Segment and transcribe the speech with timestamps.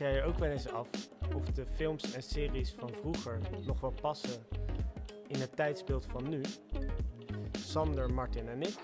[0.00, 0.88] jij je ook wel eens af
[1.34, 4.42] of de films en series van vroeger nog wel passen
[5.26, 6.40] in het tijdsbeeld van nu?
[7.52, 8.74] Sander, Martin en ik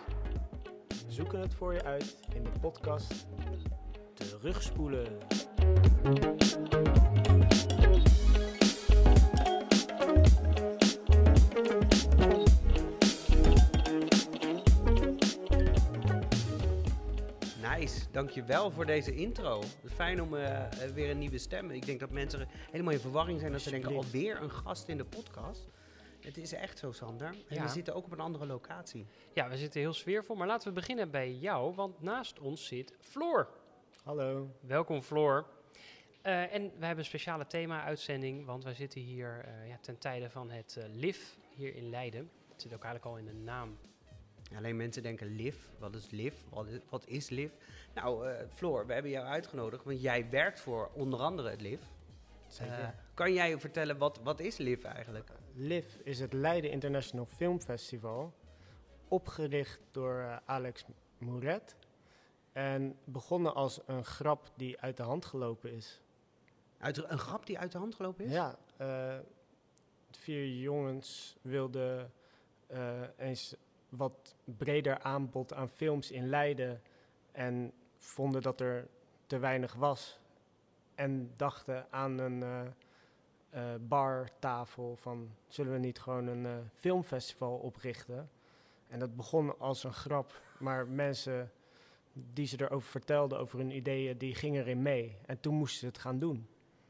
[1.08, 3.26] zoeken het voor je uit in de podcast
[4.14, 5.06] Terugspoelen.
[17.86, 19.60] Nice, dankjewel voor deze intro.
[19.60, 21.70] Het is fijn om eh, eh, weer een nieuwe stem.
[21.70, 24.96] Ik denk dat mensen helemaal in verwarring zijn dat ze denken alweer een gast in
[24.96, 25.68] de podcast.
[26.20, 27.26] Het is echt zo, Sander.
[27.26, 27.62] En Ja.
[27.62, 29.06] we zitten ook op een andere locatie.
[29.32, 32.94] Ja, we zitten heel sfeervol, maar laten we beginnen bij jou, want naast ons zit
[33.00, 33.48] Floor.
[34.02, 34.50] Hallo.
[34.60, 35.46] Welkom Floor.
[36.22, 40.30] Eh, en we hebben een speciale thema-uitzending, want wij zitten hier eh, ja, ten tijde
[40.30, 42.30] van het eh LIF hier in Leiden.
[42.52, 43.78] Het zit ook eigenlijk al in de naam.
[44.54, 45.56] Alleen mensen denken LIV.
[45.78, 46.34] Wat is LIV?
[46.48, 47.50] Wat is, wat is LIV?
[47.94, 51.80] Nou, eh, Floor, we hebben jou uitgenodigd, want jij werkt voor onder andere het LIV.
[52.46, 52.78] Zeker.
[52.78, 55.30] Eh, kan jij vertellen, wat, wat is LIV eigenlijk?
[55.54, 58.34] LIV is het Leiden International Film Festival,
[59.08, 60.84] opgericht door eh, Alex
[61.18, 61.76] Mouret.
[62.52, 66.00] En begonnen als een grap die uit de hand gelopen is.
[66.78, 68.32] Uit, een grap die uit de hand gelopen is?
[68.32, 68.58] Ja,
[70.10, 72.12] vier jongens wilden
[73.16, 73.56] eens
[73.88, 76.82] wat breder aanbod aan films in Leiden
[77.32, 78.88] en vonden dat er
[79.26, 80.18] te weinig was.
[80.94, 82.66] En dachten aan een eh
[83.56, 88.30] eh, bartafel van zullen we niet gewoon een eh, filmfestival oprichten?
[88.88, 91.52] En dat begon als een grap, maar mensen
[92.12, 95.16] die ze erover vertelden, over hun ideeën, die gingen erin mee.
[95.26, 96.48] En toen moesten ze het gaan doen.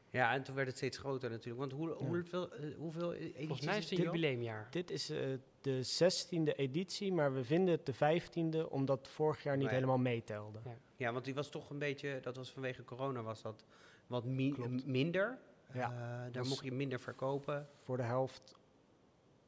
[0.09, 1.59] Ja, en toen werd het steeds groter natuurlijk.
[1.59, 1.95] Want hoe, Ja.
[2.05, 4.67] hoeveel, eh, hoeveel edities Volgens mij is het jubileumjaar.
[4.71, 5.19] Dit is eh,
[5.61, 9.73] de 16e editie, maar we vinden het de 15e omdat vorig jaar niet Nee.
[9.73, 10.59] helemaal meetelde.
[10.65, 10.77] Ja.
[10.95, 13.65] Ja, want die was toch een beetje, dat was vanwege corona was dat
[14.07, 14.85] wat mi- Klopt.
[14.85, 15.37] minder.
[15.73, 17.67] Ja, Eh, daar mocht je minder verkopen.
[17.73, 18.55] Voor de helft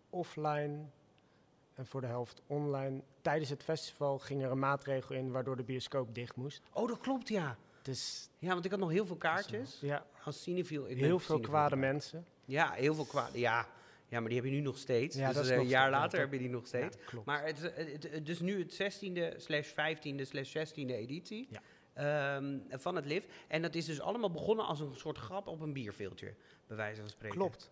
[0.10, 0.86] offline
[1.74, 3.02] en voor de helft online.
[3.22, 6.62] Tijdens het festival ging er een maatregel in waardoor de bioscoop dicht moest.
[6.74, 7.58] Oh, dat klopt, ja.
[7.82, 9.78] Dus Ja, want ik had nog heel veel kaartjes.
[9.82, 10.90] ja, Als cinefiel.
[10.90, 12.26] ik heel veel kwade mensen.
[12.46, 13.40] Ja, heel veel kwade.
[13.40, 13.68] Ja.
[14.08, 15.16] ja, maar die heb je nu nog steeds.
[15.16, 16.98] Ja, dus dat is een jaar later heb je die nog steeds.
[16.98, 17.26] Ja, klopt.
[17.26, 21.62] Maar het, dus nu het 16e slash 15e slash 16e editie Ja.
[21.94, 23.26] ehm, van het LIV.
[23.48, 26.34] En dat is dus allemaal begonnen als een soort grap op een bierveeltje,
[26.68, 27.38] bij wijze van spreken.
[27.38, 27.72] Klopt,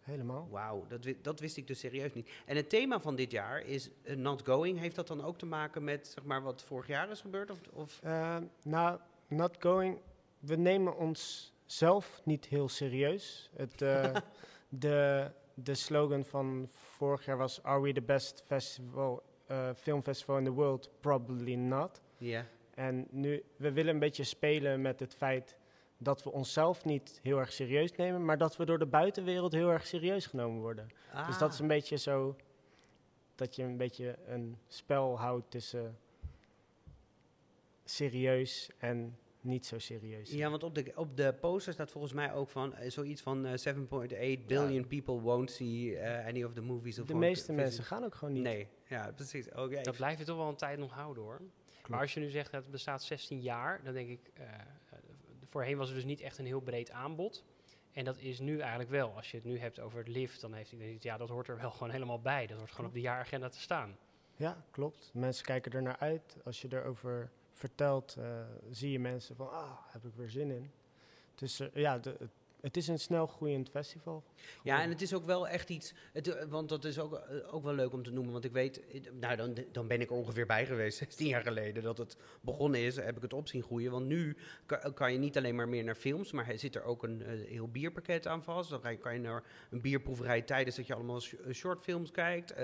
[0.00, 0.48] helemaal.
[0.50, 2.30] Wauw, dat, dat wist ik dus serieus niet.
[2.46, 4.78] En het thema van dit jaar is eh, not going.
[4.78, 7.50] Heeft dat dan ook te maken met zeg maar, wat vorig jaar is gebeurd?
[7.50, 8.00] Of, of?
[8.02, 8.98] Eh, nou,
[9.28, 9.98] not going.
[10.38, 13.50] We nemen ons zelf niet heel serieus.
[13.56, 14.14] Het, eh,
[14.68, 20.44] de, de slogan van vorig jaar was: Are we the best festival, eh, filmfestival in
[20.44, 20.90] the world?
[21.00, 22.00] Probably not.
[22.18, 22.46] Ja.
[22.74, 25.56] En nu, we willen een beetje spelen met het feit
[25.98, 29.70] dat we onszelf niet heel erg serieus nemen, maar dat we door de buitenwereld heel
[29.70, 30.88] erg serieus genomen worden.
[31.26, 31.60] Dus dat is Ah.
[31.62, 32.36] een beetje zo
[33.34, 35.98] dat je een beetje een spel houdt tussen
[37.84, 40.30] serieus en niet zo serieus.
[40.30, 43.46] Ja, want op de, op de poster staat volgens mij ook van eh, zoiets van
[43.46, 43.74] eh,
[44.38, 46.98] 7.8 billion people won't see eh, any of the movies.
[46.98, 48.42] Of de meeste mensen gaan ook gewoon niet.
[48.42, 49.48] Nee, ja, precies.
[49.52, 49.80] Oké.
[49.82, 51.40] Dat blijf je toch wel een tijd nog houden hoor.
[51.88, 54.98] Maar als je nu zegt dat het bestaat 16 jaar, dan denk ik, eh, eh,
[55.48, 57.44] voorheen was er dus niet echt een heel breed aanbod.
[57.92, 59.16] En dat is nu eigenlijk wel.
[59.16, 61.56] Als je het nu hebt over het lift, dan heeft iedereen ja, dat hoort er
[61.56, 62.46] wel gewoon helemaal bij.
[62.46, 63.96] Dat hoort gewoon op de jaaragenda te staan.
[64.36, 65.10] Ja, klopt.
[65.14, 66.36] Mensen kijken er naar uit.
[66.44, 68.24] Als je erover vertelt, eh,
[68.70, 70.70] zie je mensen van, ah, heb ik weer zin in.
[71.34, 72.00] Dus eh, ja,
[72.60, 74.24] het, is een snel groeiend festival.
[74.62, 77.20] Ja, en het is ook wel echt iets, eh, want dat is ook,
[77.50, 78.82] ook wel leuk om te noemen, want ik weet,
[79.20, 82.80] nou dan, dan ben ik er ongeveer bij geweest, 16 jaar geleden, dat het begonnen
[82.80, 83.90] is, heb ik het op zien groeien.
[83.90, 84.36] Want nu
[84.94, 87.68] kan, je niet alleen maar meer naar films, maar er zit er ook een heel
[87.68, 88.70] bierpakket aan vast.
[88.70, 92.54] Dan kan je naar een bierproeverij tijdens dat je allemaal sh- shortfilms kijkt.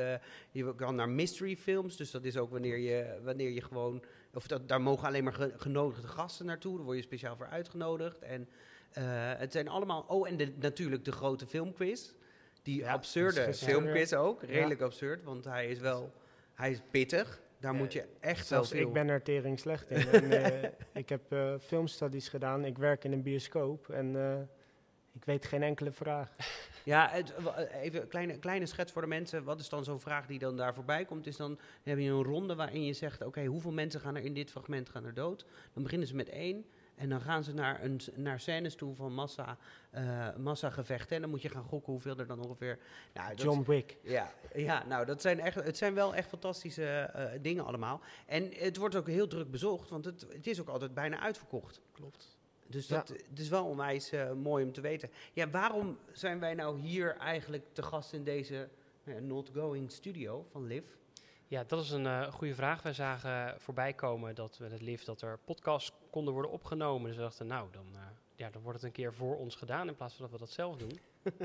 [0.51, 4.03] Je kan naar mystery films, dus dat is ook wanneer je, wanneer je gewoon,
[4.35, 7.47] of dat, daar mogen alleen maar ge- genodigde gasten naartoe, daar word je speciaal voor
[7.47, 8.19] uitgenodigd.
[8.23, 8.49] En
[8.93, 9.05] eh,
[9.37, 12.13] het zijn allemaal, oh en de, natuurlijk de grote filmquiz.
[12.63, 14.41] Die Ja, absurde filmquiz ook.
[14.41, 14.47] Ja.
[14.47, 16.13] Redelijk absurd, want hij is wel...
[16.55, 17.41] Hij is pittig.
[17.61, 18.87] Daar moet je echt wel Zelfs veel...
[18.87, 20.09] ik ben er tering slecht in.
[20.13, 20.31] en,
[20.63, 22.65] eh, ik heb eh, filmstudies gedaan.
[22.65, 24.41] Ik werk in een bioscoop en eh,
[25.13, 26.35] ik weet geen enkele vraag.
[26.91, 27.33] Ja, het,
[27.83, 29.45] even een kleine, kleine schets voor de mensen.
[29.45, 31.27] Wat is dan zo'n vraag die dan daar voorbij komt?
[31.27, 33.25] Is dan, dan heb je een ronde waarin je zegt...
[33.25, 35.47] Oké, hoeveel mensen gaan er in dit fragment gaan er dood?
[35.73, 36.65] Dan beginnen ze met één.
[36.95, 39.57] En dan gaan ze naar, een, naar scènes toe van massa,
[39.91, 41.15] eh massagevechten.
[41.17, 42.79] En dan moet je gaan gokken hoeveel er dan ongeveer...
[43.15, 43.97] Nou, dat- John Wick.
[44.03, 48.01] Ja, ja nou, dat zijn echt, het zijn wel echt fantastische eh, dingen allemaal.
[48.27, 51.81] En het wordt ook heel druk bezocht, want het, het is ook altijd bijna uitverkocht.
[51.93, 52.39] Klopt.
[52.71, 52.97] Dus Ja.
[52.97, 55.11] dat het is wel onwijs eh, mooi om te weten.
[55.33, 58.69] Ja, waarom zijn wij nou hier eigenlijk te gast in deze
[59.05, 60.85] nou ja, Not Going Studio van Liv?
[61.47, 62.83] Ja, dat is een eh, goede vraag.
[62.83, 67.07] Wij zagen voorbij komen dat met het lift dat er podcasts konden worden opgenomen.
[67.07, 68.01] Dus we dachten, nou, dan, eh,
[68.35, 70.51] ja, dan wordt het een keer voor ons gedaan in plaats van dat we dat
[70.51, 70.99] zelf doen.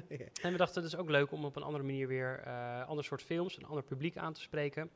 [0.09, 0.25] Ja.
[0.41, 3.03] En we dachten, het is ook leuk om op een andere manier weer eh ander
[3.03, 4.89] soort films, een ander publiek aan te spreken.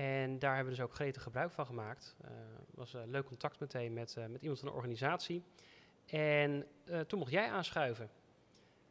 [0.00, 2.16] En daar hebben we dus ook gretig gebruik van gemaakt.
[2.66, 5.42] Het was een leuk contact meteen met, eh, met iemand van de organisatie.
[6.06, 8.10] En eh, toen mocht jij aanschuiven.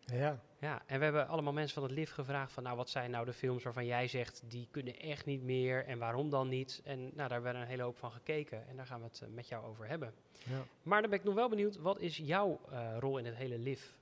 [0.06, 3.12] Ja, Ja, en we hebben allemaal mensen van het LIF gevraagd van, nou, wat zijn
[3.12, 6.82] nou de films waarvan jij zegt, die kunnen echt niet meer en waarom dan niet?
[6.84, 9.22] En nou, daar hebben we een hele hoop van gekeken en daar gaan we het
[9.22, 10.14] eh, met jou over hebben.
[10.46, 10.64] ja.
[10.84, 13.58] Maar dan ben ik nog wel benieuwd, wat is jouw eh, rol in het hele
[13.58, 13.96] LIF?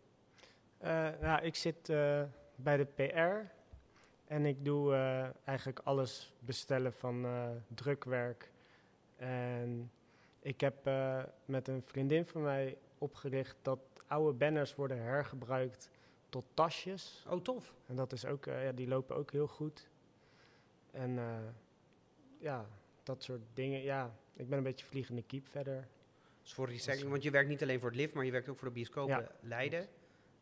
[0.77, 2.21] Eh, nou, ik zit eh,
[2.55, 3.51] bij de PR
[4.27, 8.51] en ik doe eh, eigenlijk alles bestellen van eh, drukwerk.
[9.15, 9.91] En
[10.39, 15.89] ik heb eh, met een vriendin van mij opgericht dat oude banners worden hergebruikt
[16.29, 17.25] tot tasjes.
[17.29, 17.73] Oh, tof.
[17.85, 19.89] En dat is ook, ja, die lopen ook heel goed.
[20.91, 21.19] En
[22.39, 22.65] ja,
[23.03, 23.81] dat soort dingen.
[23.81, 25.87] Ja, ik ben een beetje vliegende kiep verder.
[26.41, 28.57] Dus voor recycling, want je werkt niet alleen voor het Liv, maar je werkt ook
[28.57, 29.87] voor de bioscopen Ja, Leiden.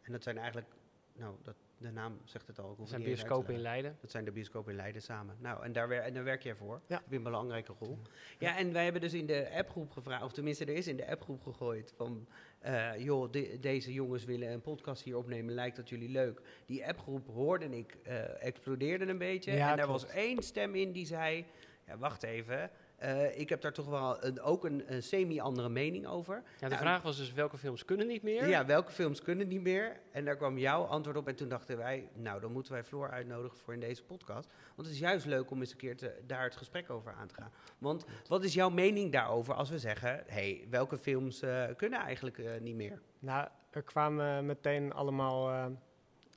[0.02, 0.68] En dat zijn eigenlijk,
[1.14, 2.76] nou, dat, de naam zegt het al.
[2.80, 3.60] het zijn bioscopen in.
[3.60, 3.98] Leiden.
[4.02, 5.36] Dat zijn de bioscopen in Leiden samen.
[5.40, 6.82] Nou, en daar, en daar werk jij voor.
[6.88, 6.96] Ja.
[6.98, 8.00] Heb je een belangrijke rol.
[8.40, 11.08] Ja, en wij hebben dus in de appgroep gevraagd, of tenminste, er is in de
[11.10, 12.28] appgroep gegooid van,
[12.60, 16.42] eh, joh, de- deze jongens willen een podcast hier opnemen, lijkt dat jullie leuk?
[16.66, 19.52] Die appgroep hoorde ik, eh, explodeerde een beetje.
[19.52, 21.46] Ja, en er was één stem in die zei,
[21.88, 26.08] ja, wacht even, eh, ik heb daar toch wel een, ook een, een semi-andere mening
[26.08, 26.44] over.
[26.60, 28.48] Ja, de Ja, vraag was dus, welke films kunnen niet meer?
[28.48, 30.00] Ja, welke films kunnen niet meer?
[30.12, 31.28] En daar kwam jouw antwoord op.
[31.28, 34.50] En toen dachten wij, nou, dan moeten wij Floor uitnodigen voor in deze podcast.
[34.76, 37.28] Want het is juist leuk om eens een keer te, daar het gesprek over aan
[37.28, 37.52] te gaan.
[37.78, 42.00] Want wat is jouw mening daarover als we zeggen, hé, hey, welke films eh, kunnen
[42.00, 43.02] eigenlijk eh, niet meer?
[43.20, 45.66] Nou, er kwamen meteen allemaal eh,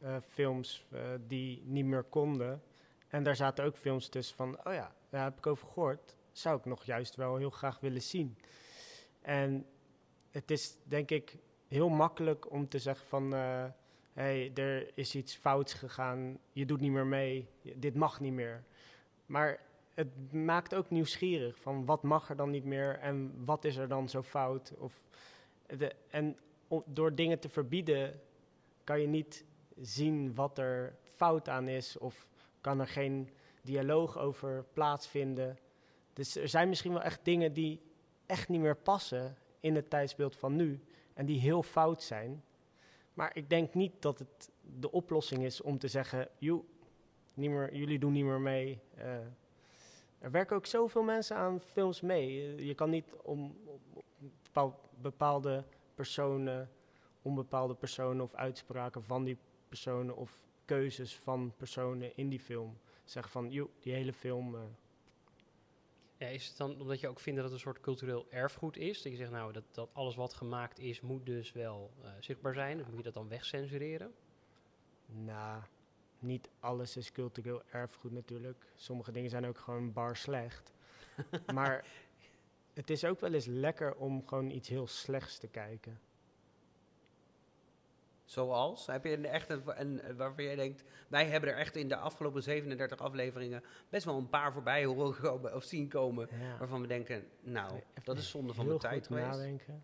[0.00, 2.62] eh, films eh, die niet meer konden.
[3.08, 6.16] En daar zaten ook films tussen van, oh ja, daar heb ik over gehoord.
[6.38, 8.38] Zou ik nog juist wel heel graag willen zien.
[9.20, 9.67] En
[10.31, 11.37] het is denk ik
[11.69, 13.70] heel makkelijk om te zeggen van, hé,
[14.12, 16.38] hey, er is iets fouts gegaan.
[16.52, 17.49] Je doet niet meer mee.
[17.75, 18.64] Dit mag niet meer.
[19.26, 19.61] Maar
[19.94, 23.88] het maakt ook nieuwsgierig van wat mag er dan niet meer en wat is er
[23.88, 24.73] dan zo fout?
[24.79, 25.02] Of
[25.67, 26.37] de, en
[26.85, 28.20] door dingen te verbieden
[28.85, 29.44] kan je niet
[29.81, 32.29] zien wat er fout aan is of
[32.61, 33.29] kan er geen
[33.62, 35.58] dialoog over plaatsvinden.
[36.19, 37.81] Dus er zijn misschien wel echt dingen die
[38.26, 40.81] echt niet meer passen in het tijdsbeeld van nu
[41.15, 42.44] en die heel fout zijn.
[43.15, 46.62] Maar ik denk niet dat het de oplossing is om te zeggen, joe,
[47.35, 48.81] niet meer, jullie doen niet meer mee.
[48.94, 49.17] Eh,
[50.19, 52.56] er werken ook zoveel mensen aan films mee.
[52.56, 53.81] Eh, Je kan niet om, om-
[54.21, 55.64] om bepaal- bepaalde
[55.94, 56.71] personen,
[57.23, 59.38] onbepaalde personen of uitspraken van die
[59.69, 64.55] personen of keuzes van personen in die film zeggen van, joh, die hele film.
[64.55, 64.61] eh,
[66.19, 69.03] Ja, is het dan omdat je ook vindt dat het een soort cultureel erfgoed is?
[69.03, 72.55] Dat je zegt, nou, dat, dat alles wat gemaakt is, moet dus wel eh, zichtbaar
[72.55, 72.76] zijn.
[72.76, 74.15] Dus moet je dat dan wegcensureren?
[75.09, 75.62] nou,
[76.19, 78.64] niet alles is cultureel erfgoed natuurlijk.
[78.76, 80.73] Sommige dingen zijn ook gewoon bar slecht.
[81.54, 81.87] maar
[82.73, 86.00] het is ook wel eens lekker om gewoon iets heel slechts te kijken.
[88.28, 88.87] Zoals?
[88.87, 91.97] Heb je een echte, een, een- waarvan jij denkt, wij hebben er echt in de
[91.97, 96.28] afgelopen 37 afleveringen best wel een paar voorbij horen komen of zien komen.
[96.30, 96.58] Ja.
[96.58, 99.26] Waarvan we denken, nou, Even dat is zonde van de tijd geweest.
[99.26, 99.82] nadenken.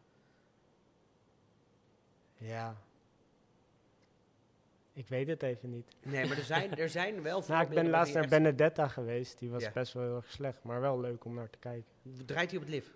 [2.37, 2.77] Ja.
[4.93, 5.97] Ik weet het even niet.
[6.03, 9.39] Nee, maar er zijn, er zijn wel Nou, ik ben laatst naar Benedetta geweest.
[9.39, 9.71] Die was Ja.
[9.73, 11.85] best wel heel erg slecht, maar wel leuk om naar te kijken.
[12.19, 12.87] echt- Draait hij op het liv?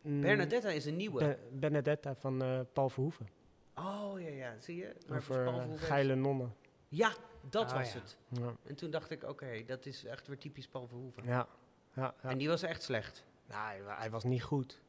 [0.00, 1.18] Mm, Bernadetta is een nieuwe.
[1.18, 3.28] Be- Benedetta van eh, Paul Verhoeven.
[3.76, 4.92] Oh, ja, ja, zie je?
[5.08, 6.54] Maar Over eh, geile nonnen.
[6.88, 7.12] Ja,
[7.50, 7.98] dat Ah, was ja.
[8.00, 8.16] het.
[8.28, 11.24] Ja, En toen dacht ik, oké, dat is echt weer typisch Paul Verhoeven.
[11.24, 11.46] ja,
[11.92, 12.14] ja.
[12.22, 12.28] ja.
[12.30, 13.24] En die was echt slecht.
[13.46, 14.80] Nou, hij, wa- hij was niet goed.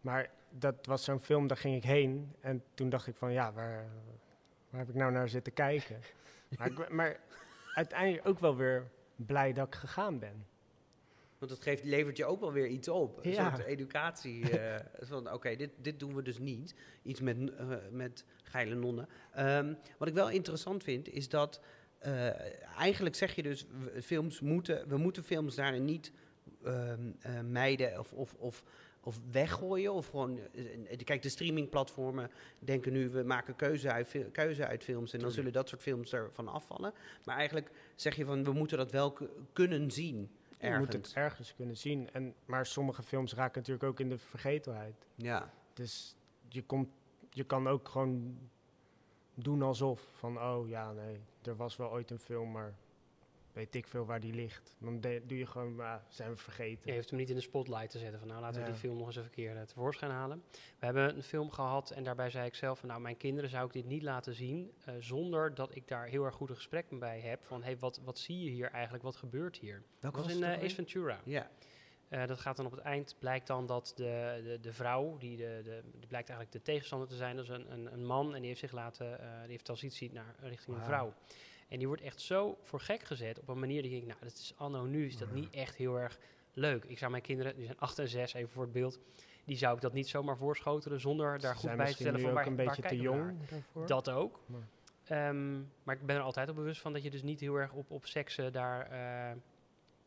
[0.00, 2.34] Maar dat was zo'n film, daar ging ik heen.
[2.40, 3.86] En toen dacht ik van, ja, waar,
[4.70, 6.00] waar heb ik nou naar zitten kijken?
[6.58, 7.20] maar, maar
[7.74, 10.46] uiteindelijk ook wel weer blij dat ik gegaan ben.
[11.38, 13.24] Want het geeft, levert je ook wel weer iets op.
[13.24, 13.54] Een Ja.
[13.56, 14.58] soort educatie.
[14.58, 16.74] eh, van oké, dit, dit doen we dus niet.
[17.02, 19.08] Iets met, eh, met geile nonnen.
[19.32, 21.60] Ehm, wat ik wel interessant vind, is dat...
[21.98, 23.66] eh, eigenlijk zeg je dus,
[24.02, 26.12] films moeten, we moeten films daarin niet
[26.64, 28.62] ehm, eh, mijden of, of, of,
[29.00, 29.92] of weggooien.
[29.92, 30.38] Of gewoon,
[31.04, 35.12] kijk, de streamingplatformen denken nu, we maken keuze uit, keuze uit films.
[35.12, 36.92] En dan zullen dat soort films ervan afvallen.
[37.24, 39.18] Maar eigenlijk zeg je van, we moeten dat wel
[39.52, 40.30] kunnen zien.
[40.58, 41.08] Je moet Ergens.
[41.08, 42.12] het ergens kunnen zien.
[42.12, 45.06] En, maar sommige films raken natuurlijk ook in de vergetelheid.
[45.14, 45.50] Ja.
[45.72, 46.16] Dus
[46.48, 46.88] je, komt,
[47.30, 48.38] je kan ook gewoon
[49.34, 52.74] doen alsof van, oh ja, nee, er was wel ooit een film, maar
[53.56, 54.76] weet ik veel waar die ligt.
[54.78, 56.82] Dan de- doe je gewoon, ah, zijn we vergeten.
[56.84, 58.96] Je heeft hem niet in de spotlight te zetten van nou laten we die film
[58.98, 60.42] nog eens even een keer eh, tevoorschijn halen.
[60.78, 63.66] We hebben een film gehad en daarbij zei ik zelf van nou mijn kinderen zou
[63.66, 66.98] ik dit niet laten zien eh, zonder dat ik daar heel erg goed een gesprek
[66.98, 69.82] bij heb van hey wat, wat zie je hier eigenlijk, wat gebeurt hier?
[70.00, 70.74] Dat was was in ook Ace?
[70.74, 71.20] Ventura.
[71.24, 71.50] Ja.
[72.26, 75.60] Dat gaat dan op het eind, blijkt dan dat de, de, de vrouw, die, de,
[75.64, 78.38] de, die blijkt eigenlijk de tegenstander te zijn, dat is een, een, een man en
[78.38, 81.14] die heeft zich laten, die heeft transitie naar richting een vrouw.
[81.68, 84.24] En die wordt echt zo voor gek gezet op een manier die ik denk, nou,
[84.24, 86.18] dat is anno nu, is dat niet echt heel erg
[86.52, 86.84] leuk.
[86.84, 88.98] Ik zou mijn kinderen, die zijn 8 en 6, even voor het beeld,
[89.44, 92.46] die zou ik dat niet zomaar voorschotelen zonder daar goed bij te stellen van waar,
[92.46, 93.86] een beetje te jong daarvoor.
[93.86, 94.40] Dat ook.
[94.46, 94.68] Maar-
[95.04, 97.72] Ehm, maar ik ben er altijd op bewust van dat je dus niet heel erg
[97.72, 99.36] op, op seksen daar eh,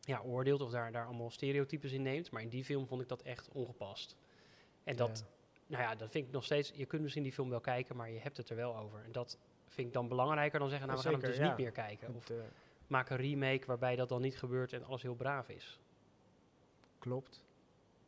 [0.00, 2.30] ja, oordeelt of daar, daar allemaal stereotypes in neemt.
[2.30, 4.16] Maar in die film vond ik dat echt ongepast.
[4.84, 5.76] En dat, Ja.
[5.76, 6.72] nou ja, dat vind ik nog steeds.
[6.74, 9.00] Je kunt misschien die film wel kijken, maar je hebt het er wel over.
[9.04, 9.38] En dat
[9.70, 11.54] vind ik dan belangrijker dan zeggen, nou we gaan hem Zeker, dus ja.
[11.56, 12.14] niet meer kijken.
[12.14, 12.44] Of Het, eh,
[12.86, 15.78] maak een remake waarbij dat dan niet gebeurt en alles heel braaf is.
[16.98, 17.44] klopt.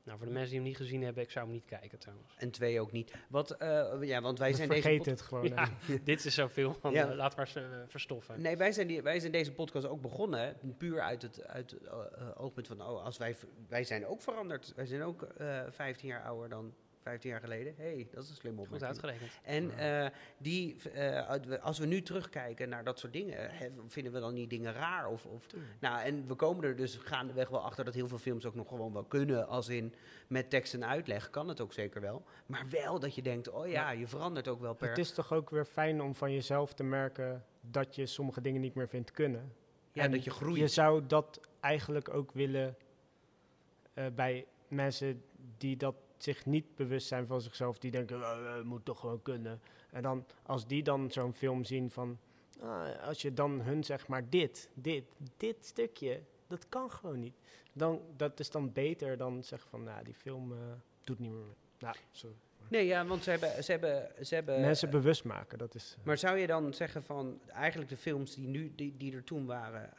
[0.05, 2.35] Nou, voor de mensen die hem niet gezien hebben, ik zou hem niet kijken trouwens.
[2.37, 3.15] En twee ook niet.
[3.29, 5.45] Wat, eh, ja, want wij We zijn deze pod- het gewoon.
[5.49, 5.69] Ja,
[6.05, 7.09] dit is film van Ja.
[7.11, 7.53] eh, laat maar
[7.89, 8.41] verstoffen.
[8.41, 10.57] Nee, wij zijn, die, wij zijn deze podcast ook begonnen.
[10.79, 11.89] Puur uit het, uit het
[12.37, 13.37] oogpunt van, oh, als wij,
[13.69, 14.73] wij zijn ook veranderd.
[14.77, 17.75] Wij zijn ook eh 15 jaar ouder dan 15 jaar geleden.
[17.77, 18.91] hey, dat is een slim Goed opmerking.
[18.91, 19.31] uitgerekend.
[19.43, 24.21] En eh, die, eh, als we nu terugkijken naar dat soort dingen, hè, vinden we
[24.21, 25.09] dan niet dingen raar?
[25.09, 25.47] Of, of,
[25.81, 28.69] nou, en we komen er dus gaandeweg wel achter dat heel veel films ook nog
[28.69, 29.49] gewoon wel kunnen.
[29.49, 29.95] Als in
[30.27, 32.23] met tekst en uitleg kan het ook zeker wel.
[32.47, 33.91] Maar wel dat je denkt, oh ja, Ja.
[33.91, 34.89] je verandert ook wel per...
[34.89, 38.61] Het is toch ook weer fijn om van jezelf te merken dat je sommige dingen
[38.61, 39.53] niet meer vindt kunnen.
[39.93, 40.59] ja, en dat je groeit.
[40.61, 42.77] Je zou dat eigenlijk ook willen
[43.95, 45.23] eh, bij mensen
[45.59, 49.01] die dat zich niet bewust zijn van zichzelf, die denken, "Oh, eh, het moet toch
[49.01, 49.61] gewoon kunnen.
[49.91, 52.19] En dan, als die dan zo'n film zien van,
[52.61, 55.05] ah, als je dan hun zeg maar dit, dit,
[55.37, 57.35] dit stukje, dat kan gewoon niet.
[57.73, 60.59] Dan, dat is dan beter dan zeggen van, nou, die film eh,
[61.05, 61.57] doet niet meer mee.
[61.79, 62.37] Nou, sorry.
[62.69, 63.65] Nee, ja, want ze hebben...
[63.65, 65.95] Ze hebben, ze hebben Mensen bewust maken, dat is...
[65.99, 69.25] eh, Maar zou je dan zeggen van eigenlijk de films die, nu, die, die er
[69.25, 69.91] toen waren,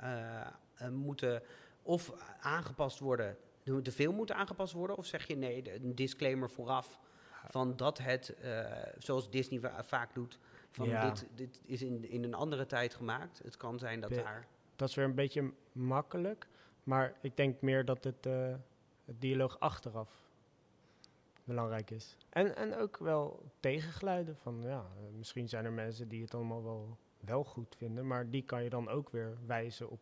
[0.91, 1.41] moeten
[1.81, 2.11] of
[2.41, 4.97] aangepast worden, de, de film moet aangepast worden?
[4.97, 6.99] Of zeg je nee, een disclaimer vooraf
[7.47, 10.39] van dat het, eh, zoals Disney va- vaak doet,
[10.71, 11.09] van Ja.
[11.09, 13.39] dit, dit is in, in een andere tijd gemaakt.
[13.43, 14.47] Het kan zijn dat Be- daar...
[14.75, 16.47] dat is weer een beetje makkelijk.
[16.83, 18.55] Maar ik denk meer dat het, eh,
[19.05, 20.21] het dialoog achteraf
[21.43, 22.17] belangrijk is.
[22.29, 24.85] En, en ook wel tegengeluiden van, ja,
[25.17, 28.07] misschien zijn er mensen die het allemaal wel, wel goed vinden.
[28.07, 29.99] Maar die kan je dan ook weer wijzen op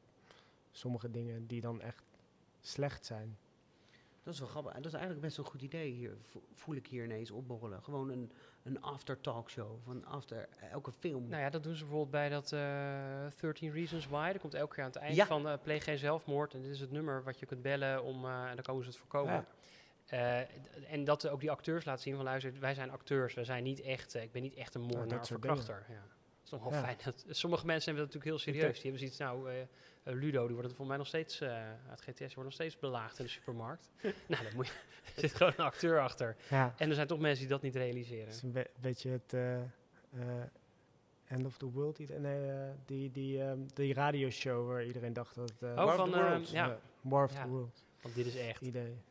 [0.71, 2.03] sommige dingen die dan echt
[2.61, 3.37] slecht zijn.
[4.23, 4.71] Dat is wel grappig.
[4.73, 7.83] En dat is eigenlijk best een goed idee hier, vo- voel ik hier ineens opborrelen.
[7.83, 8.31] Gewoon een,
[8.63, 11.27] een after-talk show van after elke film.
[11.27, 14.31] Nou ja, dat doen ze bijvoorbeeld bij dat eh 13 Reasons Why.
[14.31, 15.25] Dat komt elke keer aan het eind Ja.
[15.25, 16.53] van eh, pleeg geen zelfmoord.
[16.53, 18.89] En dit is het nummer wat je kunt bellen om, eh, en dan komen ze
[18.89, 19.33] het voorkomen.
[19.33, 19.45] Ja.
[20.87, 23.81] En dat ook die acteurs laten zien van luister, wij zijn acteurs, wij zijn niet
[23.81, 25.85] echt, ik ben niet echt een moordenaar dat of verkrachter.
[25.89, 26.03] Ja.
[26.51, 26.85] Is toch wel Ja.
[26.85, 26.97] fijn.
[27.03, 28.73] Dat, sommige mensen nemen dat natuurlijk heel serieus.
[28.81, 29.67] Die hebben zoiets, nou, eh, eh,
[30.03, 31.49] Ludo, die wordt volgens mij nog steeds, eh,
[31.89, 33.89] uit GTS, wordt nog steeds belaagd in de supermarkt.
[34.27, 34.73] nou, dan moet je,
[35.15, 36.35] er zit gewoon een acteur achter.
[36.49, 38.25] Ja, En er zijn toch mensen die dat niet realiseren.
[38.25, 39.63] het is een be- beetje het eh, eh,
[41.27, 41.95] End of the World.
[41.95, 45.49] die- Nee, eh, die, die, ehm, die radioshow waar iedereen dacht dat...
[45.49, 46.51] het, eh, Oh, War of van, the Worlds.
[46.51, 47.43] ja, War of Ja.
[47.43, 47.83] the World.
[48.01, 48.61] want dit is echt.
[48.61, 49.03] Iedereen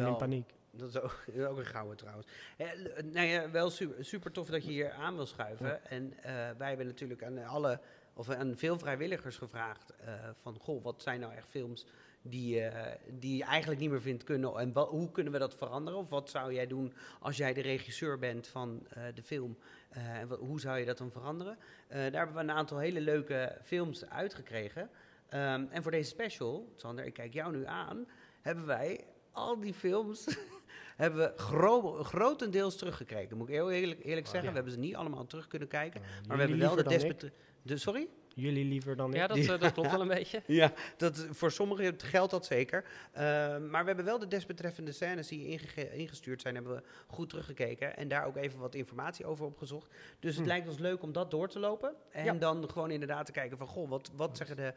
[0.00, 0.52] wel- in paniek.
[0.76, 2.26] Dat is ook, dat is ook een gouden trouwens.
[2.56, 2.66] Eh,
[3.02, 5.66] nou ja, wel super, super tof dat je hier aan wil schuiven.
[5.66, 5.80] Ja.
[5.84, 7.80] En eh, wij hebben natuurlijk aan alle,
[8.12, 11.86] of aan veel vrijwilligers gevraagd eh, van, goh, wat zijn nou echt films
[12.26, 15.98] die, eh, die je eigenlijk niet meer vindt kunnen en hoe kunnen we dat veranderen?
[15.98, 19.58] Of wat zou jij doen als jij de regisseur bent van eh, de film?
[19.88, 21.58] Eh, en hoe zou je dat dan veranderen?
[21.88, 24.90] Eh, daar hebben we een aantal hele leuke films uitgekregen.
[25.28, 28.06] Ehm, en voor deze special, Sander, ik kijk jou nu aan,
[28.40, 30.24] hebben wij al die films
[30.96, 33.36] hebben we gro- grotendeels teruggekeken.
[33.36, 34.48] Moet ik heel eerlijk, eerlijk zeggen, Ja.
[34.48, 36.00] we hebben ze niet allemaal terug kunnen kijken.
[36.00, 36.98] Uh, Maar we hebben wel de liever dan ik.
[37.00, 37.32] desbetre...
[37.62, 38.08] De, sorry?
[38.34, 39.16] Jullie liever dan ik.
[39.16, 40.42] Ja, dat, eh, dat klopt wel een beetje.
[40.46, 42.84] Ja, dat, voor sommigen geldt dat zeker.
[43.12, 43.20] Uh,
[43.58, 45.58] maar we hebben wel de desbetreffende scènes die
[45.92, 47.96] ingestuurd zijn, hebben we goed teruggekeken.
[47.96, 49.90] En daar ook even wat informatie over opgezocht.
[50.20, 50.48] Dus het Hm.
[50.50, 51.94] lijkt ons leuk om dat door te lopen.
[52.10, 52.32] En Ja.
[52.32, 54.74] dan gewoon inderdaad te kijken van, goh, wat, wat zeggen de,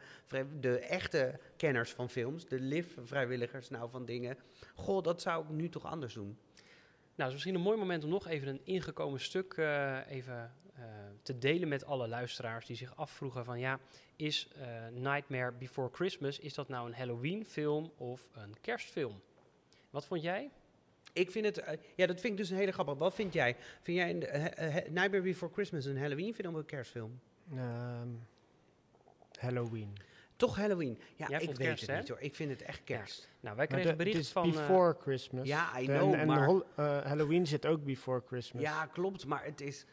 [0.60, 4.36] de echte kenners van films, de live-vrijwilligers nou van dingen.
[4.74, 6.38] Goh, dat zou ik nu toch anders doen.
[7.14, 10.34] Nou, het is misschien een mooi moment om nog even een ingekomen stuk eh, even
[10.34, 10.67] eh,
[11.22, 13.78] te delen met alle luisteraars die zich afvroegen van ja,
[14.16, 19.20] is eh, Nightmare Before Christmas, is dat nou een Halloween film of een kerstfilm?
[19.90, 20.50] Wat vond jij?
[21.12, 22.94] Ik vind het, eh, ja, dat vind ik dus een hele grappig.
[22.98, 23.56] Wat vind jij?
[23.82, 27.20] Vind jij een, eh, eh, Nightmare Before Christmas een Halloween-film of een kerstfilm?
[27.54, 28.08] Ehm,
[29.38, 29.92] Halloween.
[30.36, 31.00] Toch Halloween.
[31.16, 31.98] Ja, Jij ik weet kerst, het hè?
[31.98, 32.20] niet hoor.
[32.20, 33.28] Ik vind het echt kerst.
[33.40, 34.44] Nou, wij kregen de- bericht het is van...
[34.48, 35.46] eh, Before Christmas.
[35.46, 38.62] Ja, I De- know, en maar- eh, Halloween zit ook Before Christmas.
[38.62, 39.26] Ja, klopt.
[39.26, 39.84] Maar het is...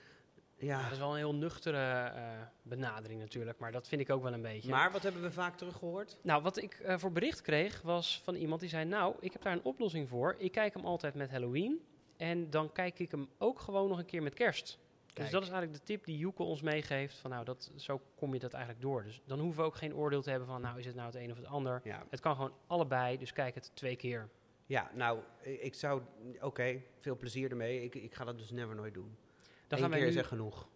[0.58, 0.84] Ja.
[0.84, 2.24] dat is wel een heel nuchtere eh,
[2.62, 4.70] benadering natuurlijk, maar dat vind ik ook wel een beetje.
[4.70, 6.18] Maar wat hebben we vaak teruggehoord?
[6.22, 9.42] Nou, wat ik eh, voor bericht kreeg was van iemand die zei: Nou, ik heb
[9.42, 10.36] daar een oplossing voor.
[10.38, 11.82] Ik kijk hem altijd met Halloween.
[12.18, 14.80] En dan kijk ik hem ook gewoon nog een keer met kerst.
[15.14, 17.18] Dus dat is eigenlijk de tip die Joeke ons meegeeft.
[17.18, 19.04] Van nou, dat, zo kom je dat eigenlijk door.
[19.04, 21.16] Dus dan hoeven we ook geen oordeel te hebben van nou, is het nou het
[21.16, 21.82] een of het ander.
[21.84, 24.30] Ja, Het kan gewoon allebei, dus kijk het twee keer.
[24.66, 26.02] ja nou, ik zou...
[26.42, 27.84] Oké, veel plezier ermee.
[27.84, 29.18] Ik, ik ga dat dus never nooit doen.
[29.68, 30.12] Dan Eén gaan we keer nu...
[30.12, 30.68] is echt genoeg.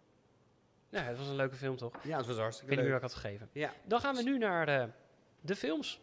[0.88, 1.94] Ja, het was een leuke film toch?
[2.04, 3.10] Ja, het was Ik hartstikke weet niet meer leuk.
[3.10, 3.48] wat ik had gegeven.
[3.52, 3.72] Ja.
[3.84, 4.88] Dan gaan we nu naar de,
[5.40, 6.00] de films.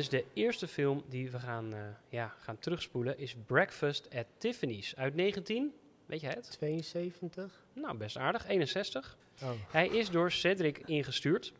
[0.00, 4.94] Is de eerste film die we gaan, eh, ja, gaan terugspoelen is Breakfast at Tiffany's
[4.96, 5.72] uit 19,
[6.06, 6.50] weet je het?
[6.50, 7.64] 72?
[7.72, 9.16] Nou, best aardig, 61.
[9.42, 9.50] Oh.
[9.70, 11.52] Hij is door Cedric ingestuurd.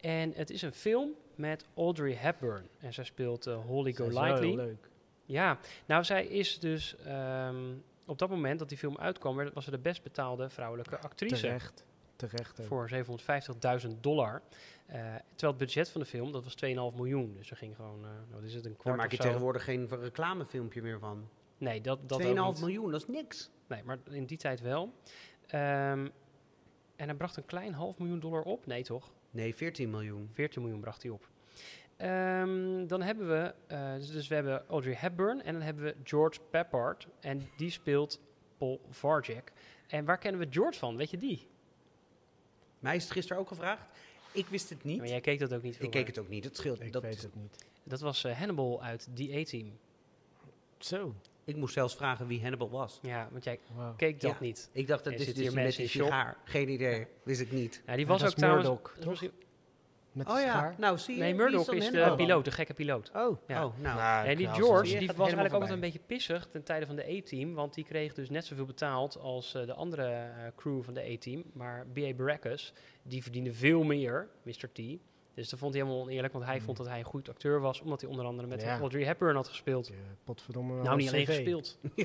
[0.00, 2.68] En het is een film met Audrey Hepburn.
[2.80, 4.54] En zij speelt eh, Holly Golightly.
[4.54, 4.88] leuk.
[5.24, 6.96] Ja, nou zij is dus...
[7.04, 7.56] ehm,
[8.04, 11.40] op dat moment dat die film uitkwam, werd- was ze de best betaalde vrouwelijke actrice.
[11.40, 11.84] Terecht.
[12.16, 12.66] Terecht ook.
[12.66, 12.88] Voor
[13.84, 14.42] 750.000 dollar.
[14.86, 14.98] Eh,
[15.34, 17.34] terwijl het budget van de film, dat was 2,5 miljoen.
[17.36, 19.18] Dus er ging gewoon, eh, nou, wat is het, een Daar kwart maak of je
[19.18, 21.28] tegenwoordig geen reclamefilmpje meer van.
[21.58, 22.60] Nee, dat, dat 2,5 ook niet.
[22.60, 23.50] miljoen, dat is niks.
[23.66, 24.92] Nee, maar in die tijd wel.
[25.46, 26.08] Ehm,
[26.96, 28.66] en hij bracht een klein half miljoen dollar op.
[28.66, 29.12] Nee, toch?
[29.30, 30.30] Nee, 14 miljoen.
[30.32, 31.28] 14 miljoen bracht hij op.
[31.96, 35.96] Ehm, dan hebben we, eh, dus, dus we hebben Audrey Hepburn en dan hebben we
[36.04, 37.08] George Peppard.
[37.20, 38.20] En die speelt
[38.58, 39.52] Paul Varjak.
[39.86, 40.96] En waar kennen we George van?
[40.96, 41.48] Weet je die?
[42.78, 43.95] Mij is het gisteren ook gevraagd.
[44.36, 44.98] Ik wist het niet.
[44.98, 46.44] Maar jij keek dat ook niet ik keek het ook niet.
[46.44, 46.80] Het scheelt.
[46.80, 47.64] Ik dat, weet het niet.
[47.82, 49.78] Dat was eh, Hannibal uit The A-Team.
[50.78, 51.14] Zo.
[51.44, 52.98] Ik moest zelfs vragen wie Hannibal was.
[53.02, 53.58] Ja, want jij
[53.96, 54.36] keek dat Ja.
[54.40, 54.70] niet.
[54.72, 56.04] Ik dacht dat dit is hier die met die shock.
[56.04, 56.36] sigaar.
[56.44, 57.06] Geen idee.
[57.22, 57.82] Wist ik niet.
[57.86, 58.68] Ja, die was dat ook trouwens...
[58.68, 59.30] Murdoch, dat
[60.16, 60.74] Met Oh ja, schaar.
[60.78, 61.20] nou zie je.
[61.20, 63.10] Nee, Murdoch is de piloot, de gekke piloot.
[63.14, 63.38] Oh.
[63.46, 63.64] Ja.
[63.66, 63.96] Oh, nou.
[63.96, 67.16] Nou, En die George, die was eigenlijk altijd een beetje pissig ten tijde van de
[67.18, 67.54] A-team.
[67.54, 71.00] Want die kreeg dus net zoveel betaald als eh, de andere eh, crew van de
[71.14, 71.42] A-team.
[71.52, 72.12] Maar B.A.
[72.14, 74.72] Baracus, die verdiende veel meer, Mr.
[74.72, 74.80] T.
[75.34, 76.64] Dus dat vond hij helemaal oneerlijk, want hij Hmm.
[76.64, 77.80] vond dat hij een goed acteur was.
[77.80, 78.78] Omdat hij onder andere met Ja.
[78.78, 79.90] Audrey Hepburn had gespeeld.
[80.24, 81.78] Potverdomme Nou, niet alleen gespeeld.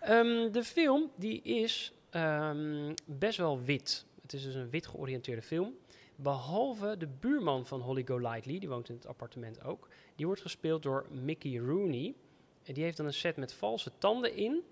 [0.00, 4.04] Ehm, de film die is ehm, best wel wit.
[4.22, 5.74] Het is dus een wit georiënteerde film.
[6.16, 9.88] Behalve de buurman van Holly Golightly, die woont in het appartement ook.
[10.16, 12.14] Die wordt gespeeld door Mickey Rooney.
[12.62, 14.62] En die heeft dan een set met valse tanden in.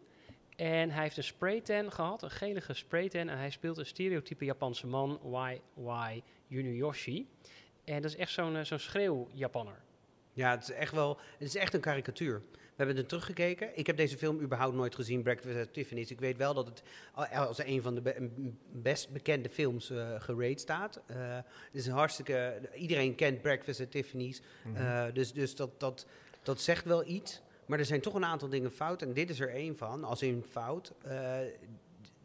[0.57, 3.29] En hij heeft een spraytan gehad, een gelige spraytan.
[3.29, 6.23] En hij speelt een stereotype Japanse man, Y.Y.
[6.47, 7.29] Yunioshi.
[7.85, 9.83] En dat is echt zo'n eh, zo'n schreeuw-Japanner.
[10.33, 11.19] ja, het is echt wel...
[11.39, 12.43] Het is echt een karikatuur.
[12.77, 13.71] We hebben er teruggekeken.
[13.79, 16.11] Ik heb deze film überhaupt nooit gezien, Breakfast at Tiffany's.
[16.11, 16.83] Ik weet wel dat het
[17.19, 18.31] a- als een van de be-
[18.73, 21.01] best bekende films eh gerate staat.
[21.07, 22.61] Eh, het is een hartstikke...
[22.75, 24.43] Iedereen kent Breakfast at Tiffany's.
[24.65, 24.77] Mhm.
[24.77, 26.07] Eh, dus dus dat, dat,
[26.43, 27.41] dat zegt wel iets.
[27.67, 29.03] Maar er zijn toch een aantal dingen fout.
[29.03, 30.93] En dit is er één van, als in fout.
[31.03, 31.37] Eh,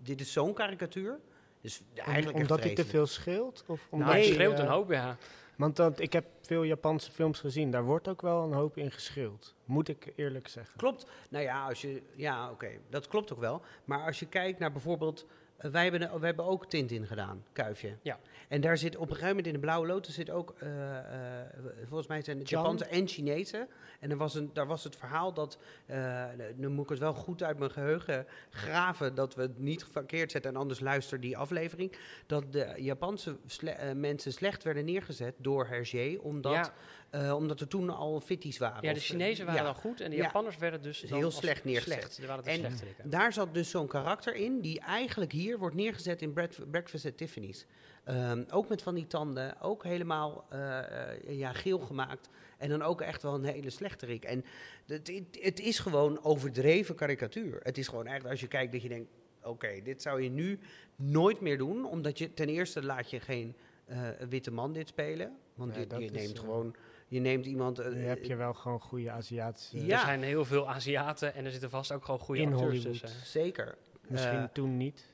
[0.04, 1.20] dit is zo'n karikatuur.
[1.62, 3.64] Dus Om- eigenlijk omdat hij te veel scheelt?
[3.68, 5.18] Of omdat Nou, hij Nee, schreeuwt eh, een hoop, ja.
[5.58, 7.72] Want dat, ik heb veel Japanse films gezien.
[7.72, 9.56] Daar wordt ook wel een hoop in geschreeuwd.
[9.66, 10.78] Moet ik eerlijk zeggen.
[10.78, 11.06] Klopt.
[11.30, 13.62] Nou ja, als je, ja oké, dat klopt ook wel.
[13.86, 15.26] Maar als je kijkt naar bijvoorbeeld...
[15.58, 17.98] wij, hebben, wij hebben ook Tintin gedaan, Kuifje.
[18.02, 18.20] Ja.
[18.48, 20.54] En daar zit op een gegeven moment in de Blauwe Lotus zit ook...
[20.60, 21.46] eh, eh,
[21.88, 22.50] volgens mij zijn het?
[22.50, 23.68] Japanse en Chinese.
[24.00, 25.58] En er was een, daar was het verhaal dat...
[25.86, 29.16] eh, nu moet ik het wel goed uit mijn geheugen graven...
[29.16, 31.98] dat we het niet verkeerd zetten en anders luister die aflevering...
[32.26, 36.18] dat de Japanse sle- mensen slecht werden neergezet door Hergé...
[36.22, 36.72] omdat,
[37.10, 38.84] eh, omdat er toen al fitties waren.
[38.84, 39.66] Ja, de eh, Chinezen waren ja.
[39.66, 40.24] dan goed en de Ja.
[40.24, 42.00] Japanners werden dus dan heel slecht neergezet.
[42.00, 42.18] Slecht.
[42.18, 43.10] Die waren de En-.
[43.10, 47.18] Daar zat dus zo'n karakter in die eigenlijk hier wordt neergezet in Breakf- Breakfast at
[47.18, 47.66] Tiffany's.
[48.04, 52.30] Ehm, ook met van die tanden, ook helemaal eh, eh, ja, geel gemaakt.
[52.58, 54.24] En dan ook echt wel een hele slechterik.
[54.24, 54.46] En
[54.86, 57.60] het, het, het is gewoon overdreven karikatuur.
[57.64, 59.10] Het is gewoon echt, als je kijkt dat je denkt...
[59.44, 60.60] Oké, dit zou je nu
[60.96, 61.86] nooit meer doen.
[61.86, 65.38] Omdat je ten eerste laat je geen eh, witte man dit spelen.
[65.56, 66.76] Want Nee, is, neemt gewoon
[67.08, 67.78] Je neemt iemand...
[67.94, 69.86] Nu heb je wel gewoon goede Aziatische...
[69.86, 70.00] Ja.
[70.00, 73.10] Er zijn heel veel Aziaten en er zitten vast ook gewoon goede In acteurs tussen.
[73.26, 73.78] Zeker.
[74.08, 75.06] Misschien Eh, toen niet.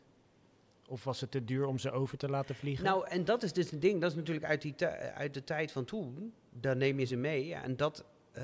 [0.88, 2.86] Of was het te duur om ze over te laten vliegen?
[2.86, 5.72] Nou, en dat is dus een ding, dat is natuurlijk uit, die uit de tijd
[5.72, 6.34] van toen.
[6.52, 7.46] Dan neem je ze mee.
[7.46, 8.44] Ja, en dat, eh,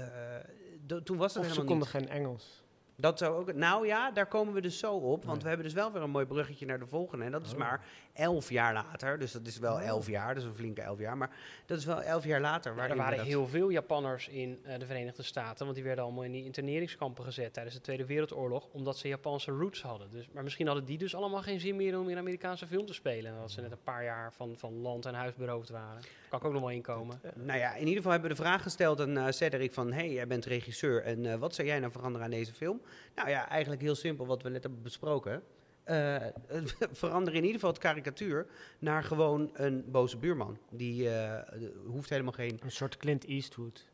[1.04, 2.10] toen was het of ze helemaal konden niet.
[2.10, 2.64] geen Engels.
[3.00, 3.54] Dat zou ook.
[3.54, 5.26] Nou ja, daar komen we dus zo op.
[5.26, 7.26] Want we hebben dus wel weer een mooi bruggetje naar de volgende.
[7.26, 7.58] En dat is Oh.
[7.58, 9.20] maar elf jaar later.
[9.20, 9.84] Dus dat is wel Oh.
[9.86, 10.36] elf jaar.
[10.36, 11.18] Dus een flinke elf jaar.
[11.18, 11.30] Maar
[11.66, 12.72] dat is wel elf jaar later.
[12.72, 16.24] Er waren dat- heel veel Japanners in eh, de Verenigde Staten, want die werden allemaal
[16.24, 20.10] in die interneringskampen gezet tijdens de Tweede Wereldoorlog, omdat ze Japanse roots hadden.
[20.12, 22.94] Dus, maar misschien hadden die dus allemaal geen zin meer om in Amerikaanse film te
[22.94, 26.02] spelen, omdat ze net een paar jaar van, van land en huis beroofd waren.
[26.30, 27.22] Kan ik ook nog wel inkomen.
[27.36, 29.92] Nou ja, in ieder geval hebben we de vraag gesteld aan eh Cedric van...
[29.92, 32.82] hey, jij bent regisseur en eh, wat zou jij nou veranderen aan deze film?
[33.16, 35.44] Nou ja, eigenlijk heel simpel wat we net hebben besproken.
[35.84, 36.16] Eh,
[36.92, 38.48] verander in ieder geval het karikatuur
[38.80, 40.58] naar gewoon een boze buurman.
[40.70, 42.60] Die eh, hoeft helemaal geen...
[42.64, 43.88] Een soort Clint Eastwood.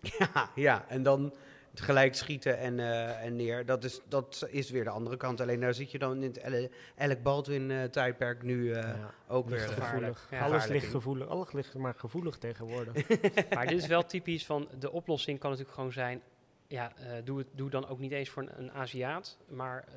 [0.18, 1.34] Ja, ja, en dan
[1.74, 3.66] gelijk schieten en, eh, en neer.
[3.66, 5.40] Dat is, dat is weer de andere kant.
[5.40, 9.14] Alleen daar zit je dan in het Alec Baldwin-tijdperk nu eh, ja.
[9.28, 9.58] ook weer...
[9.58, 10.26] Ligt gevoelig.
[10.30, 11.28] Ja, Alles ligt gevoelig.
[11.28, 13.08] Alles ligt maar gevoelig tegenwoordig.
[13.54, 16.22] Maar dit is wel typisch van de oplossing kan natuurlijk gewoon zijn,
[16.68, 19.94] ja, eh, doe, het, doe dan ook niet eens voor een, een Aziat, maar eh,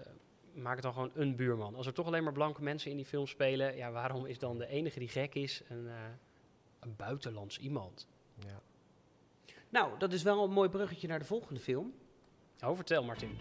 [0.53, 1.75] maak het dan gewoon een buurman.
[1.75, 4.57] Als er toch alleen maar blanke mensen in die film spelen, ja, waarom is dan
[4.57, 5.93] de enige die gek is een, eh,
[6.79, 8.07] een buitenlands iemand?
[8.45, 8.61] ja.
[9.69, 11.93] Nou, dat is wel een mooi bruggetje naar de volgende film.
[12.63, 13.37] Oh, vertel Martin.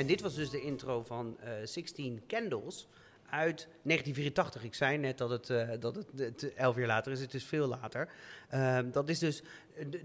[0.00, 2.88] En dit was dus de intro van eh 16 Candles
[3.30, 4.64] uit 1984.
[4.64, 7.20] Ik zei net dat het, eh, dat het elf jaar later is.
[7.20, 8.08] Het is veel later.
[8.48, 9.42] Ehm, dat is dus,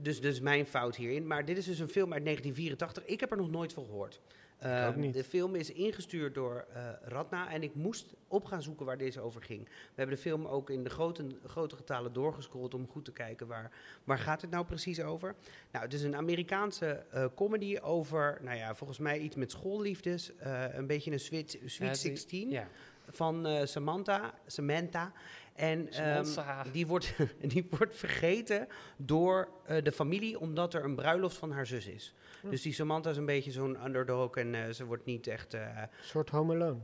[0.01, 1.27] dus, dus mijn fout hierin.
[1.27, 3.05] Maar dit is dus een film uit 1984.
[3.05, 4.19] Ik heb er nog nooit van gehoord.
[4.59, 5.11] Ehm.
[5.11, 9.21] De film is ingestuurd door eh, Radna en ik moest op gaan zoeken waar deze
[9.21, 9.63] over ging.
[9.65, 13.47] We hebben de film ook in de grote, grote getalen doorgescrolld om goed te kijken
[13.47, 13.71] waar,
[14.03, 15.35] waar gaat het nou precies over.
[15.71, 20.35] Nou, het is een Amerikaanse eh, comedy over, nou ja, volgens mij iets met schoolliefdes.
[20.35, 22.67] eh, een beetje een Sweet, sweet het is- 16 Ja.
[23.09, 25.11] van Samantha, Samantha.
[25.55, 26.25] En ehm,
[26.71, 27.13] die, wordt,
[27.53, 32.13] die wordt vergeten door eh, de familie omdat er een bruiloft van haar zus is.
[32.41, 32.49] Hm.
[32.49, 35.53] Dus die Samantha is een beetje zo'n underdog en eh, ze wordt niet echt...
[35.53, 36.79] eh, Een soort Home Alone.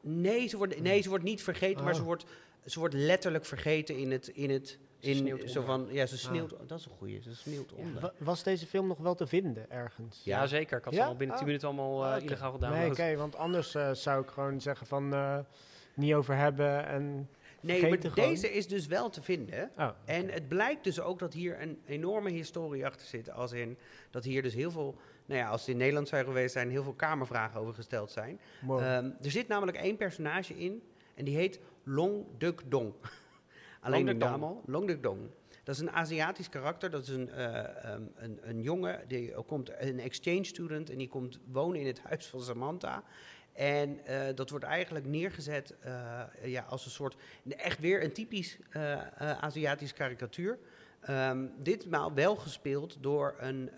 [0.00, 1.98] nee, ze wordt, nee, ze wordt niet vergeten, maar Oh.
[1.98, 2.24] ze wordt,
[2.66, 4.28] ze wordt letterlijk vergeten in het...
[4.28, 5.74] In het Ze in, sneeuwt zo onder.
[5.76, 6.54] van, ja, ze sneeuwt.
[6.66, 7.22] Dat is een goeie.
[7.22, 8.00] Ze sneeuwt onder.
[8.02, 10.20] Wa- Was deze film nog wel te vinden ergens?
[10.24, 10.40] Ja.
[10.40, 10.78] Ja, zeker.
[10.78, 11.02] Ik had Ja?
[11.02, 11.46] ze al binnen 10 Ah.
[11.46, 12.24] minuten allemaal eh, Ah, oké.
[12.24, 12.90] illegaal Nee, gedownload.
[12.90, 15.38] oké, want anders eh, zou ik gewoon zeggen van eh,
[15.94, 17.28] niet over hebben en
[17.62, 18.28] Nee, maar gewoon.
[18.28, 19.70] deze is dus wel te vinden.
[19.78, 23.30] Oh, En het blijkt dus ook dat hier een enorme historie achter zit.
[23.30, 23.78] Als in
[24.10, 24.96] dat hier dus heel veel,
[25.26, 28.40] nou ja, als het in Nederland zou geweest zijn, heel veel kamervragen over gesteld zijn.
[28.60, 28.80] Wow.
[28.80, 30.82] Ehm, er zit namelijk één personage in
[31.14, 32.92] en die heet Long Duk Dong.
[33.80, 34.42] Alleen de naam Dong.
[34.42, 35.20] al, Long Duk Dong.
[35.64, 36.90] Dat is een Aziatisch karakter.
[36.90, 41.08] Dat is een, eh, ehm, een, een jongen, die komt een exchange student en die
[41.08, 43.04] komt wonen in het huis van Samantha.
[43.52, 47.16] En eh, dat wordt eigenlijk neergezet eh, ja, als een soort,
[47.48, 49.00] echt weer een typisch eh,
[49.40, 50.58] Aziatisch karikatuur.
[51.00, 53.70] Ehm, ditmaal wel gespeeld door een,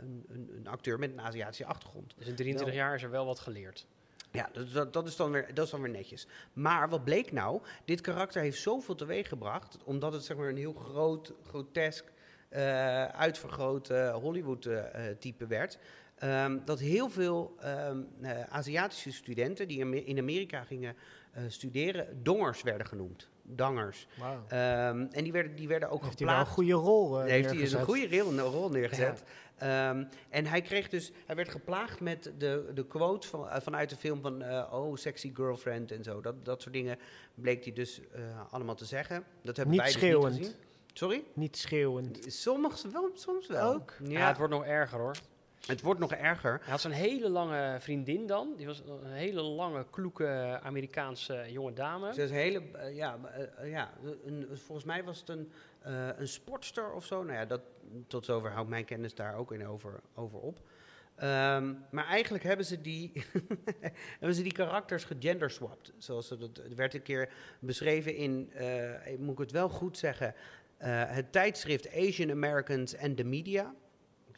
[0.00, 2.14] een, een, acteur met een Aziatische achtergrond.
[2.18, 3.86] Dus in 23 jaar is er wel wat geleerd.
[4.30, 6.26] Ja, dat, dat, is dan weer, dat is dan weer netjes.
[6.52, 7.62] Maar wat bleek nou?
[7.84, 12.12] Dit karakter heeft zoveel teweeg gebracht, omdat het zeg maar een heel groot, grotesk,
[13.12, 15.78] uitvergroot Hollywood-type werd.
[16.18, 20.96] Ehm, dat heel veel ehm, eh, Aziatische studenten die in- Amerika gingen
[21.32, 23.28] eh, studeren, dongers werden genoemd.
[23.42, 24.06] Dangers.
[24.48, 27.48] Ehm, en die werden, die werden ook Heeft hij wel een goede rol eh, heeft
[27.50, 29.22] hij dus een goede rol, rol neergezet.
[29.56, 33.96] Ehm, en hij kreeg dus, hij werd geplaagd met de, de quotes van, vanuit de
[33.96, 36.20] film van eh, oh, sexy girlfriend en zo.
[36.20, 36.98] Dat, dat soort dingen
[37.34, 38.00] bleek hij dus
[38.50, 39.24] allemaal te zeggen.
[39.42, 40.34] Dat hebben Niet wij dus schreeuwend.
[40.34, 40.60] niet gezien.
[40.92, 41.24] Sorry?
[41.34, 42.24] Niet schreeuwend.
[42.32, 43.74] Soms wel, soms wel.
[43.74, 43.94] Ook?
[44.04, 45.16] Ja, Ja, het wordt nog erger hoor.
[45.68, 46.58] Het wordt nog erger.
[46.62, 48.54] Hij had zo'n hele lange vriendin dan.
[48.56, 52.12] Die was een hele lange, kloeke Amerikaanse jonge dame.
[52.12, 53.18] Ze is hele, eh, ja,
[53.56, 53.90] eh, ja
[54.24, 57.22] een, volgens mij was het een, eh, een sportster of zo.
[57.22, 57.60] Nou ja, dat,
[58.06, 60.60] tot zover houdt mijn kennis daar ook in over, over op.
[61.18, 63.12] Ehm, maar eigenlijk hebben ze die,
[64.18, 65.92] hebben ze die karakters gegenderswapt.
[65.96, 67.28] Zoals ze dat, het werd een keer
[67.58, 70.34] beschreven in, eh, moet ik het wel goed zeggen,
[70.76, 73.74] eh, het tijdschrift Asian Americans and the Media.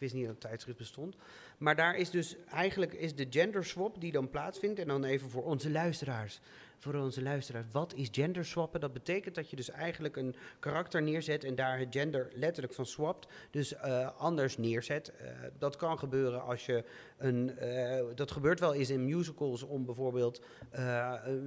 [0.00, 1.16] Wist niet dat het tijdschrift bestond.
[1.58, 4.78] Maar daar is dus eigenlijk is de gender swap die dan plaatsvindt.
[4.78, 6.40] En dan even voor onze luisteraars.
[6.78, 7.66] Voor onze luisteraars.
[7.72, 8.80] Wat is gender swappen?
[8.80, 12.86] Dat betekent dat je dus eigenlijk een karakter neerzet en daar het gender letterlijk van
[12.86, 13.28] swapt.
[13.50, 15.12] Dus eh, anders neerzet.
[15.16, 16.84] Eh, dat kan gebeuren als je
[17.18, 17.58] een.
[17.58, 20.42] eh, dat gebeurt wel eens in musicals om bijvoorbeeld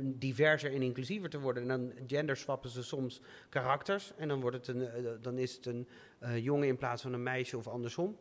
[0.04, 1.64] diverser en inclusiever te worden.
[1.64, 4.14] En dan gender swappen ze soms karakters.
[4.18, 4.90] En dan, wordt het een,
[5.22, 5.88] dan is het een
[6.42, 8.18] jongen in plaats van een meisje of andersom.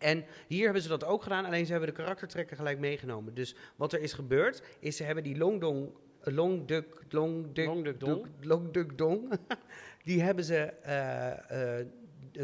[0.00, 3.34] En hier hebben ze dat ook gedaan, alleen ze hebben de karaktertrekken gelijk meegenomen.
[3.34, 8.22] Dus wat er is gebeurd, is ze hebben die Longdong, eh, Longduk, Longduk, Longduk Dong.
[8.22, 9.32] Duk- Longduk Dong,
[10.04, 11.86] die hebben ze eh, eh,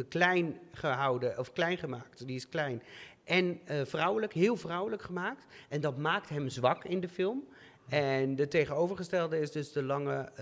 [0.08, 2.26] klein gehouden, of klein gemaakt.
[2.26, 2.82] Die is klein.
[3.24, 5.46] En vrouwelijk, heel vrouwelijk gemaakt.
[5.68, 7.44] En dat maakt hem zwak in de film.
[7.88, 10.32] En de tegenovergestelde is dus de lange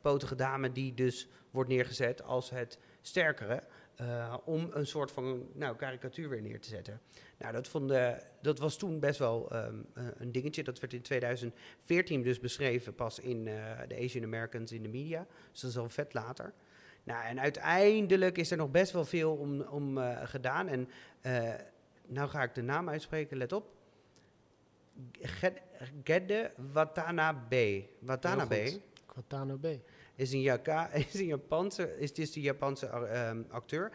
[0.00, 3.62] potige dame die dus wordt neergezet als het sterkere.
[4.02, 7.00] Eh, om een soort van nou, karikatuur weer neer te zetten.
[7.38, 10.62] Nou, dat, vonden, dat was toen best wel ehm, eh, een dingetje.
[10.62, 15.26] Dat werd in 2014 dus beschreven pas in eh, de Asian Americans in de media.
[15.50, 16.52] Dus dat is al vet later.
[17.04, 20.68] Nou, en uiteindelijk is er nog best wel veel om, om gedaan.
[20.68, 20.88] En
[22.06, 23.70] nou ga ik de naam uitspreken, let op.
[25.20, 25.62] Ged-
[26.04, 27.84] Gedde Watanabe.
[27.98, 28.78] Watanabe
[29.76, 29.88] B.
[30.14, 32.86] is een, Jaka, is een Japanse, is, is die Japanse
[33.50, 33.92] acteur.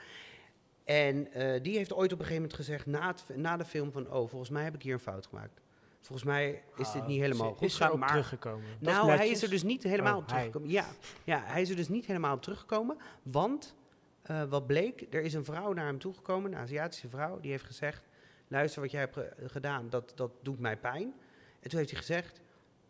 [0.83, 3.91] En eh, die heeft ooit op een gegeven moment gezegd, na, het, na de film
[3.91, 4.11] van...
[4.11, 5.61] oh, volgens mij heb ik hier een fout gemaakt.
[6.01, 8.09] Volgens mij is dit Ah, niet helemaal goed er gegaan, maar...
[8.09, 8.65] teruggekomen?
[8.79, 10.69] Nou, hij is er dus niet helemaal Oh, op teruggekomen.
[10.69, 10.85] Ja,
[11.23, 12.97] ja, hij is er dus niet helemaal op teruggekomen.
[13.23, 13.75] Want
[14.21, 17.63] eh, wat bleek, er is een vrouw naar hem toegekomen, een Aziatische vrouw, die heeft
[17.63, 18.07] gezegd:
[18.47, 21.13] Luister, wat jij hebt ge- gedaan, dat, dat doet mij pijn.
[21.59, 22.41] En toen heeft hij gezegd: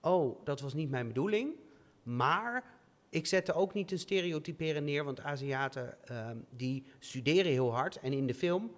[0.02, 1.54] Oh, dat was niet mijn bedoeling.
[2.04, 2.64] Maar
[3.10, 8.00] ik zette ook niet een stereotyperen neer, want Aziaten ehm, die studeren heel hard.
[8.00, 8.72] En in de film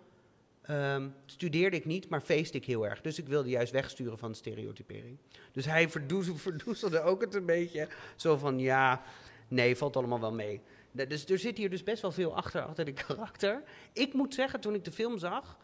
[0.62, 3.02] ehm, studeerde ik niet, maar feest ik heel erg.
[3.02, 5.18] Dus ik wilde juist wegsturen van stereotypering.
[5.52, 7.88] Dus hij verdoezel- verdoezelde ook het een beetje.
[8.16, 9.02] Zo van, ja,
[9.48, 10.62] nee, valt allemaal wel mee.
[10.92, 13.64] Dus er zit hier dus best wel veel achter, achter de karakter.
[13.94, 15.58] Ik moet zeggen, toen ik de film zag...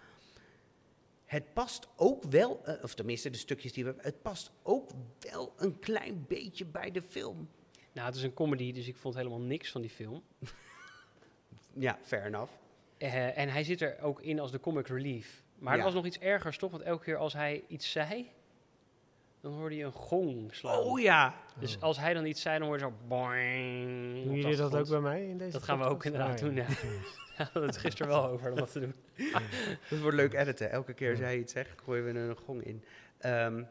[1.25, 4.11] Het past ook wel, eh, of tenminste de stukjes die we hebben...
[4.11, 7.49] Het past ook wel een klein beetje bij de film.
[7.95, 10.23] Nou, het is een comedy, dus ik vond helemaal niks van die film.
[11.77, 12.51] Ja, fair enough.
[12.97, 15.43] Eh, en hij zit er ook in als de comic relief.
[15.59, 15.77] Maar Ja.
[15.79, 16.71] er was nog iets ergers, toch?
[16.71, 18.31] Want elke keer als hij iets zei,
[19.41, 20.79] dan hoorde je een gong slaan.
[20.79, 24.23] Oh ja, Dus als hij dan iets zei, dan hoorde je zo boing.
[24.23, 26.55] Doen jullie dat ook bij mij in deze Dat gaan we ook inderdaad Oh, doen,
[26.55, 26.65] ja.
[26.67, 28.95] We hadden het gisteren wel over om dat te doen.
[29.89, 30.71] dat wordt leuk editen.
[30.71, 32.83] Elke keer als jij iets zegt, gooien we er een gong in.
[33.17, 33.63] Ehm,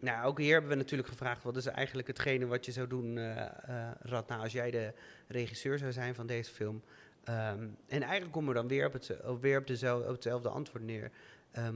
[0.00, 1.42] nou, ook hier hebben we natuurlijk gevraagd...
[1.42, 4.36] wat is eigenlijk hetgene wat je zou doen, eh eh, Radna...
[4.36, 4.92] als jij de
[5.28, 6.82] regisseur zou zijn van deze film...
[7.24, 10.84] Ehm, en eigenlijk komen we dan weer op, het, weer op, dezelfde, op hetzelfde antwoord
[10.84, 11.10] neer.
[11.50, 11.74] Ehm,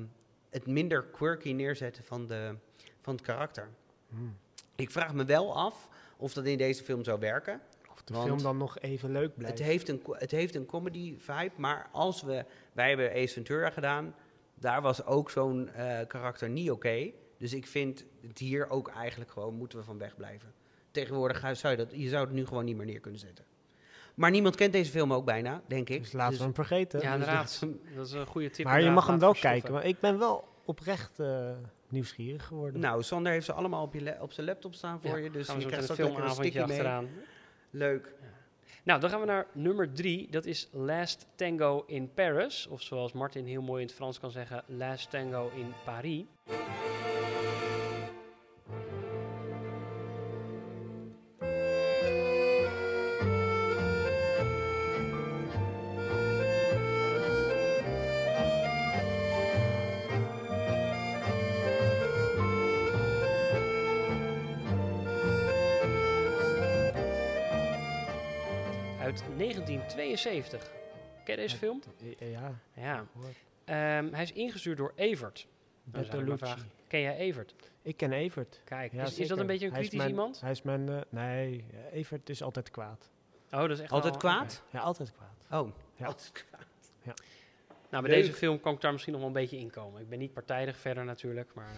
[0.51, 2.55] het minder quirky neerzetten van, de,
[3.01, 3.69] van het karakter.
[4.09, 4.37] Hmm.
[4.77, 7.61] Ik vraag me wel af of dat in deze film zou werken.
[7.91, 9.59] Of de film dan nog even leuk blijft.
[9.59, 12.45] Het heeft, een, het heeft een comedy vibe, maar als we...
[12.73, 14.15] Wij hebben Ace Ventura gedaan.
[14.55, 17.11] Daar was ook zo'n eh, karakter niet oké.
[17.44, 20.52] Dus ik vind het hier ook eigenlijk gewoon moeten we van wegblijven.
[20.90, 21.92] Tegenwoordig ga- zou je dat...
[21.92, 23.44] Je zou het nu gewoon niet meer neer kunnen zetten.
[24.14, 26.02] Maar niemand kent deze film ook bijna, denk ik.
[26.02, 27.00] Dus laten Dus- we hem vergeten.
[27.00, 27.66] Ja, dus inderdaad.
[27.96, 28.64] Dat is een goede tip.
[28.64, 29.72] Maar je mag hem wel kijken.
[29.72, 31.50] Maar ik ben wel oprecht eh,
[31.88, 32.80] nieuwsgierig geworden.
[32.80, 35.30] Nou, Sander heeft ze allemaal op, je op zijn laptop staan voor Ja, je.
[35.30, 37.09] Dus je zo krijgt een filmavondje achteraan.
[37.70, 38.12] Leuk.
[38.85, 40.30] Nou, dan gaan we naar nummer drie.
[40.30, 42.66] Dat is Last Tango in Paris.
[42.66, 46.24] Of zoals Martin heel mooi in het Frans kan zeggen, Last Tango in Paris.
[70.22, 70.72] 1972.
[71.24, 71.83] Ken je deze film?
[72.18, 73.07] Eh, Ja, Ja.
[73.12, 73.35] gehoord.
[73.64, 75.46] Ehm, hij is ingestuurd door Evert.
[75.85, 76.37] Bertolucci.
[76.46, 77.55] vraag, Ken jij Evert?
[77.83, 78.61] Ik ken Evert.
[78.64, 80.40] Kijk, Ja, is, is dat een beetje een Hij is kritisch mijn- iemand?
[80.40, 80.88] Hij is mijn...
[80.88, 83.11] eh, nee, Evert is altijd kwaad.
[83.50, 84.62] Oh, dat is echt Altijd wel- kwaad?
[84.70, 85.61] Ja, altijd kwaad.
[85.62, 86.07] Oh, Ja.
[86.07, 86.66] altijd kwaad.
[87.94, 88.24] Nou, bij Leuk.
[88.24, 90.00] deze film kan ik daar misschien nog wel een beetje in komen.
[90.00, 91.70] Ik ben niet partijdig verder natuurlijk, maar...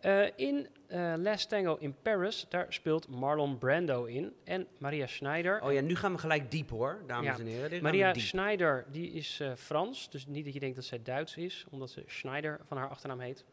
[0.00, 5.06] ehm, eh, in eh Last Tango in Paris, daar speelt Marlon Brando in en Maria
[5.06, 5.62] Schneider.
[5.62, 7.38] Oh ja, nu gaan we gelijk diep hoor, dames Ja.
[7.38, 7.70] en heren.
[7.70, 8.14] Dit Maria.
[8.14, 11.90] Schneider, die is eh, Frans, dus niet dat je denkt dat zij Duits is, omdat
[11.90, 13.44] ze Schneider van haar achternaam heet.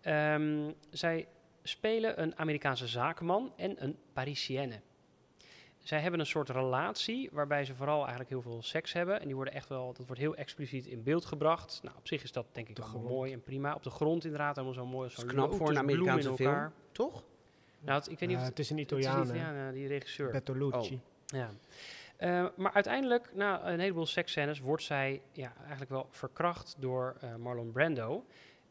[0.00, 1.26] Ehm, zij
[1.62, 4.80] spelen een Amerikaanse zakenman en een Parisienne.
[5.86, 9.20] Zij hebben een soort relatie waarbij ze vooral eigenlijk heel veel seks hebben.
[9.20, 11.80] En die worden echt wel, dat wordt heel expliciet in beeld gebracht.
[11.82, 13.08] Nou, op zich is dat denk ik grond.
[13.08, 13.74] mooi en prima.
[13.74, 15.10] Op de grond inderdaad, helemaal zo mooi.
[15.10, 16.48] Zo is knap voor een Amerikaanse film.
[16.48, 16.72] elkaar.
[16.92, 17.24] Toch?
[17.80, 19.34] Nou, het- ik weet niet Ja, of het is een het is Italiaan, een?
[19.36, 20.30] Italiaan, eh, die regisseur.
[20.30, 21.00] Bertolucci.
[21.26, 21.50] Ja.
[22.16, 27.34] Eh, maar uiteindelijk, na een heleboel seksscènes, wordt zij ja, eigenlijk wel verkracht door eh,
[27.34, 28.24] Marlon Brando.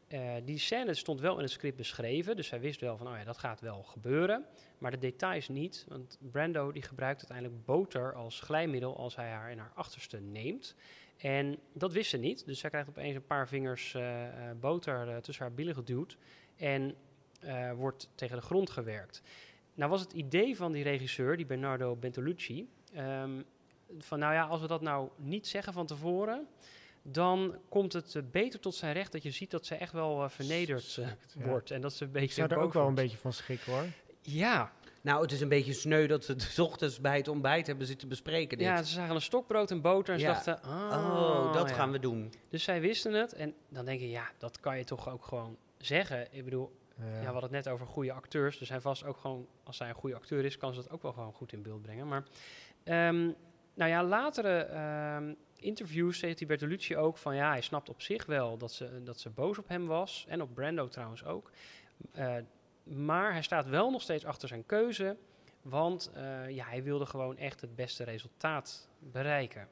[0.07, 3.17] Eh, die scène stond wel in het script beschreven, dus zij wist wel van, oh
[3.17, 4.45] ja, dat gaat wel gebeuren.
[4.77, 9.51] Maar de details niet, want Brando die gebruikt uiteindelijk boter als glijmiddel als hij haar
[9.51, 10.75] in haar achterste neemt.
[11.17, 15.21] En dat wist ze niet, dus zij krijgt opeens een paar vingers eh, eh, boter
[15.21, 16.17] tussen haar billen geduwd
[16.55, 16.95] en
[17.75, 19.21] wordt tegen de grond gewerkt.
[19.73, 23.41] Nou was het idee van die regisseur, die Bernardo Bertolucci, ehm,
[23.97, 26.47] van nou ja, als we dat nou niet zeggen van tevoren,
[27.07, 30.23] dan komt het eh, beter tot zijn recht dat je ziet dat ze echt wel
[30.23, 31.45] eh, vernederd eh, Ja.
[31.47, 33.71] wordt en dat ze een Ik beetje zou er ook wel een beetje van schrikken,
[33.73, 33.83] hoor.
[34.21, 37.67] Ja, Nou, het is een beetje sneu dat ze het 's ochtends bij het ontbijt
[37.67, 38.57] hebben zitten bespreken.
[38.57, 38.67] Dit.
[38.67, 40.33] ja, ze zagen een stokbrood en boter en ze Ja.
[40.33, 41.75] dachten, ah, oh, dat ja.
[41.75, 42.33] gaan we doen.
[42.49, 45.57] Dus zij wisten het en dan denk je, ja, dat kan je toch ook gewoon
[45.77, 46.27] zeggen.
[46.31, 47.05] Ik bedoel, Ja.
[47.05, 48.59] Ja, we hadden het net over goede acteurs.
[48.59, 51.01] Er zijn vast ook gewoon, als zij een goede acteur is, kan ze dat ook
[51.01, 52.07] wel gewoon goed in beeld brengen.
[52.07, 52.23] Maar
[52.83, 53.31] ehm,
[53.73, 55.33] nou ja, latere ehm,
[55.65, 59.19] interviews zegt die Bertolucci ook van ja, hij snapt op zich wel dat ze, dat
[59.19, 60.25] ze boos op hem was.
[60.27, 61.51] En op Brando trouwens ook.
[62.11, 62.35] Eh,
[62.83, 65.17] maar hij staat wel nog steeds achter zijn keuze.
[65.61, 69.67] Want eh, ja, hij wilde gewoon echt het beste resultaat bereiken.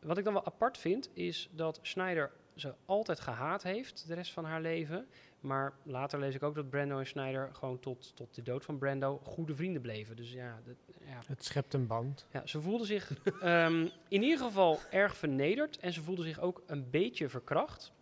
[0.00, 4.32] Wat ik dan wel apart vind, is dat Schneider ze altijd gehaat heeft de rest
[4.32, 5.06] van haar leven.
[5.40, 8.78] Maar later lees ik ook dat Brando en Schneider gewoon tot, tot de dood van
[8.78, 10.16] Brando goede vrienden bleven.
[10.16, 10.74] Dus ja, dat,
[11.06, 12.26] ja, Het schept een band.
[12.32, 15.78] ja ze voelde zich ehm, in ieder geval erg vernederd.
[15.78, 17.92] En ze voelde zich ook een beetje verkracht.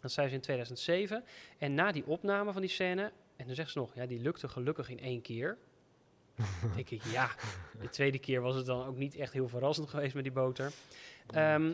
[0.00, 1.24] Dat zei ze in 2007.
[1.58, 4.48] En na die opname van die scène, en dan zegt ze nog, ja, die lukte
[4.48, 5.58] gelukkig in één keer.
[6.74, 7.30] denk ik, ja,
[7.80, 10.72] de tweede keer was het dan ook niet echt heel verrassend geweest met die boter.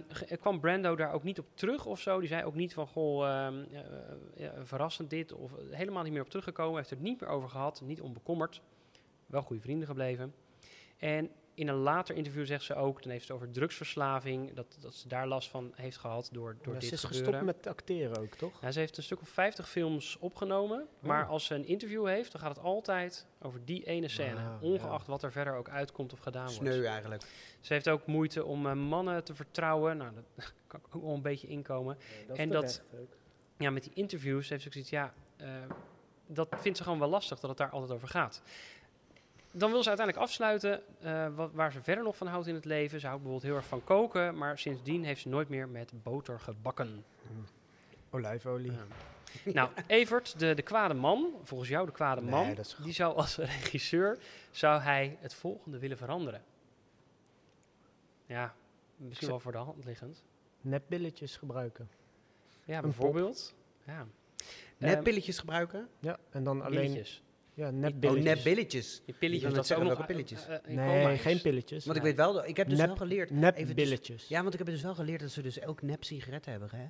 [0.09, 2.19] Ge- kwam Brando daar ook niet op terug of zo?
[2.21, 3.81] Die zei ook niet van, goh, ehm, eh,
[4.37, 5.33] ja, verrassend dit.
[5.33, 6.77] Of eh, helemaal niet meer op teruggekomen.
[6.77, 7.81] Heeft het niet meer over gehad.
[7.85, 8.61] Niet onbekommerd.
[9.27, 10.35] Wel goede vrienden gebleven.
[10.99, 14.53] En in een later interview zegt ze ook, dan heeft ze over drugsverslaving.
[14.55, 17.33] Dat, dat ze daar last van heeft gehad door, door Ja, dit ze is gebeuren.
[17.33, 18.61] gestopt met acteren ook, toch?
[18.61, 20.87] Ja, ze heeft een stuk of 50 films opgenomen.
[21.01, 24.37] Maar als ze een interview heeft, dan gaat het altijd over die ene scène.
[24.41, 26.59] Ah, ongeacht wat er verder ook uitkomt of gedaan wordt.
[26.59, 27.23] Sneu eigenlijk.
[27.61, 29.97] Ze heeft ook moeite om eh, mannen te vertrouwen.
[29.97, 31.99] Nou, dat kan ook wel een beetje inkomen.
[32.35, 32.83] En dat-
[33.57, 35.49] Ja, met die interviews heeft ze ook zoiets, ja, eh,
[36.27, 38.43] dat vindt ze gewoon wel lastig dat het daar altijd over gaat.
[39.51, 42.65] Dan wil ze uiteindelijk afsluiten eh, wat, waar ze verder nog van houdt in het
[42.65, 43.01] leven.
[43.01, 46.41] Ze houdt bijvoorbeeld heel erg van koken, maar sindsdien heeft ze nooit meer met boter
[46.41, 47.05] gebakken.
[48.11, 48.73] Olijfolie.
[48.73, 48.85] Ja.
[49.53, 52.93] Nou, Evert, de, de kwade man, volgens jou de kwade Nee, man, dat is die
[52.93, 54.19] zou als regisseur,
[54.51, 56.43] zou hij het volgende willen veranderen.
[58.27, 58.55] Ja,
[58.97, 60.23] misschien wel voor de hand liggend.
[60.61, 61.91] Nepbilletjes gebruiken.
[62.65, 63.55] Ja, bijvoorbeeld.
[63.85, 64.07] Ja.
[64.77, 65.89] Nepbilletjes gebruiken?
[65.99, 67.07] Ja, en dan alleen...
[67.61, 68.25] Ja, Oh, nepbilletjes.
[68.35, 69.03] nepbilletjes.
[69.05, 70.47] Die pilletjes, dat is ook zeggen, nog pilletjes?
[70.47, 71.85] eh, eh, Nee, geen pilletjes.
[71.85, 73.31] Want ik weet wel, dat- ik heb dus Nep- wel geleerd.
[73.31, 74.29] Even Nepbilletjes.
[74.29, 76.69] Ja, want ik heb dus wel geleerd dat ze dus ook nep sigaretten hebben.
[76.73, 76.85] Hè?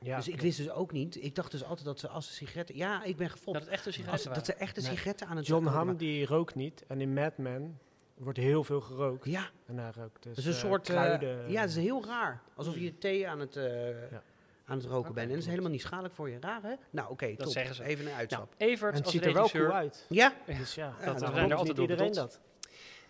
[0.00, 1.22] Ja, dus ik wist dus ook niet.
[1.24, 2.76] Ik dacht dus altijd dat ze als ze sigaretten.
[2.76, 3.58] Ja, ik ben Dat gefopt.
[3.58, 4.90] het echt een Als, sigaretten dat ze echte Nee.
[4.90, 6.84] sigaretten aan het John Hamm die rookt niet.
[6.86, 7.78] En in Mad Men
[8.16, 9.24] wordt heel veel gerookt.
[9.24, 10.82] Ja, En hij rookt dus dat is een eh, soort.
[10.86, 11.50] kruiden.
[11.50, 12.42] ja, dat is heel raar.
[12.54, 14.22] Alsof je thee aan het, eh, Ja.
[14.68, 15.26] Aan het roken Oké, bent.
[15.26, 16.36] En dat is helemaal niet schadelijk voor je.
[16.40, 16.74] Raar, hè?
[16.90, 17.52] Nou, oké, top.
[17.52, 17.82] zeggen ze.
[17.82, 18.54] Even een Nou, uitstap.
[18.56, 20.06] Evert en het als ziet er wel cool uit.
[20.08, 22.40] ja, Dus ja, dat- we zijn er altijd iedereen dat.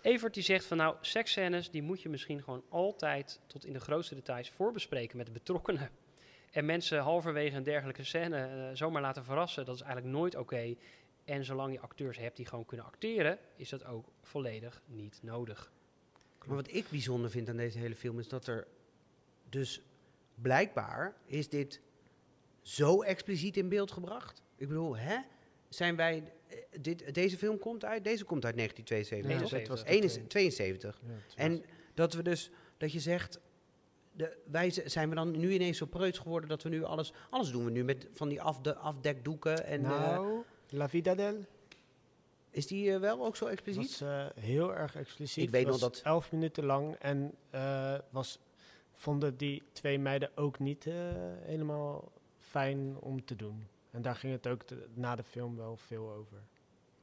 [0.01, 3.81] Evert die zegt van nou, seksscènes die moet je misschien gewoon altijd tot in de
[3.81, 5.91] grootste details voorbespreken met de betrokkenen.
[6.51, 10.75] En mensen halverwege een dergelijke scène eh, zomaar laten verrassen, dat is eigenlijk nooit oké.
[11.25, 15.71] En zolang je acteurs hebt die gewoon kunnen acteren, is dat ook volledig niet nodig.
[16.47, 18.67] Maar wat ik bijzonder vind aan deze hele film is dat er
[19.49, 19.81] dus
[20.43, 21.81] blijkbaar is dit
[22.63, 24.43] zo expliciet in beeld gebracht.
[24.57, 25.17] Ik bedoel, hè?
[25.69, 29.51] Zijn wij eh, dit, deze film komt uit, deze komt uit 1972.
[29.51, 29.59] Ja, toch?
[29.59, 31.01] dat was de 71, 72.
[31.07, 31.65] Ja, het was- En
[31.95, 33.41] dat we dus dat je zegt
[34.13, 37.51] de, wij zijn we dan nu ineens zo preuts geworden dat we nu alles alles
[37.51, 41.37] doen we nu met van die afde, afdekdoeken en eh, nou, La Vida del
[42.51, 43.99] is die eh, wel ook zo expliciet?
[43.99, 45.45] was eh, heel erg expliciet.
[45.45, 48.39] Ik weet nog dat- elf minuten lang en eh, was,
[48.99, 50.95] vonden die twee meiden ook niet eh,
[51.41, 53.67] helemaal fijn om te doen.
[53.91, 54.63] En daar ging het ook
[54.95, 56.39] na de film wel veel over.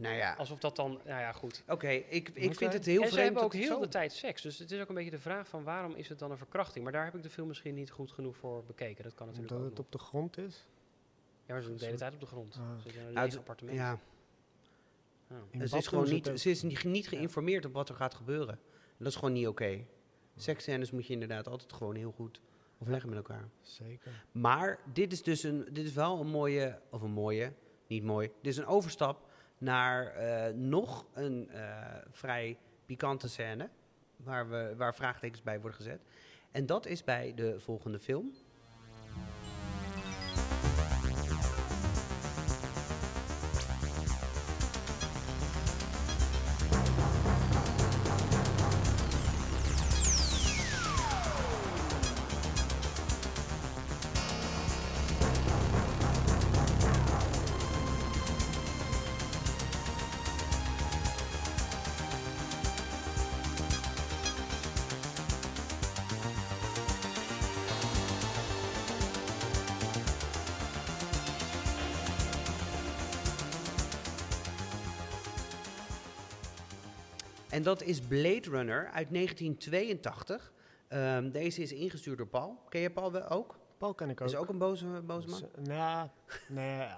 [0.00, 1.62] Nou ja, Alsof dat dan, nou ja, goed.
[1.68, 1.88] oké.
[1.88, 4.42] Ik, ik vind het heel en ze vreemd hebben ook heel zo- de tijd seks.
[4.42, 6.84] Dus het is ook een beetje de vraag van waarom is het dan een verkrachting?
[6.84, 9.04] Maar daar heb ik de film misschien niet goed genoeg voor bekeken.
[9.04, 9.86] Dat kan natuurlijk Omdat ook het nog.
[9.86, 10.66] op de grond is.
[11.46, 12.56] Ja, maar ze doen de hele tijd op de grond.
[12.60, 12.76] Ah.
[12.76, 13.76] Ze zitten in een Nou, appartement.
[13.78, 13.98] Ja,
[15.28, 18.14] ze bad is, gewoon ze niet, ze is niet, niet geïnformeerd op wat er gaat
[18.14, 18.54] gebeuren.
[18.54, 19.84] En dat is gewoon niet oké.
[20.36, 22.40] Seksscènes moet je inderdaad altijd gewoon heel goed
[22.78, 23.48] overleggen met elkaar.
[23.60, 24.24] Zeker.
[24.32, 27.52] Maar dit is dus een, dit is wel een mooie, of een mooie,
[27.86, 28.30] niet mooi.
[28.42, 29.29] Dit is een overstap
[29.60, 33.68] naar eh, nog een eh, vrij pikante scène.
[34.16, 36.00] Waar, we, waar vraagtekens bij worden gezet.
[36.50, 38.32] En dat is bij de volgende film.
[77.60, 80.52] En dat is Blade Runner uit 1982.
[80.88, 82.62] Ehm, deze is ingestuurd door Paul.
[82.68, 83.58] Ken je Paul wel ook?
[83.78, 84.28] Paul ken ik ook.
[84.28, 85.40] Is ook een boze, boze man?
[85.40, 86.08] Dus, nou,
[86.48, 86.92] nee, eh,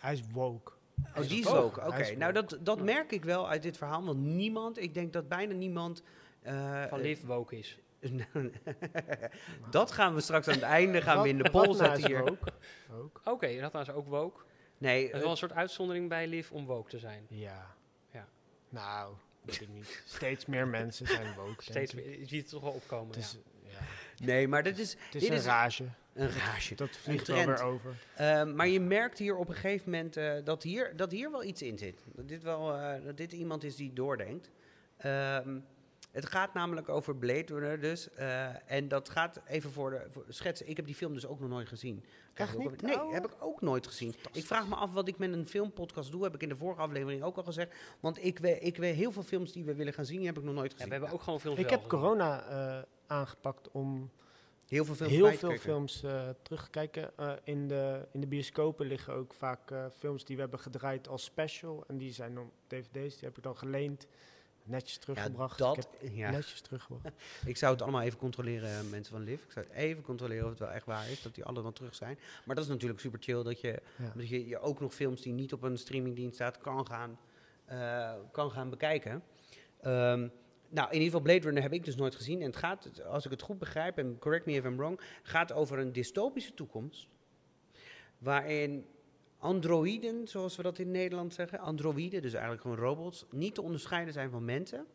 [0.00, 0.72] hij is woke.
[1.16, 1.80] Oh, die is woke.
[1.80, 1.86] ook.
[1.86, 4.04] Oké, is nou dat, dat merk ik wel uit dit verhaal.
[4.04, 6.02] Want niemand, ik denk dat bijna niemand...
[6.42, 7.78] eh, Van Liv woke is.
[9.70, 12.22] dat gaan we straks aan het einde gaan we in de poll zetten is hier.
[13.24, 14.40] Oké, dat is ook woke.
[14.78, 17.26] Nee, Dat is eh, wel een soort uitzondering bij Liv om woke te zijn.
[17.28, 17.74] Ja.
[18.10, 18.28] Ja.
[18.68, 19.14] Nou,
[19.46, 20.02] weet ik niet.
[20.06, 21.62] Steeds meer mensen zijn woke.
[21.62, 23.14] Steeds meer, je ziet het toch wel opkomen.
[23.14, 23.70] Het is, ja.
[24.16, 24.24] ja.
[24.26, 25.84] nee, maar dit is, Het is dit een is rage.
[26.14, 26.74] een rage.
[26.74, 27.94] Dat vliegt wel weer over.
[28.16, 31.44] Ehm, maar je merkt hier op een gegeven moment eh, dat, hier, dat hier wel
[31.44, 32.04] iets in zit.
[32.14, 34.50] Dat dit, wel, eh, dat dit iemand is die doordenkt.
[34.96, 35.58] Ehm,
[36.16, 38.10] het gaat namelijk over Blade Runner dus.
[38.14, 40.68] eh, en dat gaat even voor de voor schetsen.
[40.68, 42.04] Ik heb die film dus ook nog nooit gezien.
[42.32, 42.82] Krijg Echt ik ook niet?
[42.82, 43.12] Nee, Oh.
[43.12, 44.14] heb ik ook nooit gezien.
[44.32, 46.22] Ik vraag me af wat ik met een filmpodcast doe.
[46.24, 47.74] Heb ik in de vorige aflevering ook al gezegd.
[48.00, 50.38] Want ik weet, ik weet heel veel films die we willen gaan zien, die heb
[50.38, 50.88] ik nog nooit Ja, gezien.
[50.88, 51.98] we hebben ook gewoon films Ik heb gezien.
[51.98, 54.10] corona eh, aangepakt om
[54.66, 57.10] heel veel films heel veel films eh, terug te kijken.
[57.16, 61.08] Eh, in, de, in de bioscopen liggen ook vaak eh, films die we hebben gedraaid
[61.08, 61.84] als special.
[61.88, 64.06] En die zijn dan dvd's, die heb ik dan geleend.
[64.66, 65.58] Netjes Ja, teruggebracht.
[65.58, 66.30] dat, Ik heb ja.
[66.30, 67.14] netjes teruggebracht.
[67.44, 69.42] Ik zou het allemaal even controleren, eh, mensen van Liv.
[69.42, 71.94] Ik zou het even controleren of het wel echt waar is, dat die allemaal terug
[71.94, 72.18] zijn.
[72.44, 74.12] Maar dat is natuurlijk super chill, dat je, Ja.
[74.16, 77.18] dat je, je ook nog films die niet op een streamingdienst staat kan gaan,
[77.64, 79.22] eh, kan gaan bekijken.
[79.80, 80.28] Ehm,
[80.68, 82.40] nou, in ieder geval Blade Runner heb ik dus nooit gezien.
[82.40, 85.52] En het gaat, als ik het goed begrijp, en correct me if I'm wrong, gaat
[85.52, 87.08] over een dystopische toekomst.
[88.18, 88.86] Waarin
[89.46, 94.12] androïden, zoals we dat in Nederland zeggen, androïden, dus eigenlijk gewoon robots, niet te onderscheiden
[94.12, 94.86] zijn van mensen.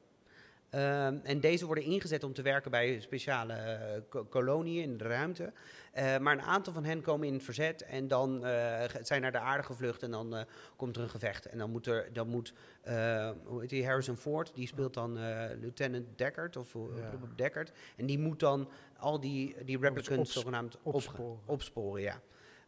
[0.69, 5.03] Ehm, en deze worden ingezet om te werken bij speciale eh, ko- koloniën in de
[5.03, 5.51] ruimte.
[5.91, 9.31] Eh, maar een aantal van hen komen in het verzet en dan eh, zijn naar
[9.31, 10.43] de aarde gevlucht en dan eh,
[10.75, 11.45] komt er een gevecht.
[11.45, 15.17] En dan moet er, dan moet, eh, hoe heet die, Harrison Ford, die speelt dan
[15.17, 17.11] eh, Lieutenant Deckard of Ja.
[17.35, 17.71] Deckard.
[17.95, 21.39] En die moet dan al die, die replicants zogenaamd op, Opsporen.
[21.45, 22.21] opsporen, ja.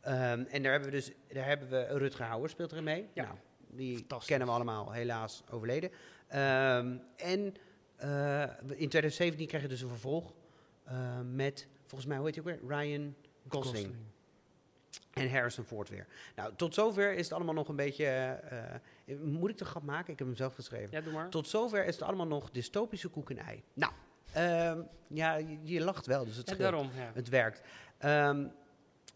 [0.04, 3.10] Ehm, en daar hebben we dus, daar hebben we Rutger Hauer speelt erin mee.
[3.14, 3.24] Ja.
[3.24, 3.38] Nou,
[3.68, 5.92] die kennen we allemaal, helaas overleden.
[6.28, 7.56] Ehm, en
[7.96, 10.34] eh, in 2017 kreeg je dus een vervolg
[10.84, 12.78] eh, met, volgens mij, hoe heet hij ook weer?
[12.78, 13.16] Ryan
[13.48, 13.96] Gosling.
[15.14, 16.08] En Harrison Ford weer.
[16.36, 18.06] Nou, tot zover is het allemaal nog een beetje...
[18.06, 20.14] eh, moet ik de grap maken?
[20.14, 20.88] Ik heb hem zelf geschreven.
[20.92, 21.30] Ja, doe maar.
[21.30, 23.64] Tot zover is het allemaal nog dystopische koek en ei.
[23.74, 23.94] Nou,
[24.34, 26.90] ehm, ja, je, je lacht wel, dus het Ja, daarom.
[26.96, 27.12] Ja.
[27.14, 27.62] Het werkt.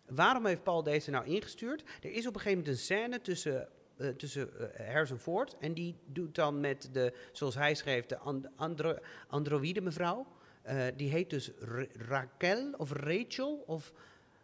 [0.07, 1.83] Waarom heeft Paul deze nou ingestuurd?
[2.01, 5.57] Er is op een gegeven moment een scène tussen, eh, tussen eh, Harrison Ford...
[5.59, 8.97] en die doet dan met de, zoals hij schreef, de and, andro,
[9.27, 10.27] androïde mevrouw.
[10.61, 13.93] Eh, die heet dus Ra- Raquel of Rachel of...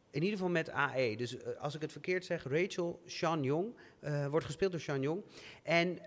[0.09, 1.15] In ieder geval met AE.
[1.15, 3.75] Dus als ik het verkeerd zeg, Rachel Sean Jong.
[4.29, 5.23] wordt gespeeld door Sean Jong.
[5.63, 5.99] En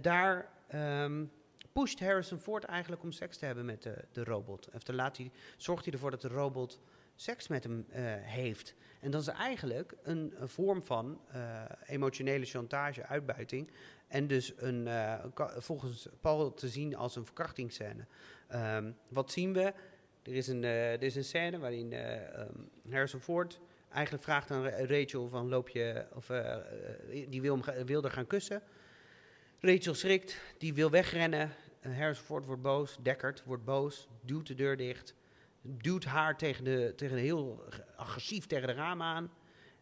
[0.00, 1.24] daar ehm,
[1.72, 4.68] pusht Harrison Ford eigenlijk om seks te hebben met de, de robot.
[4.74, 6.80] Of laat hij, zorgt hij ervoor dat de robot
[7.14, 7.86] seks met hem
[8.22, 8.74] heeft.
[9.04, 13.70] En dat is eigenlijk een, vorm van eh, emotionele chantage, uitbuiting.
[14.08, 15.24] En dus een, eh,
[15.56, 18.06] volgens Paul te zien als een verkrachtingsscène.
[18.48, 19.72] Ehm, wat zien we?
[20.22, 22.70] Er is een, eh, er is een scène waarin um,
[23.88, 26.26] eigenlijk vraagt aan Ra- Rachel van loop je, of
[27.28, 28.62] die wil, wil er gaan kussen.
[29.60, 31.50] Rachel schrikt, die wil wegrennen.
[31.80, 35.14] Harrison wordt boos, Deckard wordt boos, duwt de deur dicht,
[35.66, 37.64] duwt haar tegen de, tegen heel
[37.96, 39.32] agressief tegen de raam aan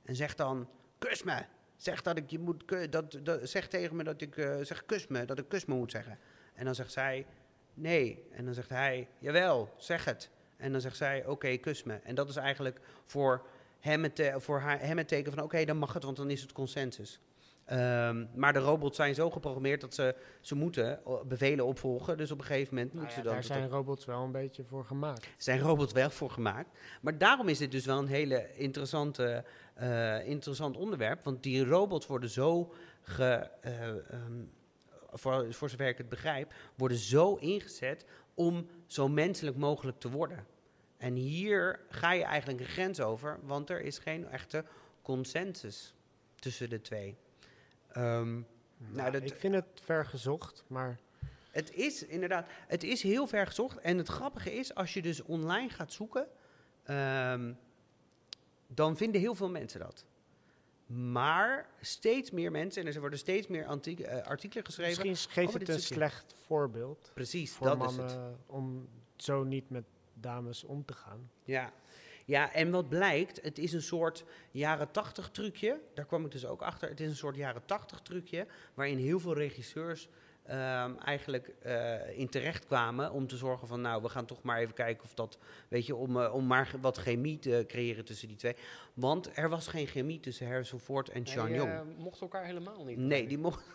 [0.03, 0.69] en zegt dan,
[0.99, 1.45] kus me.
[1.77, 5.25] Zeg, dat ik je moet, dat, dat, tegen me dat ik, eh, zeg kus me,
[5.25, 6.19] dat ik kus me moet zeggen.
[6.55, 7.27] En dan zegt zij,
[7.75, 8.27] nee.
[8.31, 10.31] En dan zegt hij, jawel, zeg het.
[10.57, 11.95] En dan zegt zij, oké, kus me.
[11.95, 13.47] En dat is eigenlijk voor
[13.81, 16.43] hem het, voor haar, hem het teken van, oké, dan mag het, want dan is
[16.43, 17.21] het consensus.
[17.65, 22.17] Ehm, maar de robots zijn zo geprogrammeerd dat ze, ze moeten eh, bevelen opvolgen.
[22.17, 23.35] Dus op een gegeven moment Nou moeten ja, ze dan...
[23.35, 25.29] daar zijn robots wel een beetje voor gemaakt.
[25.37, 26.79] zijn robots wel voor gemaakt.
[27.01, 29.45] Maar daarom is dit dus wel een hele interessante,
[29.75, 31.25] eh, interessant onderwerp.
[31.25, 34.43] Want die robots worden zo, ge, eh, ehm,
[35.13, 38.05] voor, voor zover ik het begrijp, worden zo ingezet
[38.35, 40.47] om zo menselijk mogelijk te worden.
[40.97, 44.65] En hier ga je eigenlijk een grens over, want er is geen echte
[45.03, 45.95] consensus
[46.35, 47.17] tussen de twee.
[47.93, 48.41] Ehm,
[48.77, 50.99] Nou, dat- ik vind het ver gezocht, maar
[51.51, 53.79] het is inderdaad, het is heel ver gezocht.
[53.79, 56.27] En het grappige is, als je dus online gaat zoeken,
[56.83, 57.53] ehm,
[58.67, 60.05] dan vinden heel veel mensen dat.
[60.87, 65.09] Maar steeds meer mensen, en er worden steeds meer eh, artikelen geschreven.
[65.09, 68.21] misschien geeft over het een slecht voorbeeld Precies, voor dat mannen is het.
[68.47, 69.85] om zo niet met
[70.15, 71.31] dames om te gaan.
[71.45, 71.73] Ja.
[72.33, 75.81] Ja, en wat blijkt, het is een soort jaren tachtig trucje.
[75.95, 76.89] Daar kwam ik dus ook achter.
[76.89, 80.09] Het is een soort jaren tachtig trucje, waarin heel veel regisseurs
[80.43, 84.59] ehm, eigenlijk eh, in terecht kwamen om te zorgen van, nou, we gaan toch maar
[84.59, 88.29] even kijken of dat, weet je, om, eh, om maar wat chemie te creëren tussen
[88.29, 88.57] die twee.
[88.95, 91.71] Want er was geen chemie tussen Harrison Ford en Sean Die, Young.
[91.71, 92.99] eh, mochten elkaar helemaal niet.
[92.99, 93.65] Nee, die mocht.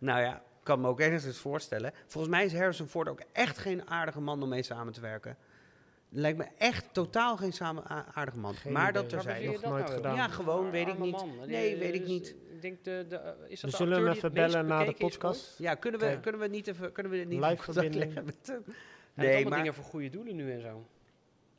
[0.00, 1.92] Nou ja, ik kan me ook ergens voorstellen.
[2.06, 5.36] Volgens mij is Harrison Ford ook echt geen aardige man om mee samen te werken.
[6.10, 7.84] Lijkt me echt totaal geen samen
[8.14, 8.54] aardige man.
[8.54, 9.02] Geen maar idee.
[9.02, 10.14] dat baseer je Nog dat nooit nou gedaan.
[10.14, 11.12] Ja, gewoon, weet ik niet.
[11.12, 11.30] man.
[11.46, 12.34] Nee, eh, weet ik niet.
[12.54, 14.92] Ik denk de, de, eh, is We dat de zullen hem even bellen na de
[14.92, 15.58] podcast.
[15.58, 18.04] Ja, kunnen we, kunnen we niet even kunnen we niet Live contact verbinding.
[18.04, 18.64] leggen met hem?
[19.14, 20.86] Nee, allemaal maar dingen voor goede doelen nu en zo.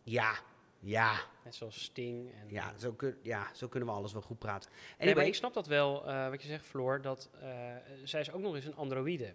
[0.04, 0.34] ja,
[0.80, 2.32] ja, Net zoals Sting.
[2.34, 4.70] En, ja, zo kun, ja, zo kunnen we alles wel goed praten.
[4.72, 7.50] Nee, Anyway, maar ik snap dat wel, eh, wat je zegt, Floor, dat eh,
[8.04, 9.34] zij is ook nog eens een androïde.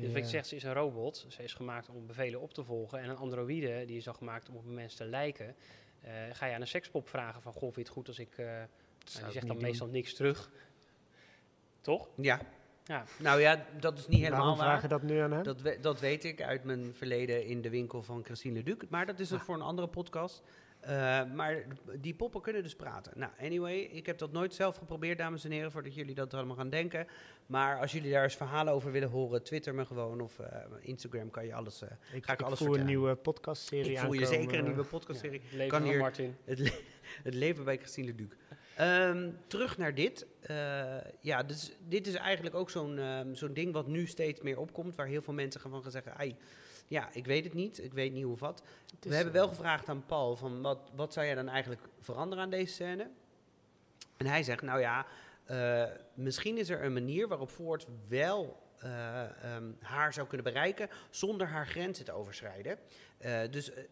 [0.00, 1.26] Dus wat je zegt, ze is een robot.
[1.28, 2.98] Ze is gemaakt om bevelen op te volgen.
[2.98, 5.54] En een androïde, die is dan gemaakt om op een mens te lijken.
[6.00, 8.36] Eh, ga je aan een sekspop vragen van, goh, vind je het goed als ik...
[8.36, 8.66] nou, zou
[9.04, 9.64] die ik zegt dan doen.
[9.64, 10.50] meestal niks terug.
[11.80, 12.08] Toch?
[12.16, 12.40] ja.
[12.86, 13.04] Ja.
[13.18, 14.82] Nou ja, dat is niet helemaal Waarom waar.
[14.82, 15.42] je dat nu aan hem?
[15.42, 18.82] Dat, we- dat weet ik uit mijn verleden in de winkel van Christine Leduc.
[18.88, 20.42] Maar dat is het voor een andere podcast.
[20.86, 21.64] Eh, maar
[22.00, 23.12] die poppen kunnen dus praten.
[23.16, 26.56] Nou, anyway, ik heb dat nooit zelf geprobeerd, dames en heren, voordat jullie dat allemaal
[26.56, 27.06] gaan denken.
[27.46, 30.46] Maar als jullie daar eens verhalen over willen horen, twitter me gewoon of eh,
[30.80, 31.82] Instagram kan je alles.
[31.82, 34.64] eh, ik ga ik ik alles voel een nieuwe podcastserie ik voel je zeker een
[34.64, 35.40] nieuwe podcastserie.
[35.50, 36.36] Ja, leven Kan van hier- Martin.
[36.44, 36.78] Het, le-
[37.28, 38.32] het leven bij Christine Leduc.
[38.76, 40.26] Ehm, terug naar dit.
[41.20, 44.94] Ja, dus dit is eigenlijk ook zo'n ehm, zo'n ding wat nu steeds meer opkomt,
[44.94, 46.36] waar heel veel mensen gaan van gaan zeggen, "Ai,
[46.86, 48.62] ja, ik weet het niet, ik weet niet hoe wat.
[49.00, 52.44] We hebben eh, wel gevraagd aan Paul van wat, wat zou jij dan eigenlijk veranderen
[52.44, 53.10] aan deze scène?
[54.16, 55.06] En hij zegt, nou ja,
[55.44, 60.88] eh, misschien is er een manier waarop Ford wel eh, ehm, haar zou kunnen bereiken
[61.10, 62.78] zonder haar grenzen te overschrijden.
[63.18, 63.84] Eh, dus eh,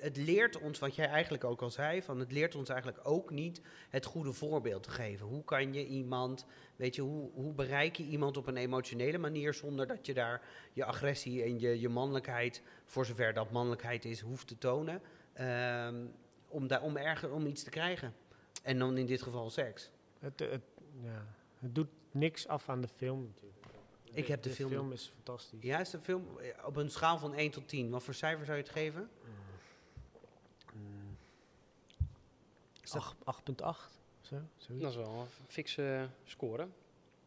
[0.00, 3.30] het leert ons, wat jij eigenlijk ook al zei, van het leert ons eigenlijk ook
[3.30, 5.26] niet het goede voorbeeld te geven.
[5.26, 9.54] Hoe kan je iemand, weet je, hoe, hoe bereik je iemand op een emotionele manier
[9.54, 10.42] zonder dat je daar
[10.72, 16.06] je agressie en je, je mannelijkheid, voor zover dat mannelijkheid is, hoeft te tonen, ehm,
[16.48, 18.14] om, daar, om, erger, om iets te krijgen.
[18.62, 19.90] En dan in dit geval seks.
[20.18, 20.62] Het, het,
[21.02, 21.26] ja,
[21.58, 23.53] het doet niks af aan de film natuurlijk.
[24.14, 25.62] Ik heb de film- film is fantastisch.
[25.62, 27.90] Ja, is de film eh, op een schaal van 1 tot 10.
[27.90, 29.10] Wat voor cijfer zou je het geven?
[32.82, 34.82] Is dat- Ach- 8.8 zo, zoiets.
[34.84, 36.68] Dat is wel een fikse score.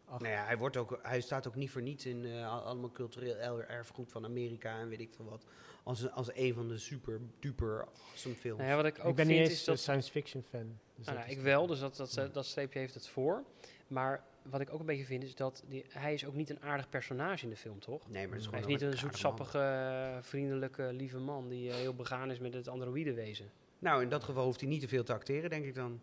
[0.05, 2.61] Ach, Nou ja, hij, wordt ook, hij staat ook niet voor niets in eh, al-
[2.61, 5.45] allemaal cultureel er- erfgoed van Amerika en weet ik veel wat.
[5.83, 8.57] Als, een- als een van de super duper awesome films.
[8.59, 9.75] Nou ja, wat ik ook ik ben vind niet is eens dat...
[9.75, 10.79] een science fiction fan.
[10.95, 13.43] Dus dat nou, ik wel, dus dat, dat, dat streepje heeft het voor.
[13.87, 16.61] Maar wat ik ook een beetje vind is dat die, hij is ook niet een
[16.61, 18.09] aardig personage in de film, toch?
[18.09, 21.93] nee, maar het is Hij is niet een zoetsappige, vriendelijke, lieve man die eh, heel
[21.93, 23.51] begaan is met het androïde wezen.
[23.79, 26.01] Nou, in dat geval hoeft hij niet te veel te acteren, denk ik dan.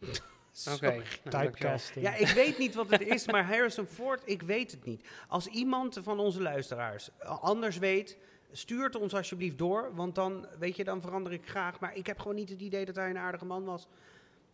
[0.74, 0.86] Oké.
[0.86, 1.42] nou, dankjewel.
[1.42, 2.04] Typecasting.
[2.04, 5.08] Ja, ik weet niet wat het is, maar Harrison Ford, ik weet het niet.
[5.28, 7.10] Als iemand van onze luisteraars
[7.40, 8.18] anders weet,
[8.52, 11.80] Stuur het ons alsjeblieft door, want dan, weet je, dan verander ik graag.
[11.80, 13.88] Maar ik heb gewoon niet het idee dat hij een aardige man was.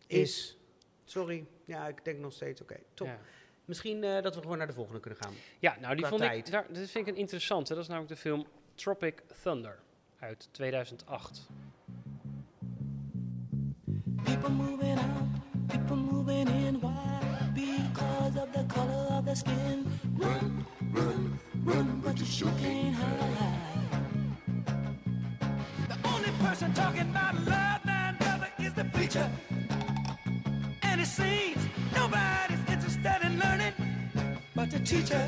[0.07, 0.57] Is.
[1.05, 1.45] Sorry.
[1.65, 3.07] Ja, ik denk nog steeds, oké, top.
[3.07, 3.19] Ja.
[3.65, 5.33] Misschien eh, dat we gewoon naar de volgende kunnen gaan.
[5.59, 6.47] Ja, nou die vond tijd.
[6.47, 7.73] ik, daar, dat vind ik een interessante.
[7.73, 8.45] Dat is namelijk de film
[8.75, 9.79] Tropic Thunder
[10.19, 11.47] uit 2008.
[14.23, 16.79] People moving out, people moving in.
[16.79, 16.91] Why?
[17.53, 19.85] Because of the color of their skin.
[20.17, 23.53] Run, run, run, but you sure can't hide.
[25.87, 29.29] The only person talking about love and brother is the preacher.
[31.05, 33.73] It seems nobody's interested in learning
[34.55, 35.23] but the teacher.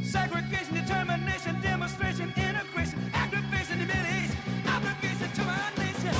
[0.00, 4.36] Segregation, determination, demonstration, integration, aggravation, humiliation,
[4.68, 6.14] obligation to my nation.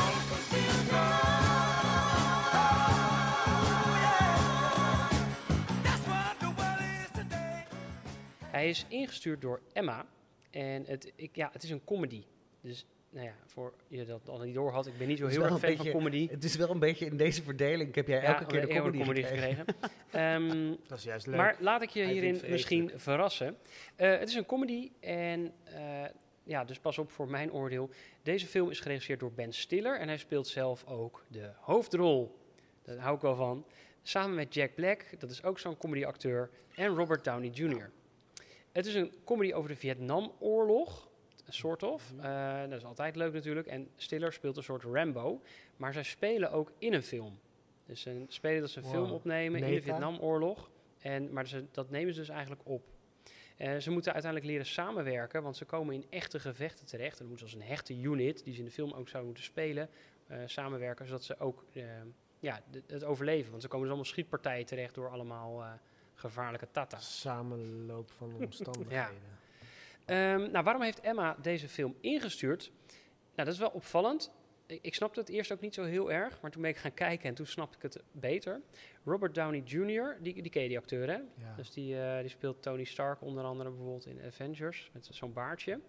[8.50, 10.06] Hij is ingestuurd door Emma.
[10.50, 12.24] En het, ik, ja, het is een comedy.
[12.60, 12.86] Dus
[13.16, 15.58] nou ja, voor je dat al niet door had, ik ben niet zo heel erg
[15.58, 16.28] fan van comedy.
[16.30, 17.94] Het is wel een beetje in deze verdeling.
[17.94, 19.64] Heb jij elke keer de heel comedy, gekregen.
[20.10, 21.36] Ehm, Dat is juist leuk.
[21.36, 23.56] maar laat ik je Hij hierin misschien verrassen.
[23.94, 26.04] Eh, het is een comedy en eh,
[26.42, 27.90] ja, dus pas op voor mijn oordeel.
[28.22, 32.38] Deze film is geregisseerd door Ben Stiller en hij speelt zelf ook de hoofdrol.
[32.82, 33.66] Daar hou ik wel van.
[34.02, 37.90] Samen met Jack Black, dat is ook zo'n comedyacteur, en Robert Downey Jr.
[38.72, 41.05] Het is een comedy over de Vietnamoorlog,
[41.48, 42.12] soort of.
[42.20, 43.66] Eh, dat is altijd leuk natuurlijk.
[43.66, 45.40] En Stiller speelt een soort Rambo,
[45.76, 47.38] maar zij spelen ook in een film.
[47.86, 48.94] Dus ze spelen dat ze een Wow.
[48.94, 49.82] film opnemen in de.
[49.82, 50.70] Vietnamoorlog.
[50.98, 52.82] En, maar ze, dat nemen ze dus eigenlijk op.
[53.56, 57.12] Eh, ze moeten uiteindelijk leren samenwerken, want ze komen in echte gevechten terecht.
[57.12, 59.24] En dan moeten ze als een hechte unit, die ze in de film ook zouden
[59.24, 59.88] moeten spelen,
[60.26, 61.64] eh, samenwerken, zodat ze ook
[62.40, 63.50] ja, het overleven.
[63.50, 65.78] Want ze komen dus allemaal schietpartijen terecht door allemaal
[66.14, 67.20] gevaarlijke tata's.
[67.20, 69.35] Samenloop van omstandigheden.
[70.06, 72.72] Ehm, nou, waarom heeft Emma deze film ingestuurd?
[73.34, 74.32] Nou, dat is wel opvallend.
[74.66, 76.94] Ik, ik snapte het eerst ook niet zo heel erg, maar toen ben ik gaan
[76.94, 78.60] kijken en toen snapte ik het beter.
[79.04, 81.14] Robert Downey Jr., die, die ken je die acteur, hè?
[81.14, 81.54] Ja.
[81.56, 85.80] Dus die, eh, die speelt Tony Stark onder andere bijvoorbeeld in Avengers, met zo'n baardje.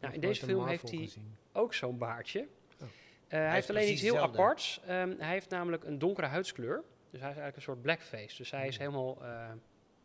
[0.00, 1.10] Nou, in deze film heeft hij-.
[1.52, 2.40] Ook zo'n baardje.
[2.40, 2.88] Oh.
[3.28, 4.80] Eh, hij, heeft alleen iets heel aparts.
[4.86, 6.82] Ehm, hij heeft namelijk een donkere huidskleur.
[7.10, 8.36] Dus hij is eigenlijk een soort blackface.
[8.36, 9.50] Dus hij is helemaal eh,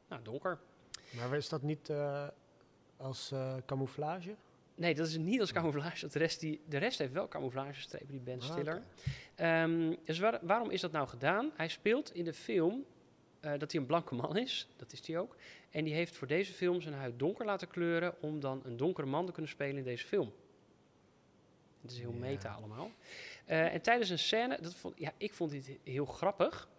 [0.08, 0.60] nou, donker.
[1.16, 1.92] Maar is dat niet
[3.00, 4.36] als eh, camouflage?
[4.76, 6.08] Nee, dat is niet als camouflage.
[6.08, 8.84] De rest, die, de rest heeft wel camouflagestrepen, die Ben Ah, Stiller.
[9.36, 11.52] Ehm, dus waar- waarom is dat nou gedaan?
[11.56, 12.86] Hij speelt in de film
[13.40, 14.68] eh, dat hij een blanke man is.
[14.78, 15.36] Dat is hij ook.
[15.70, 18.16] En die heeft voor deze film zijn huid donker laten kleuren...
[18.22, 20.32] om dan een donkere man te kunnen spelen in deze film.
[21.82, 22.20] Het is heel Ja.
[22.20, 22.92] meta allemaal.
[23.46, 24.58] Eh, en tijdens een scène...
[24.62, 26.70] Dat vond, ja, ik vond dit heel grappig.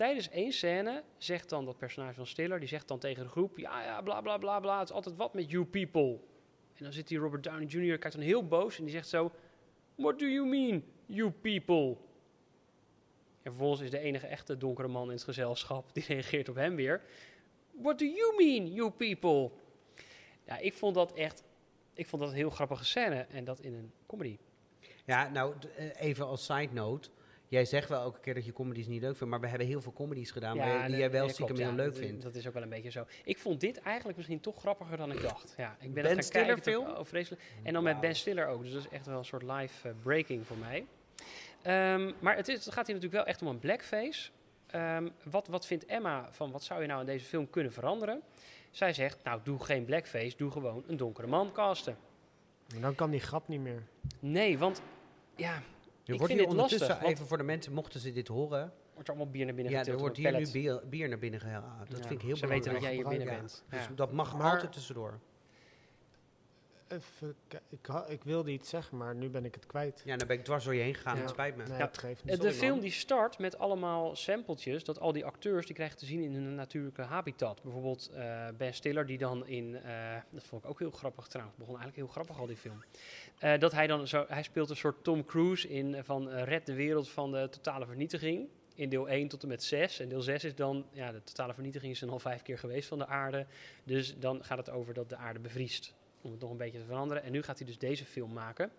[0.00, 2.58] Tijdens één scène zegt dan dat personage van Stiller...
[2.58, 3.58] die zegt dan tegen de groep...
[3.58, 4.78] ja, ja, bla, bla, bla, bla...
[4.78, 6.18] het is altijd wat met you people...
[6.74, 7.98] En dan zit die Robert Downey Jr.
[7.98, 9.32] kijkt dan heel boos en die zegt zo...
[9.94, 11.96] What do you mean, you people?
[13.42, 15.94] En vervolgens is de enige echte donkere man in het gezelschap...
[15.94, 17.02] die reageert op hem weer...
[17.70, 19.50] What do you mean, you people?
[20.44, 21.42] Ja, ik vond dat echt...
[21.94, 23.26] Ik vond dat een heel grappige scène.
[23.30, 24.38] En dat in een comedy.
[25.04, 27.10] Ja, nou, eh, even als side note.
[27.50, 29.80] Jij zegt wel elke keer dat je comedies niet leuk vindt, maar we hebben heel
[29.80, 32.22] veel comedies gedaan waar- die jij wel ja, stiekem klopt, heel ja, leuk vindt.
[32.22, 33.06] Dat is ook wel een beetje zo.
[33.24, 35.54] Ik vond dit eigenlijk misschien toch grappiger dan ik dacht.
[35.56, 36.86] Ja, ik ben, Ben gaan Stiller kijken, film?
[36.86, 37.42] toch- Oh, vreselijk.
[37.62, 38.62] En dan met Ben Stiller ook.
[38.62, 40.86] Dus dat is echt wel een soort live eh, breaking voor mij.
[41.62, 44.30] Ehm, maar het, is, het gaat hier natuurlijk wel echt om een blackface.
[44.66, 48.22] Ehm, wat, wat vindt Emma van wat zou je nou in deze film kunnen veranderen?
[48.70, 51.96] Zij zegt, nou doe geen blackface, doe gewoon een donkere man casten.
[52.72, 53.82] Maar dan kan die grap niet meer.
[54.20, 54.82] Nee, want
[55.36, 55.62] ja,
[56.10, 56.80] Er ik wordt vind hier lastig.
[56.80, 58.72] ondertussen, even voor de mensen, mochten ze dit horen.
[58.94, 61.18] wordt er allemaal bier naar binnen Ja, er getild wordt hier nu bier, bier naar
[61.18, 61.88] binnen gehaald.
[61.90, 62.72] Dat Ja, vind ik heel ze weten belangrijk.
[62.72, 63.64] dat jij hier binnen Ja, bent.
[63.68, 65.18] Dus dat mag Maar- altijd tussendoor.
[66.92, 67.34] Even,
[67.68, 70.02] ik, ik wilde iets zeggen, maar nu ben ik het kwijt.
[70.04, 71.14] Ja, dan ben ik dwars door je heen gegaan.
[71.16, 71.20] Ja.
[71.20, 71.64] Het spijt me.
[71.64, 72.34] Nee, Ja, het geeft niet.
[72.34, 72.80] de Sorry, film man.
[72.80, 76.54] die start met allemaal sampletjes, dat al die acteurs die krijgen te zien in hun
[76.54, 77.62] natuurlijke habitat.
[77.62, 81.56] Bijvoorbeeld eh, Ben Stiller die dan in, eh, dat vond ik ook heel grappig trouwens,
[81.56, 82.84] het begon eigenlijk heel grappig al die film.
[83.38, 86.74] Eh, dat hij dan zo, hij speelt een soort Tom Cruise in van red de
[86.74, 88.48] wereld van de totale vernietiging.
[88.74, 90.00] In deel 1 tot en met 6.
[90.00, 92.88] En deel 6 is dan, ja, de totale vernietiging is dan al vijf keer geweest
[92.88, 93.46] van de aarde.
[93.84, 95.94] Dus dan gaat het over dat de aarde bevriest.
[96.22, 97.22] Om het nog een beetje te veranderen.
[97.22, 98.70] En nu gaat hij dus deze film maken.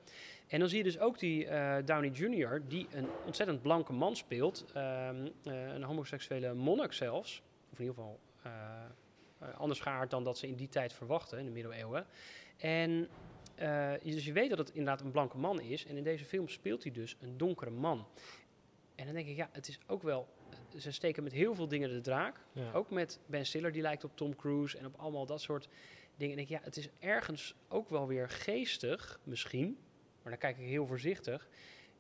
[0.47, 4.15] En dan zie je dus ook die eh, Downey Jr., die een ontzettend blanke man
[4.15, 4.65] speelt.
[4.73, 7.41] ehm, eh, een homoseksuele monnik zelfs.
[7.71, 11.45] Of in ieder geval eh, anders geaard dan dat ze in die tijd verwachten, in
[11.45, 12.05] de middeleeuwen.
[12.57, 12.91] En
[13.55, 15.85] je- dus je weet dat het inderdaad een blanke man is.
[15.85, 18.07] En in deze film speelt hij dus een donkere man.
[18.95, 20.27] En dan denk ik, ja, het is ook wel
[20.77, 22.39] ze steken met heel veel dingen de draak.
[22.51, 22.71] Ja.
[22.71, 25.67] Ook met Ben Stiller, die lijkt op Tom Cruise en op allemaal dat soort
[26.21, 26.35] dingen.
[26.37, 29.77] En ik denk, ja, het is ergens ook wel weer geestig, misschien.
[30.21, 31.47] Maar dan kijk ik heel voorzichtig.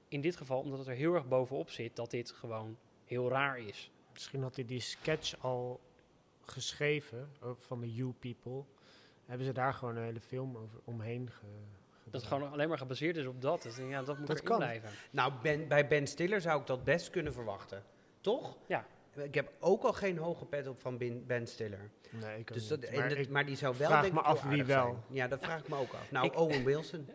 [0.07, 3.59] In dit geval, omdat het er heel erg bovenop zit, dat dit gewoon heel raar
[3.59, 3.91] is.
[4.13, 5.79] Misschien had hij die sketch al
[6.45, 8.63] geschreven ook van de You People.
[9.25, 11.45] Hebben ze daar gewoon een hele film over, omheen ge,
[12.03, 13.61] Dat het gewoon alleen maar gebaseerd is op dat.
[13.61, 14.57] Dus ja, dat moet Dat erin kan.
[14.57, 14.89] blijven.
[15.11, 17.83] Nou, ben, bij Ben Stiller zou ik dat best kunnen verwachten.
[18.21, 18.57] Toch?
[18.67, 18.85] Ja.
[19.15, 21.89] Ik heb ook al geen hoge pet op van Ben, ben Stiller.
[22.11, 24.19] Nee, ik ook Dus dat, Maar dat- ik- maar die zou wel vraag denk me
[24.19, 24.83] ik af wie wel.
[24.83, 24.97] zijn.
[25.17, 26.11] Ja, dat vraag ik me ook af.
[26.11, 27.05] Nou, Ik- Owen Wilson.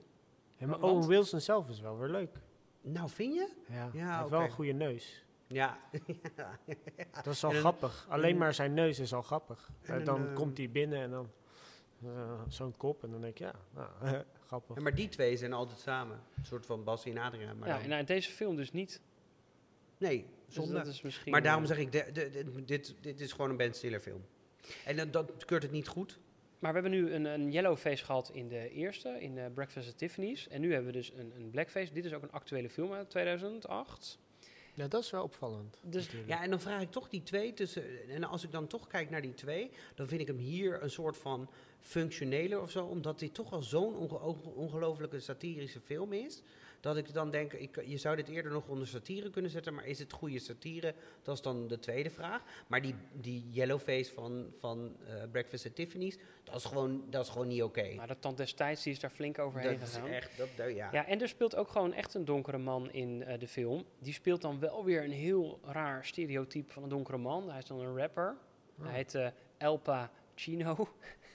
[0.56, 2.36] Ja, maar Want- Owen Wilson zelf is wel weer leuk.
[2.80, 3.48] Nou, vind je?
[3.68, 4.30] Ja, Ja, hij heeft oké.
[4.30, 5.24] wel een goede neus.
[5.46, 5.78] Ja.
[7.22, 8.06] Dat is al En grappig.
[8.08, 9.70] Alleen en- maar zijn neus is al grappig.
[9.82, 11.30] en Eh, dan eh, komt hij binnen en dan
[12.04, 13.02] eh, zo'n kop.
[13.04, 13.88] En dan denk ik, ja, nou,
[14.46, 14.76] grappig.
[14.76, 16.20] Ja, maar die twee zijn altijd samen.
[16.38, 17.58] Een soort van Bassie en Adriaan.
[17.58, 19.00] Maar ja, dan- en nou, deze film dus niet.
[19.98, 20.72] nee, zonde.
[20.74, 23.50] dat is misschien, maar daarom eh, zeg ik, de- de- de- dit, dit is gewoon
[23.50, 24.24] een Ben Stiller film.
[24.84, 26.18] En dat, dat keurt het niet goed.
[26.58, 29.98] Maar we hebben nu een, een yellowface gehad in de eerste, in eh, Breakfast at
[29.98, 30.48] Tiffany's.
[30.48, 31.92] En nu hebben we dus een, een blackface.
[31.92, 34.18] Dit is ook een actuele film uit 2008.
[34.74, 35.80] Ja, dat is wel opvallend.
[35.82, 36.08] Dus-.
[36.26, 38.08] Ja, en dan vraag ik toch die twee tussen.
[38.08, 40.90] En als ik dan toch kijk naar die twee, dan vind ik hem hier een
[40.90, 41.48] soort van
[41.80, 42.84] functioneler of zo.
[42.84, 44.18] Omdat dit toch al zo'n onge-
[44.54, 46.42] ongelofelijke satirische film is.
[46.80, 49.74] Dat ik dan denk, ik, je zou dit eerder nog onder satire kunnen zetten.
[49.74, 50.94] Maar is het goede satire?
[51.22, 52.42] Dat is dan de tweede vraag.
[52.66, 57.30] Maar die, die yellowface van, van eh, Breakfast at Tiffany's, dat is gewoon, dat is
[57.30, 57.94] gewoon niet oké.
[57.94, 60.08] Maar dat tand destijds die is daar flink overheen Dat is gegaan.
[60.08, 60.88] echt, dat, dat- ja.
[60.92, 63.84] Ja, en er speelt ook gewoon echt een donkere man in eh, de film.
[63.98, 67.48] Die speelt dan wel weer een heel raar stereotype van een donkere man.
[67.50, 68.36] Hij is dan een rapper.
[68.82, 69.26] Hij heet eh,
[69.58, 70.88] El Pacino.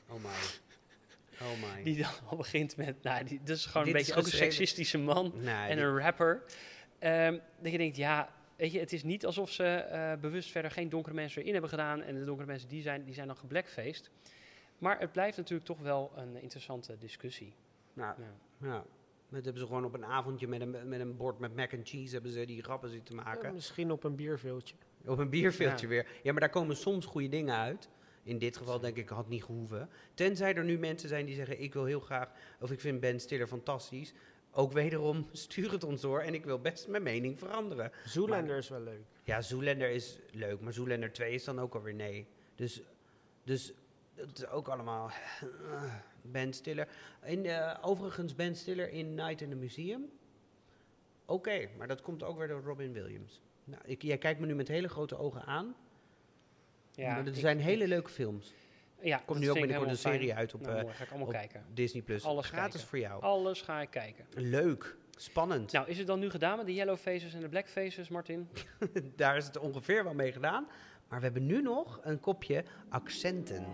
[0.10, 0.30] Oh my.
[1.44, 1.84] Oh my.
[1.84, 4.32] Die dan al begint met, nou, die, dat is gewoon Dit een beetje ook een
[4.32, 5.32] seksistische man.
[5.36, 6.44] Nee, en die- een rapper.
[7.00, 10.72] Ehm, dat je denkt, ja, weet je, het is niet alsof ze eh, bewust verder
[10.72, 12.02] geen donkere mensen erin hebben gedaan.
[12.02, 14.10] En de donkere mensen die zijn, die zijn dan geblackfaced.
[14.78, 17.54] Maar het blijft natuurlijk toch wel een interessante discussie.
[17.94, 18.68] nou, Ja.
[18.68, 18.84] Ja,
[19.30, 21.88] dat hebben ze gewoon op een avondje met een, met een bord met mac and
[21.90, 23.54] cheese hebben ze die grappen zitten Ja, maken.
[23.54, 24.76] misschien op een bierveeltje.
[25.06, 25.94] Op een bierveeltje Ja.
[25.94, 26.08] weer.
[26.24, 27.90] Ja, maar daar komen soms goede dingen uit.
[28.24, 29.90] In dit geval denk ik, had niet gehoeven.
[30.14, 33.20] Tenzij er nu mensen zijn die zeggen, ik wil heel graag, of ik vind Ben
[33.20, 34.14] Stiller fantastisch.
[34.52, 37.92] Ook wederom, stuur het ons door en ik wil best mijn mening veranderen.
[38.06, 39.04] Zoolander is wel leuk.
[39.24, 42.28] Ja, Zoolander is leuk, maar Zoolander 2 is dan ook alweer nee.
[42.56, 42.82] Dus,
[43.44, 43.74] dus
[44.14, 45.10] het is ook allemaal
[45.42, 46.88] eh, Ben Stiller.
[47.24, 50.10] In, eh, overigens Ben Stiller in Night in the Museum.
[51.26, 53.42] Oké, maar dat komt ook weer door Robin Williams.
[53.64, 55.76] Nou, ik, jij kijkt me nu met hele grote ogen aan.
[56.96, 58.54] Ja, maar er ik- zijn hele leuke films.
[59.02, 60.38] Ja, Komt nu ook binnenkort een serie fijn.
[60.40, 61.64] uit op, Nou, eh, mooi, ga ik allemaal op kijken.
[61.74, 62.24] Disney Plus.
[62.24, 62.90] Alles Gratis kijken.
[62.90, 63.22] voor jou.
[63.22, 64.26] Alles ga ik kijken.
[64.36, 65.72] Leuk, spannend.
[65.72, 68.50] Nou, is het dan nu gedaan met de yellow faces en de black faces, Martin?
[69.16, 70.68] Daar is het ongeveer wel mee gedaan.
[71.08, 73.66] Maar we hebben nu nog een kopje accenten.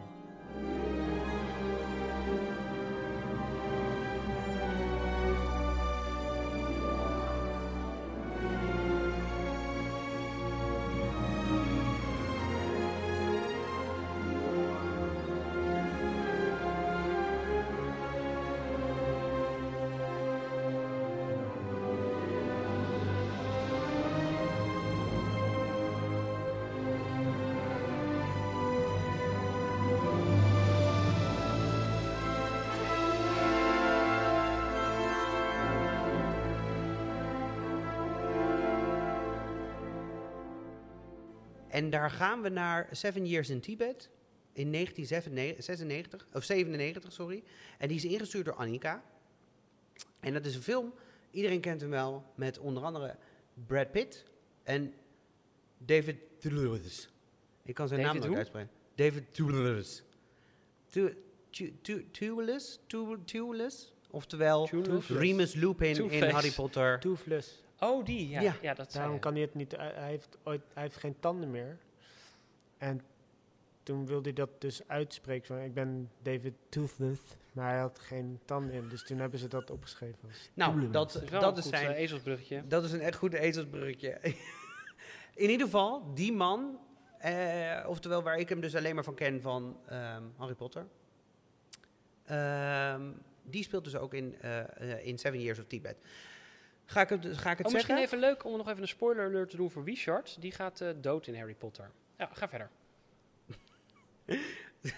[41.78, 44.10] En daar gaan we naar Seven Years in Tibet
[44.54, 47.44] in 1996, of 97, sorry.
[47.78, 49.04] En die is ingestuurd door Annika.
[50.20, 50.94] En dat is een film,
[51.32, 53.16] iedereen kent hem wel, met onder andere
[53.68, 54.26] Brad Pitt
[54.64, 54.94] en
[55.78, 57.10] David Thewlis.
[57.64, 58.72] Ik kan zijn David naam nooit uitspreken.
[58.96, 59.24] David?
[61.82, 62.80] Thu- Thewlis?
[64.10, 64.68] Oftewel?
[65.08, 66.24] Remus Lupin in.
[66.30, 67.00] Harry Potter.
[67.80, 68.42] Oh, die, ja.
[68.42, 69.76] Ja, Ja, dat Daarom kan hij het niet.
[69.76, 71.78] Hij, hij heeft ooit, hij heeft geen tanden meer.
[72.78, 73.02] En
[73.84, 75.48] toen wilde hij dat dus uitspreken.
[75.48, 77.22] Van, ik ben David Toothless.
[77.52, 78.88] Maar hij had geen tanden in.
[78.90, 80.18] Dus toen hebben ze dat opgeschreven.
[80.28, 81.92] Als Nou, dat, Dat is wel dat een is goed zijn...
[81.92, 82.68] eh, ezelsbruggetje.
[82.68, 84.20] Dat is een echt goed ezelsbruggetje.
[85.36, 86.80] In ieder geval, die man,
[87.20, 90.88] eh, oftewel waar ik hem dus alleen maar van ken van ehm, Harry Potter.
[92.26, 93.02] Ehm,
[93.44, 94.60] die speelt dus ook in, eh,
[94.94, 95.98] eh, in Seven Years of Tibet.
[96.90, 98.18] Ga ik het, ga ik het Oh, misschien zeggen?
[98.18, 100.42] even leuk om nog even een spoiler alert te doen voor Richard.
[100.42, 101.92] Die gaat eh, dood in Harry Potter.
[102.18, 102.70] Ja, ga verder.
[103.46, 104.38] Dat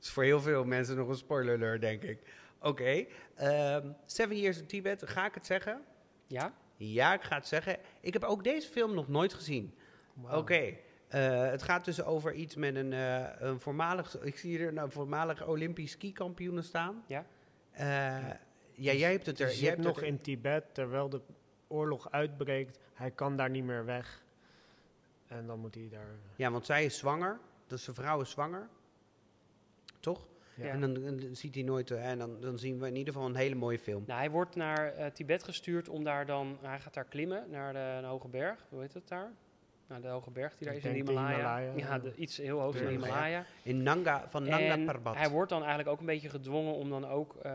[0.00, 2.18] is voor heel veel mensen nog een spoiler alert, denk ik.
[2.60, 5.82] Oké, ehm, Seven Years of Tibet, ga ik het zeggen?
[6.26, 6.52] Ja?
[6.76, 7.76] Ja, ik ga het zeggen.
[8.00, 9.74] Ik heb ook deze film nog nooit gezien.
[10.30, 10.76] Oké.
[11.08, 14.90] eh, het gaat dus over iets met een, eh, een voormalig, ik zie hier een
[14.90, 17.04] voormalig Olympisch skikampioen staan.
[17.06, 17.26] Ja.
[17.70, 18.40] Eh, ja,
[18.90, 19.46] jij hebt het er.
[19.46, 21.20] Hij jij zit hebt nog er- in Tibet terwijl de
[21.66, 22.78] oorlog uitbreekt.
[22.94, 24.24] Hij kan daar niet meer weg.
[25.26, 26.06] En dan moet hij daar...
[26.36, 27.38] Ja, want zij is zwanger.
[27.66, 28.68] Dus zijn vrouw is zwanger.
[30.00, 30.26] Toch?
[30.54, 30.64] Ja.
[30.64, 30.70] Ja.
[30.72, 31.90] En dan, dan ziet hij nooit.
[31.90, 34.04] eh, En dan, dan zien we in ieder geval een hele mooie film.
[34.06, 36.58] Nou, hij wordt naar eh, Tibet gestuurd om daar dan...
[36.60, 38.66] Hij gaat daar klimmen, naar de, een hoge berg.
[38.68, 39.32] Hoe heet het daar?
[39.86, 41.36] Naar de hoge berg die daar is in de Himalaya.
[41.36, 42.90] Himalaya, Ja, de, iets heel hoogs in de.
[42.90, 43.44] Himalaya.
[43.62, 45.16] In Nanga, van Nanga En Parbat.
[45.16, 47.52] hij wordt dan eigenlijk ook een beetje gedwongen om dan ook eh,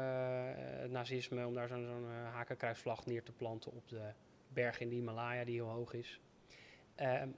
[0.56, 4.02] het nazisme, om daar zo'n zo'n eh, hakenkruisvlag neer te planten op de
[4.48, 6.20] berg in de Himalaya, die heel hoog is.
[6.96, 7.30] Ehm,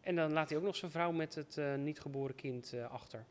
[0.00, 2.90] en dan laat hij ook nog zijn vrouw met het eh, niet geboren kind eh,
[2.90, 3.24] achter.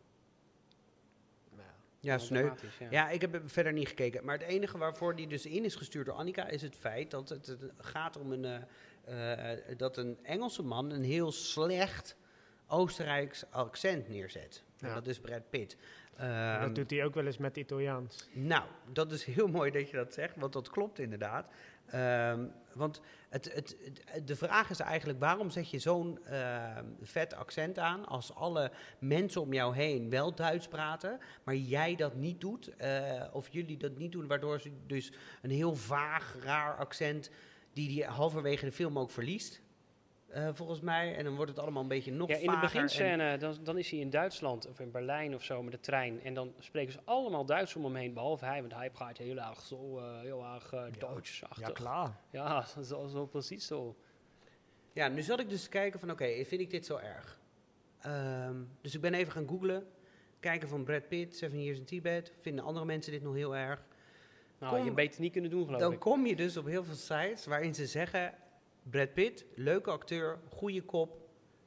[1.99, 2.43] ja, sneu.
[2.79, 2.87] Ja.
[2.89, 4.25] Ja, ik heb er verder niet gekeken.
[4.25, 7.29] Maar het enige waarvoor die dus in is gestuurd door Annika is het feit dat
[7.29, 8.61] het, het gaat om een, eh,
[9.05, 12.15] eh, dat een Engelse man een heel slecht
[12.67, 14.63] Oostenrijks accent neerzet.
[14.79, 15.75] En dat is Brad Pitt.
[16.17, 18.29] Maar Ehm, dat doet hij ook wel eens met Italiaans.
[18.33, 21.47] Nou, dat is heel mooi dat je dat zegt, want dat klopt inderdaad.
[21.85, 23.75] Ehm, want het, het,
[24.05, 28.71] het- de vraag is eigenlijk, waarom zet je zo'n ehm, vet accent aan als alle
[28.99, 33.77] mensen om jou heen wel Duits praten, maar jij dat niet doet, eh, of jullie
[33.77, 37.29] dat niet doen, waardoor ze dus een heel vaag, raar accent,
[37.73, 39.61] die die halverwege de film ook verliest,
[40.27, 41.15] eh, volgens mij.
[41.15, 43.89] En dan wordt het allemaal een beetje nog Ja, in de beginscène, dan, dan is
[43.89, 46.23] hij in Duitsland of in Berlijn of zo met de trein.
[46.23, 48.61] En dan spreken ze allemaal Duits om hem heen, behalve hij.
[48.61, 51.67] Want hij praat heel erg zo, eh, heel erg uh, Duits-achtig.
[51.67, 52.19] Ja, klaar.
[52.29, 53.95] Ja, zo, zo precies zo.
[54.93, 57.39] Ja, nu zat ik dus te kijken van, oké, vind ik dit zo erg?
[57.99, 59.87] Ehm, dus ik ben even gaan googlen.
[60.39, 62.33] Kijken van Brad Pitt, Seven Years in Tibet.
[62.41, 63.85] Vinden andere mensen dit nog heel erg?
[64.63, 65.99] Nou, Kom- je beter niet kunnen doen, geloof Dan ik.
[65.99, 68.33] kom je dus op heel veel sites waarin ze zeggen...
[68.89, 71.17] Brad Pitt, leuke acteur, goede kop,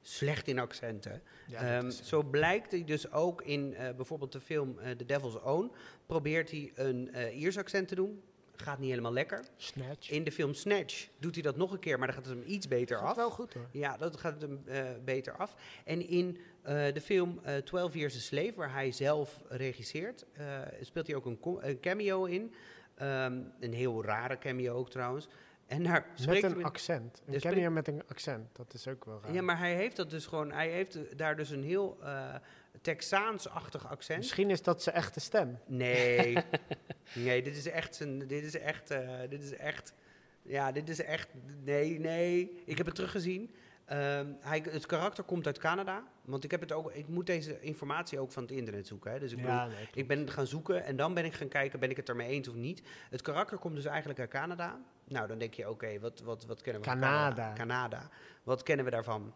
[0.02, 1.22] slecht in accenten.
[1.46, 5.36] Ja, Ehm, zo blijkt hij dus ook in eh, bijvoorbeeld de film eh, The Devil's
[5.44, 5.72] Own...
[6.06, 8.22] probeert hij een eh Iers accent te doen.
[8.56, 9.44] Gaat niet helemaal lekker.
[9.56, 10.10] Snatch.
[10.10, 12.44] In de film Snatch doet hij dat nog een keer, maar dan gaat het hem
[12.46, 13.16] iets beter Gaat af.
[13.16, 13.68] wel goed hoor.
[13.72, 15.54] Ja, dat gaat hem eh, beter af.
[15.84, 20.60] En in eh, de film eh 12 Years a Slave, waar hij zelf regisseert, eh,
[20.80, 22.54] speelt hij ook een cameo in.
[22.96, 25.28] Ehm, een heel rare cameo ook trouwens.
[25.66, 27.22] En daar Met een accent.
[27.26, 28.56] Een cameo met een accent.
[28.56, 29.32] Dat is ook wel raar.
[29.32, 30.52] Ja, maar hij heeft dat dus gewoon.
[30.52, 32.34] Hij heeft daar dus een heel eh
[32.80, 34.18] Texaans-achtig accent.
[34.18, 35.58] Misschien is dat zijn echte stem.
[35.66, 36.36] Nee,
[37.14, 39.94] nee, dit is echt een, dit is echt, eh, dit is echt,
[40.42, 41.28] ja, dit is echt,
[41.64, 42.62] nee, nee.
[42.64, 43.54] Ik heb het teruggezien.
[43.86, 47.60] Ehm, hij, het karakter komt uit Canada, want ik heb het ook, ik moet deze
[47.60, 49.12] informatie ook van het internet zoeken.
[49.12, 51.90] Hè, dus ik, nee, ik ben gaan zoeken en dan ben ik gaan kijken, ben
[51.90, 52.82] ik het ermee eens of niet.
[53.10, 54.80] Het karakter komt dus eigenlijk uit Canada.
[55.04, 57.52] Nou, dan denk je, oké, wat, wat, wat kennen we Canada.
[57.52, 58.08] Canada.
[58.42, 59.34] Wat kennen we daarvan?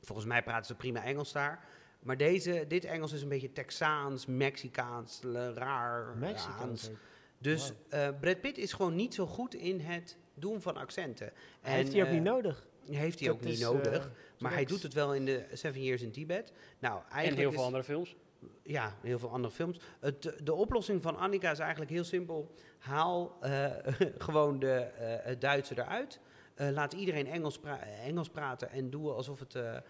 [0.00, 1.64] Volgens mij praten ze prima Engels daar.
[2.00, 5.20] Maar deze, dit Engels is een beetje Texaans, Mexicaans,
[5.54, 6.16] raar.
[6.16, 6.90] Mexicaans.
[7.38, 11.32] Dus eh, Brad Pitt is gewoon niet zo goed in het doen van accenten.
[11.60, 12.66] Hij heeft hij ook eh, niet nodig.
[12.90, 13.98] Heeft hij Dat ook niet is, nodig.
[13.98, 14.04] eh,
[14.38, 16.52] maar hij doet het wel in de Seven Years in Tibet.
[16.78, 18.16] Nou, En eigenlijk heel is- veel andere films.
[18.62, 19.78] ja, heel veel andere films.
[20.00, 22.54] Het, de oplossing van Annika is eigenlijk heel simpel.
[22.78, 23.66] Haal eh,
[24.18, 26.20] gewoon de, eh, het Duitse eruit.
[26.54, 29.82] Eh, laat iedereen Engels, pra- Engels praten en doe, alsof het, eh, eh,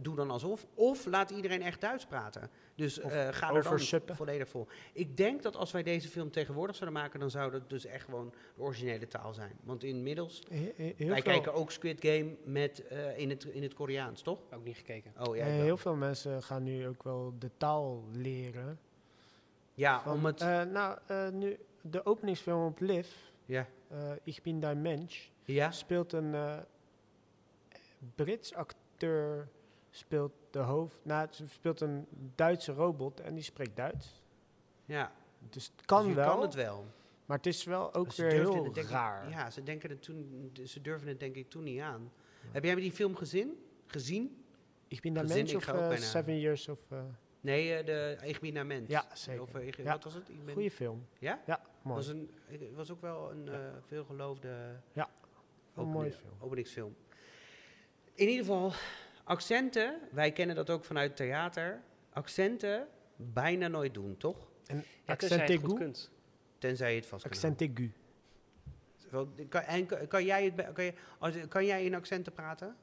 [0.00, 0.66] doe dan alsof.
[0.74, 2.50] Of laat iedereen echt Duits praten.
[2.74, 3.72] Dus eh, ga er dan
[4.16, 4.66] volledig vol.
[4.92, 7.20] Ik denk dat als wij deze film tegenwoordig zouden maken...
[7.20, 9.52] dan zou dat dus echt gewoon de originele taal zijn.
[9.62, 10.42] Want inmiddels...
[10.48, 13.74] He- he- heel wij veel, kijken ook Squid Game met, eh, in, het, in het
[13.74, 14.40] Koreaans, toch?
[14.54, 15.12] Ook niet gekeken.
[15.28, 18.78] Oh ja, eh, ik heel veel mensen gaan nu ook wel de taal leren.
[19.74, 20.40] ja Van, om het...
[20.40, 23.08] eh, nou, eh, nu, de openingsfilm op Liv,
[23.44, 23.66] ja.
[23.88, 25.70] eh Ich bin dein Mensch, ja?
[25.70, 26.58] speelt een eh,
[28.14, 29.48] Brits acteur,
[29.90, 34.22] speelt de hoofd, nou, ze speelt een Duitse robot en die spreekt Duits.
[34.84, 35.12] Ja.
[35.50, 36.86] Dus het kan Dus je wel, kan het wel.
[37.26, 39.30] maar het is wel ook Ze weer heel het ik- raar.
[39.30, 42.12] ja, ze, denken het toen, ze durven het denk ik toen niet aan.
[42.52, 43.64] Heb jij die film gezien?
[43.86, 44.44] gezien?
[44.88, 45.02] Ik
[45.56, 46.90] of ga ook eh, bijna- Seven Years of...
[46.90, 46.98] eh
[47.40, 48.90] Nee, de Ik ben naar mens.
[48.90, 49.42] Ja, zeker.
[49.42, 49.84] Of, ik- Ja.
[49.92, 50.28] Wat was het?
[50.28, 51.06] Ik ben, goede film.
[51.18, 51.42] Ja?
[51.46, 51.96] Ja, mooi.
[51.96, 52.30] was, een,
[52.74, 53.48] was ook wel een
[53.86, 54.80] veelgeloofde
[55.76, 56.32] een mooie film.
[56.40, 56.96] openingsfilm.
[58.14, 58.72] In ieder geval,
[59.24, 59.98] accenten.
[60.12, 61.82] Wij kennen dat ook vanuit theater.
[62.12, 64.48] Accenten bijna nooit doen, toch?
[64.66, 65.94] En Ja, accent je het goed aigu.
[66.58, 67.92] Tenzij je het vast Accent aigu.
[69.48, 72.76] Kan, en kan, kan jij het, kan, je, als, kan jij in accenten praten?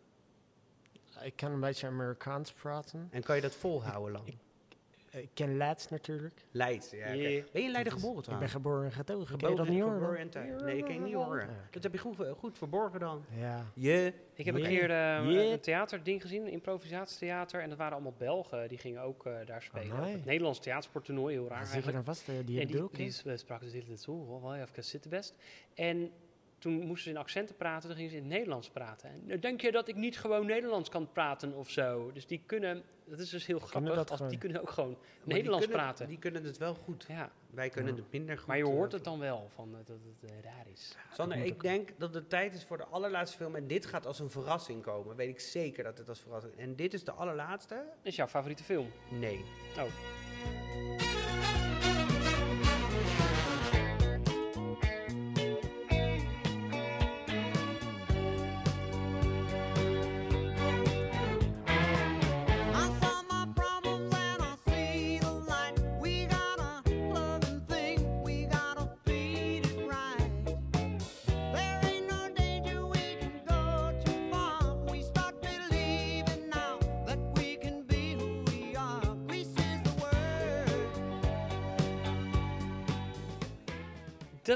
[1.22, 3.08] Ik kan een beetje Amerikaans praten.
[3.12, 4.28] En kan je dat volhouden lang?
[4.28, 4.40] ik- Ik
[5.34, 6.46] ken Laats natuurlijk.
[6.52, 6.98] Leids, ja.
[7.14, 7.44] Yeah.
[7.52, 8.52] Ben je in Leiden geboren Ik ben trouwens?
[8.52, 9.38] geboren en getogen.
[9.38, 10.18] Ken je Geboren, dat niet horen?
[10.18, 10.62] en thuis.
[10.62, 11.46] Nee, ik je niet horen.
[11.48, 11.68] Ja, oké.
[11.72, 13.26] Dat heb je goed, goed verborgen dan.
[13.30, 13.66] Ja.
[13.74, 14.14] Je.
[14.34, 15.52] Ik heb een keer eh, Yeah.
[15.52, 17.62] een theaterding gezien, een improvisatietheater.
[17.62, 19.92] En dat waren allemaal Belgen, die gingen ook eh, daar spelen.
[19.92, 20.08] Amai.
[20.10, 22.06] Op het Nederlands theatersporttoernooi, heel raar Ja, Zeker eigenlijk.
[22.06, 22.96] dan vast, eh, die En die, we ook.
[22.96, 25.36] die spraken dus hele tijd zo, oh, wel even zitten best.
[25.74, 26.12] En
[26.64, 29.10] toen moesten ze in accenten praten, dan gingen ze in het Nederlands praten.
[29.10, 32.12] En nou, denk je dat ik niet gewoon Nederlands kan praten of zo?
[32.14, 34.30] Dus die kunnen, dat is dus heel grappig, als, gewoon.
[34.30, 35.00] die kunnen ook gewoon Maar
[35.36, 36.08] Nederlands die kunnen, praten.
[36.08, 37.06] Die kunnen het wel goed.
[37.08, 38.02] ja, Wij kunnen Ja.
[38.02, 38.48] het minder goed.
[38.48, 40.98] maar je eh, hoort het dan wel, van, eh, dat het eh, raar is.
[41.14, 43.56] Sander, ik denk dat het tijd is voor de allerlaatste film.
[43.56, 45.16] En dit gaat als een verrassing komen.
[45.16, 47.84] Weet ik zeker dat het als verrassing En dit is de allerlaatste?
[48.02, 48.88] Is jouw favoriete film?
[49.10, 49.46] Nee.
[49.78, 49.84] Oh.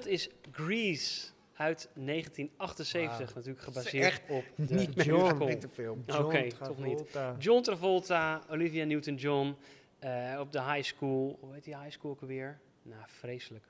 [0.07, 5.59] Is Grease uit 1978, natuurlijk gebaseerd echt op de Niet John.
[5.71, 6.03] film.
[6.07, 6.97] Oké, John toch niet.
[6.97, 7.35] Travolta.
[7.39, 9.55] John Travolta, Olivia Newton-John
[9.99, 11.37] eh, op de high school.
[11.41, 12.59] Hoe heet die high school ook alweer?
[12.81, 13.65] Nou, vreselijk.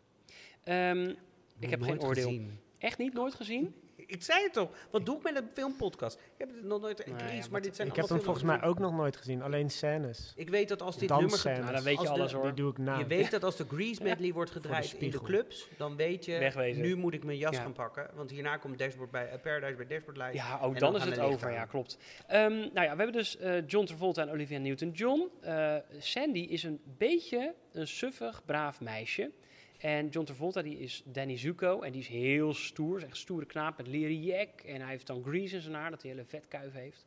[0.63, 1.13] Ehm,
[1.59, 2.27] ik heb geen oordeel.
[2.27, 2.59] gezien.
[2.77, 3.13] Echt niet?
[3.13, 3.75] Nooit gezien?
[4.07, 4.69] Ik zei het toch.
[4.91, 6.15] Wat doe ik met een filmpodcast?
[6.15, 7.05] Ik heb het nog nooit...
[7.05, 9.41] Nou Grease, ja, maar dit zijn Ik heb hem volgens mij ook nog nooit gezien,
[9.41, 10.33] alleen scènes.
[10.35, 11.41] Ik weet dat als dit nummer...
[11.43, 12.43] Nou, dan weet je alles hoor.
[12.43, 12.97] Die doe ik na.
[12.97, 16.25] Je weet dat als de Grease medley wordt de gedraaid in de clubs, dan weet
[16.25, 16.81] je, Wegwezen.
[16.81, 17.61] nu moet ik mijn jas Ja.
[17.61, 18.09] gaan pakken.
[18.15, 20.33] Want hierna komt Dashboard bij, eh, Paradise bij Dashboard Live.
[20.33, 21.51] Ja, ook dan dan is het over.
[21.51, 21.97] Ja, klopt.
[22.27, 25.29] Ehm, nou ja, we hebben dus eh, John Travolta en Olivia Newton-John.
[25.41, 29.31] Eh, Sandy is een beetje een suffig, braaf meisje.
[29.77, 32.97] En John Travolta die is Danny Zuko en die is heel stoer.
[32.97, 34.61] Is echt stoere knaap met leren jack.
[34.61, 37.05] En hij heeft dan grease in zijn haar, dat hij hele vetkuif heeft.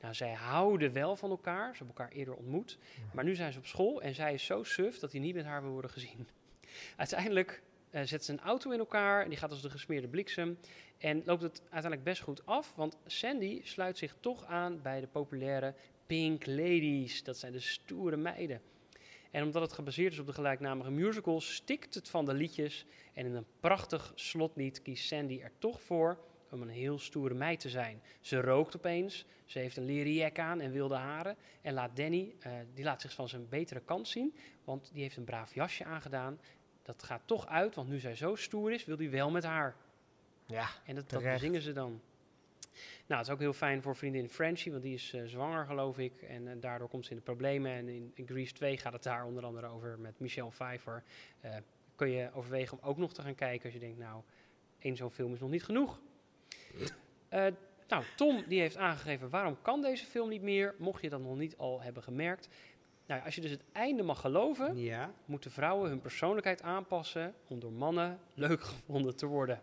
[0.00, 1.76] Nou, zij houden wel van elkaar.
[1.76, 2.78] Ze hebben elkaar eerder ontmoet.
[3.12, 5.44] Maar nu zijn ze op school en zij is zo suf dat hij niet met
[5.44, 6.28] haar wil worden gezien.
[6.96, 10.58] Uiteindelijk eh zet ze een auto in elkaar en die gaat als de gesmeerde bliksem.
[10.98, 15.06] En loopt het uiteindelijk best goed af, want Sandy sluit zich toch aan bij de
[15.06, 15.74] populaire
[16.06, 17.24] Pink Ladies.
[17.24, 18.60] Dat zijn de stoere meiden.
[19.30, 22.86] En omdat het gebaseerd is op de gelijknamige musical, stikt het van de liedjes.
[23.14, 26.18] En in een prachtig slotlied kiest Sandy er toch voor
[26.50, 28.02] om een heel stoere meid te zijn.
[28.20, 31.36] Ze rookt opeens, ze heeft een leren jack aan en wilde haren.
[31.62, 35.16] En laat Danny, eh, die laat zich van zijn betere kant zien, want die heeft
[35.16, 36.40] een braaf jasje aangedaan.
[36.82, 39.76] Dat gaat toch uit, want nu zij zo stoer is, wil hij wel met haar.
[40.46, 41.22] Ja, En dat, dat
[41.62, 42.00] ze dan.
[43.06, 45.98] Nou, het is ook heel fijn voor vriendin Frenchie, want die is eh, zwanger, geloof
[45.98, 46.22] ik.
[46.22, 47.72] En eh, daardoor komt ze in de problemen.
[47.72, 51.02] En in, in Grease 2 gaat het daar onder andere over met Michelle Pfeiffer.
[51.40, 51.56] Eh,
[51.94, 54.22] kun je overwegen om ook nog te gaan kijken als je denkt, nou,
[54.78, 56.00] één zo'n film is nog niet genoeg.
[57.88, 60.74] Nou, Tom die heeft aangegeven, waarom kan deze film niet meer?
[60.78, 62.48] Mocht je dat nog niet al hebben gemerkt.
[63.06, 65.12] Nou, als je dus het einde mag geloven, Ja.
[65.24, 69.60] moeten vrouwen hun persoonlijkheid aanpassen om door mannen leuk gevonden te worden.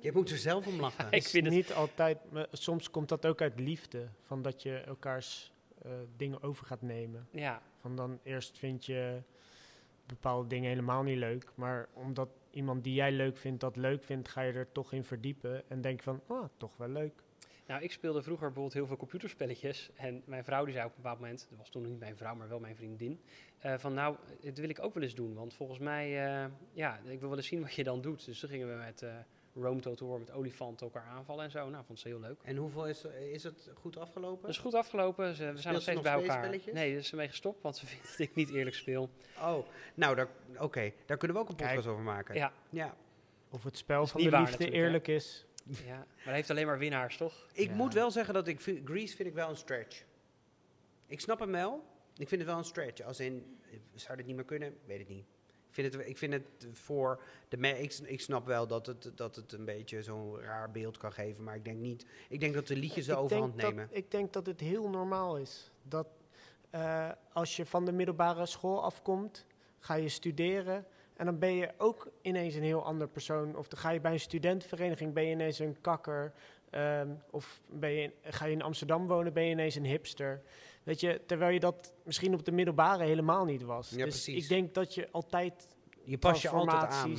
[0.00, 1.10] Je moet er zelf om lachen.
[1.20, 2.18] Ik vind het niet altijd,
[2.52, 4.08] soms komt dat ook uit liefde.
[4.20, 7.28] Van dat je elkaars eh, dingen over gaat nemen.
[7.30, 9.22] Ja, Van dan eerst vind je
[10.06, 11.50] bepaalde dingen helemaal niet leuk.
[11.54, 15.04] Maar omdat iemand die jij leuk vindt dat leuk vindt, ga je er toch in
[15.04, 15.62] verdiepen.
[15.70, 17.12] En denk van, oh, toch wel leuk.
[17.66, 19.90] Nou, ik speelde vroeger bijvoorbeeld heel veel computerspelletjes.
[19.94, 22.16] En mijn vrouw die zei op een bepaald moment, dat was toen nog niet mijn
[22.16, 23.20] vrouw, maar wel mijn vriendin.
[23.58, 25.34] eh, van nou, dit wil ik ook wel eens doen.
[25.34, 28.24] Want volgens mij, eh, ja, ik wil wel eens zien wat je dan doet.
[28.24, 29.14] Dus toen gingen we met eh
[29.60, 31.68] Rome Total War, met olifanten elkaar aanvallen en zo.
[31.68, 32.40] Nou, vond ze heel leuk.
[32.42, 34.40] En hoeveel is, is het goed afgelopen?
[34.42, 35.34] Dat is goed afgelopen.
[35.34, 36.42] Ze, we zijn nog ze steeds nog bij elkaar.
[36.44, 36.74] spelletjes?
[36.74, 39.10] Nee, daar is ze mee gestopt, want ze vindt dat ik niet eerlijk speel.
[39.38, 40.28] Oh, nou, daar-
[40.58, 40.92] oké.
[41.06, 41.68] Daar kunnen we ook een Kijk.
[41.70, 42.34] podcast over maken.
[42.34, 42.96] Ja, ja.
[43.50, 44.70] Of het spel van de waar liefde hè?
[44.70, 45.46] eerlijk is.
[45.86, 47.46] ja, maar hij heeft alleen maar winnaars, toch?
[47.52, 47.74] Ik Ja.
[47.74, 48.60] moet wel zeggen dat ik...
[48.60, 50.04] vind- Grease vind ik wel een stretch.
[51.06, 51.84] Ik snap hem wel.
[52.16, 53.02] Ik vind het wel een stretch.
[53.02, 53.58] Als in,
[53.94, 54.76] zou dit niet meer kunnen?
[54.86, 55.26] Weet het niet.
[55.76, 59.36] Ik vind het, ik vind het voor de ik, ik snap wel dat het, dat
[59.36, 61.44] het een beetje zo'n raar beeld kan geven.
[61.44, 62.06] Maar ik denk niet...
[62.28, 63.88] Ik denk dat de liedjes de overhand nemen.
[63.90, 65.70] Ik denk dat het heel normaal is.
[65.82, 66.06] Dat
[66.70, 69.46] eh, als je van de middelbare school afkomt,
[69.78, 70.86] ga je studeren.
[71.16, 73.56] En dan ben je ook ineens een heel ander persoon.
[73.56, 76.32] Of dan ga je bij een studentenvereniging, ben je ineens een kakker.
[76.70, 80.42] Ehm, of ben je, ga je in Amsterdam wonen, ben je ineens een hipster.
[80.86, 83.90] Weet je, terwijl je dat misschien op de middelbare helemaal niet was.
[83.90, 84.42] Ja, dus precies.
[84.42, 85.68] ik denk dat je altijd
[86.04, 87.16] Je past je altijd aan.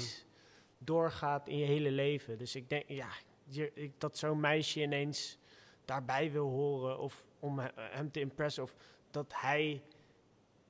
[0.78, 2.38] doorgaat in je hele leven.
[2.38, 3.08] Dus ik denk, ja,
[3.44, 5.38] je, ik, dat zo'n meisje ineens
[5.86, 8.76] daarbij wil horen of om he- hem te impressen of
[9.12, 9.82] dat hij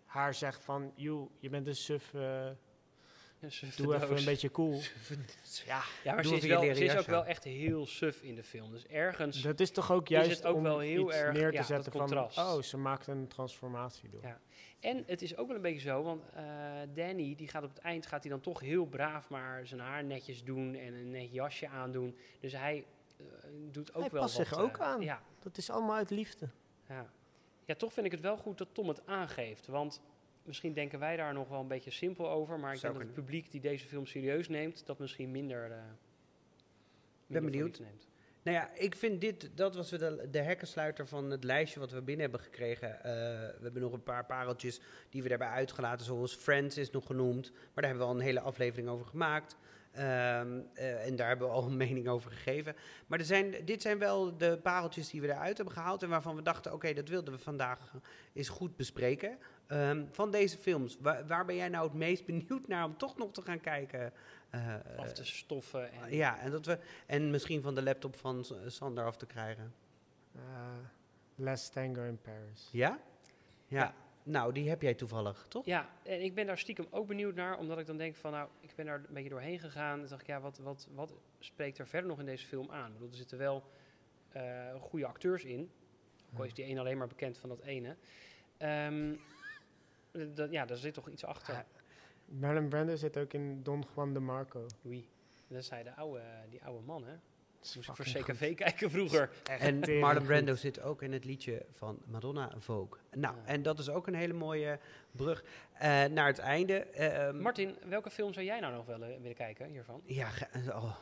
[0.06, 2.56] haar zegt van, joh, je bent een suf, Ja, ze
[3.76, 4.82] doe even een beetje cool.
[5.66, 8.44] Ja, Ja, maar ze is, wel, ze is ook wel echt heel suf in de
[8.44, 8.72] film.
[8.72, 9.42] Dus ergens...
[9.42, 11.62] dat is toch ook Is juist het ook om wel heel iets erg, neer ja,
[11.62, 12.38] te zetten van, contrast.
[12.38, 14.22] oh, ze maakt een transformatie door.
[14.24, 14.40] Ja.
[14.80, 16.44] En het is ook wel een beetje zo, want eh,
[16.94, 20.04] Danny, die gaat op het eind gaat hij dan toch heel braaf maar zijn haar
[20.04, 22.18] netjes doen en een net jasje aandoen.
[22.40, 22.86] Dus hij
[23.18, 23.26] eh,
[23.72, 25.02] doet ook Hij wel past wat, zich ook eh, aan.
[25.02, 26.50] Ja, Dat is allemaal uit liefde.
[26.88, 27.10] ja.
[27.66, 29.68] ja, toch vind ik het wel goed dat Tom het aangeeft.
[29.68, 30.02] Want
[30.48, 33.16] misschien denken wij daar nog wel een beetje simpel over, maar ik Zou denk dat
[33.16, 35.98] het publiek die deze film serieus neemt, dat misschien minder, minder
[37.28, 37.80] voor benieuwd.
[37.80, 38.08] neemt.
[38.48, 42.02] Nou ja, ik vind dit, dat was de, de hekkensluiter van het lijstje wat we
[42.02, 43.04] binnen hebben gekregen.
[43.04, 44.80] Eh, we hebben nog een paar pareltjes
[45.10, 47.52] die we daarbij uitgelaten, zoals Friends is nog genoemd.
[47.52, 49.58] Maar daar hebben we al een hele aflevering over gemaakt.
[49.92, 52.76] Ehm, eh, en daar hebben we al een mening over gegeven.
[53.08, 56.04] Maar er zijn, dit zijn wel de pareltjes die we eruit hebben gehaald.
[56.04, 57.94] En waarvan we dachten, oké, dat wilden we vandaag
[58.34, 59.38] eens goed bespreken.
[59.68, 63.18] Ehm, van deze films, waar, waar ben jij nou het meest benieuwd naar om toch
[63.18, 64.14] nog te gaan kijken?
[64.50, 65.92] Eh, Af te stoffen.
[65.92, 69.26] En, ja, en, dat we, en misschien van de laptop van S- Sander af te
[69.26, 69.74] krijgen.
[70.36, 70.42] Eh
[71.36, 72.70] Last Tango in Paris.
[72.72, 73.00] Ja?
[73.68, 73.80] ja?
[73.80, 73.94] Ja.
[74.24, 75.66] Nou, die heb jij toevallig, toch?
[75.66, 78.50] Ja, en ik ben daar stiekem ook benieuwd naar, omdat ik dan denk van, nou,
[78.60, 80.00] ik ben daar een beetje doorheen gegaan.
[80.02, 82.88] En dacht ik, ja, wat, wat, wat spreekt er verder nog in deze film aan?
[82.88, 83.64] Ik bedoel, er zitten wel
[84.32, 85.72] eh, goede acteurs in.
[86.34, 87.96] Ook al is die een alleen maar bekend van dat ene.
[88.58, 89.14] Ehm,
[90.12, 91.54] dat, ja, daar zit toch iets achter.
[91.54, 91.66] Ja.
[92.26, 94.66] Marlon Brando zit ook in Don Juan de Marco.
[94.82, 95.10] Wie?
[95.48, 97.12] Dat zei de oude, die oude man, hè?
[97.60, 98.06] Dat is Moest ik voor
[98.36, 99.30] CKV kijken vroeger.
[99.44, 100.26] En Marlon goed.
[100.26, 103.00] Brando zit ook in het liedje van Madonna Vogue.
[103.12, 103.42] Nou, Ja.
[103.46, 104.80] en dat is ook een hele mooie
[105.12, 105.44] brug
[105.74, 106.74] eh, naar het einde.
[106.78, 110.02] Ehm, Martin, welke film zou jij nou nog wel willen kijken hiervan?
[110.06, 110.30] Ja,
[110.70, 110.96] oh,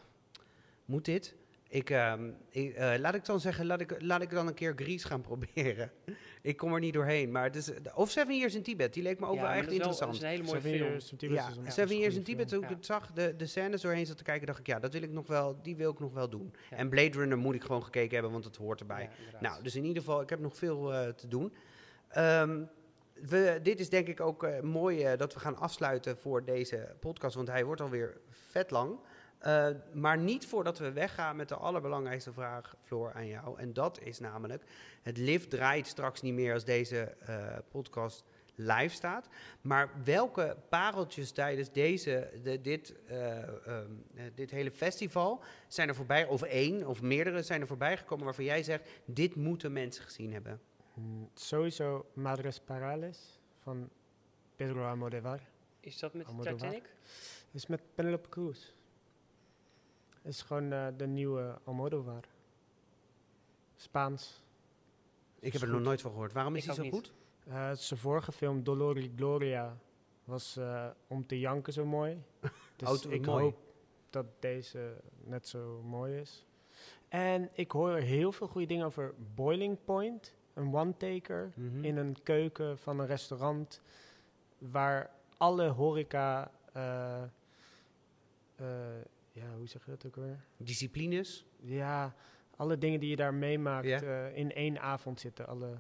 [0.86, 1.36] moet dit?
[1.70, 4.74] Ik, ehm, ik, eh, laat ik dan zeggen, laat ik, laat ik dan een keer
[4.76, 5.92] Grease gaan proberen.
[6.42, 7.72] ik kom er niet doorheen, maar het is...
[7.96, 10.12] Of Seven Years in Tibet, die leek me ook Ja, wel echt dat interessant.
[10.12, 10.90] Dat is een hele mooie Seven film.
[10.90, 13.12] Years in Tibet Ja, is een- is Seven Years in Tibet, toen ik het zag,
[13.12, 15.60] de, de scènes doorheen zat te kijken, dacht ik, ja, dat wil ik nog wel,
[15.62, 16.54] die wil ik nog wel doen.
[16.70, 16.78] Ja.
[16.78, 19.10] En Blade Runner moet ik gewoon gekeken hebben, want het hoort erbij.
[19.40, 21.54] Nou, dus in ieder geval, ik heb nog veel eh, te doen.
[22.08, 22.64] Ehm,
[23.14, 27.36] we, dit is denk ik ook eh, mooi dat we gaan afsluiten voor deze podcast,
[27.36, 29.00] want hij wordt alweer vet lang.
[29.46, 33.60] Eh, maar niet voordat we weggaan met de allerbelangrijkste vraag, Floor, aan jou.
[33.60, 34.64] En dat is namelijk,
[35.02, 38.24] het lift draait straks niet meer als deze eh, podcast
[38.56, 39.30] live staat.
[39.62, 45.96] Maar welke pareltjes tijdens deze, de, dit, eh, ehm, eh, dit hele festival zijn er
[45.96, 50.04] voorbij, of één of meerdere zijn er voorbij gekomen waarvan jij zegt, dit moeten mensen
[50.04, 50.62] gezien hebben?
[50.94, 53.90] Mm, Sowieso Madres Parales van
[54.56, 55.40] Pedro Almodovar.
[55.80, 56.58] Is dat met Almodovar.
[56.58, 56.96] Titanic?
[57.52, 58.74] is met Penelope Cruz.
[60.26, 62.24] Is gewoon eh, de nieuwe Almodovar.
[63.76, 64.44] Spaans.
[65.40, 66.34] Ik heb er nog nooit van gehoord.
[66.34, 66.94] Waarom is Ik hij zo niet.
[66.94, 67.14] goed?
[67.48, 69.78] Eh, zijn vorige film Dolor y Gloria
[70.24, 72.22] was eh, om te janken zo mooi.
[72.76, 73.44] Dus ik mooi.
[73.44, 73.58] hoop
[74.10, 76.46] dat deze net zo mooi is.
[77.08, 80.34] En ik hoor heel veel goede dingen over Boiling Point.
[80.54, 81.84] Een one-taker Mhm.
[81.84, 83.82] in een keuken van een restaurant.
[84.58, 86.52] Waar alle horeca...
[86.74, 87.24] eh,
[88.56, 88.66] eh,
[89.36, 90.40] ja, hoe zeg je dat ook weer?
[90.58, 91.46] Disciplines.
[91.60, 92.16] Ja,
[92.56, 94.02] alle dingen die je daar meemaakt Ja.
[94.02, 95.48] eh, in één avond zitten.
[95.48, 95.78] Alle,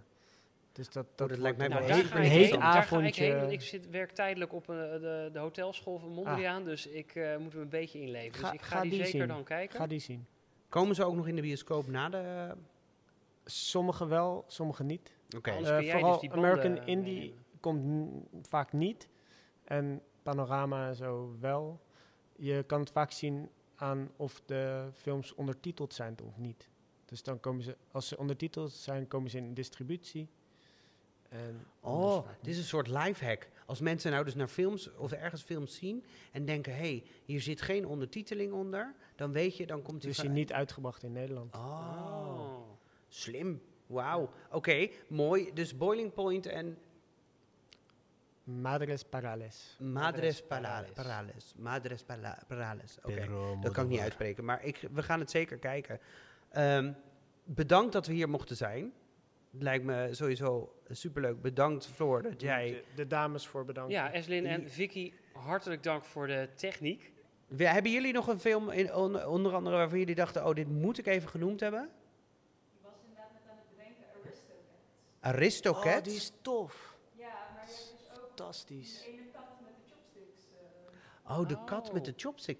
[0.71, 2.59] dus dat, dat, dat lijkt mij wel Nou, een heet, heet heen.
[2.59, 3.23] Daar ga ik avondje.
[3.23, 7.15] heen, want ik zit, werk tijdelijk op eh, de, de hotelschool van Mondriaan, dus ik
[7.15, 8.33] eh, moet hem een beetje inleven.
[8.39, 9.27] Ga- dus ik ga, ga die, die zeker zien.
[9.27, 9.77] dan kijken.
[9.79, 10.25] Ga die zien.
[10.69, 12.51] Komen ze ook nog in de bioscoop na de...
[13.45, 15.11] Sommige wel, sommige niet.
[15.37, 15.51] Oké.
[15.51, 17.43] Eh, vooral dus American Indie meenemen.
[17.59, 19.07] komt vaak niet.
[19.63, 21.79] En Panorama en zo wel.
[22.37, 26.69] Je kan het vaak zien aan of de films ondertiteld zijn of niet.
[27.05, 30.27] Dus dan komen ze, als ze ondertiteld zijn, komen ze in distributie.
[31.29, 33.49] En Oh, dit is een soort lifehack.
[33.65, 37.41] Als mensen nou dus naar films of ergens films zien en denken, hé, hey, hier
[37.41, 40.09] zit geen ondertiteling onder, dan weet je, dan komt die...
[40.09, 41.55] Dus hij niet uitgebracht in Nederland.
[41.55, 41.59] Oh,
[42.39, 42.61] Oh.
[43.07, 43.61] slim.
[43.85, 44.29] Wauw.
[44.51, 45.53] Oké, mooi.
[45.53, 46.77] Dus Boiling Point en
[48.45, 49.75] Madres Parales.
[49.79, 50.91] Madres Parales.
[50.91, 51.53] Parales.
[51.57, 52.03] Madres
[52.47, 52.97] Parales.
[53.03, 53.27] Oké,
[53.61, 55.99] dat kan ik niet uitspreken, maar ik, we gaan het zeker kijken.
[56.49, 56.93] Ehm,
[57.43, 58.93] bedankt dat we hier mochten zijn.
[59.51, 61.41] Het lijkt me sowieso superleuk.
[61.41, 62.69] Bedankt Floor dat jij...
[62.71, 63.91] De, de dames voor bedankt.
[63.91, 67.11] Ja, Eslin en Vicky, hartelijk dank voor de techniek.
[67.47, 70.67] We- hebben jullie nog een film, in, on- onder andere, waarvan jullie dachten, oh, dit
[70.67, 71.89] moet ik even genoemd hebben?
[75.19, 75.97] Aristocats?
[75.97, 76.94] Oh, die is tof.
[78.35, 79.07] Fantastisch.
[81.27, 82.17] Oh, de kat met de Oh.
[82.17, 82.59] chopstick.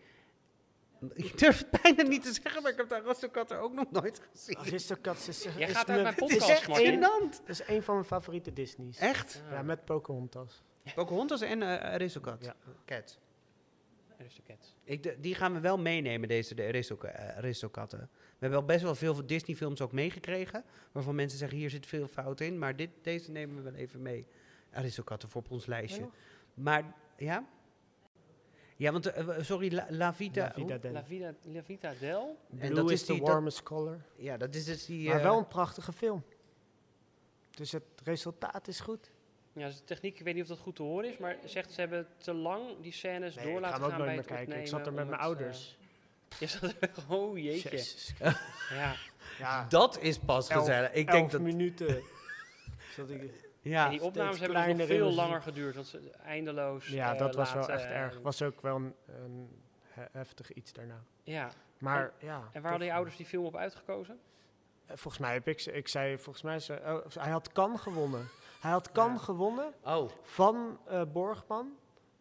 [1.13, 4.21] Ik durf het bijna niet te zeggen, maar ik heb de Aristokatten ook nog nooit
[4.31, 4.57] gezien.
[4.57, 7.39] Aristocats is, Jij is gaat mijn- uit mijn het is podcast.
[7.39, 8.97] Dat is een van mijn favoriete Disney's.
[8.97, 9.43] Echt?
[9.49, 10.63] Ja, met Pocahontas.
[10.95, 12.43] Pocahontas en eh Aristocat.
[12.45, 12.55] Ja.
[12.85, 13.19] Cats.
[14.19, 14.75] Aristocats.
[14.83, 17.99] Ik, de- die gaan we wel meenemen, deze de Aristoca- eh, Aristocatten.
[17.99, 18.07] We
[18.39, 20.63] hebben al best wel veel Disney-films ook meegekregen.
[20.91, 22.57] Waarvan mensen zeggen, hier zit veel fout in.
[22.59, 24.27] Maar dit, deze nemen we wel even mee.
[24.75, 26.09] Aristocatten voor op ons lijstje.
[26.53, 26.83] Maar,
[27.17, 27.45] ja?
[28.77, 30.41] Ja, want, eh, w- sorry, La, La Vita.
[30.41, 30.79] La Vida hoe?
[30.79, 30.91] Del.
[30.91, 32.37] La Vida, La Vida Del.
[32.57, 34.01] En dat is is the dat- warmest color.
[34.15, 35.07] Ja, dat is dus die...
[35.07, 36.23] Maar eh, wel een prachtige film.
[37.51, 39.11] Dus het resultaat is goed.
[39.53, 41.71] Ja, dus de techniek, ik weet niet of dat goed te horen is, maar zegt
[41.71, 44.15] ze hebben te lang die scènes Nee, door ik ga laten hem ook gaan nooit
[44.15, 44.59] bij meer het kijken.
[44.63, 45.77] Ik zat er met mijn ouders.
[46.29, 47.69] eh, je zat er, oh jeetje.
[47.69, 48.13] Jezus.
[48.69, 48.95] Ja.
[49.39, 50.91] Ja, Dat is pas gezellig.
[50.93, 51.41] Ik elf denk dat...
[51.41, 52.01] minuten.
[52.95, 56.87] Zat ik, Ja, en die opnames hebben dus nog veel langer geduurd, want ze eindeloos
[56.87, 58.19] ja, eh, dat was wel echt eh, erg.
[58.21, 61.03] Was ook wel een, een he- heftig iets daarna.
[61.23, 62.41] Ja, Maar ja.
[62.51, 64.19] en waar hadden je ouders die film op uitgekozen?
[64.85, 67.79] eh, Volgens mij heb ik, ze- ik zei, volgens mij, ze, oh, hij had kan
[67.79, 68.27] gewonnen.
[68.61, 69.13] Hij had kan Ja.
[69.15, 69.73] Oh, gewonnen
[70.21, 71.75] van eh, Borgman.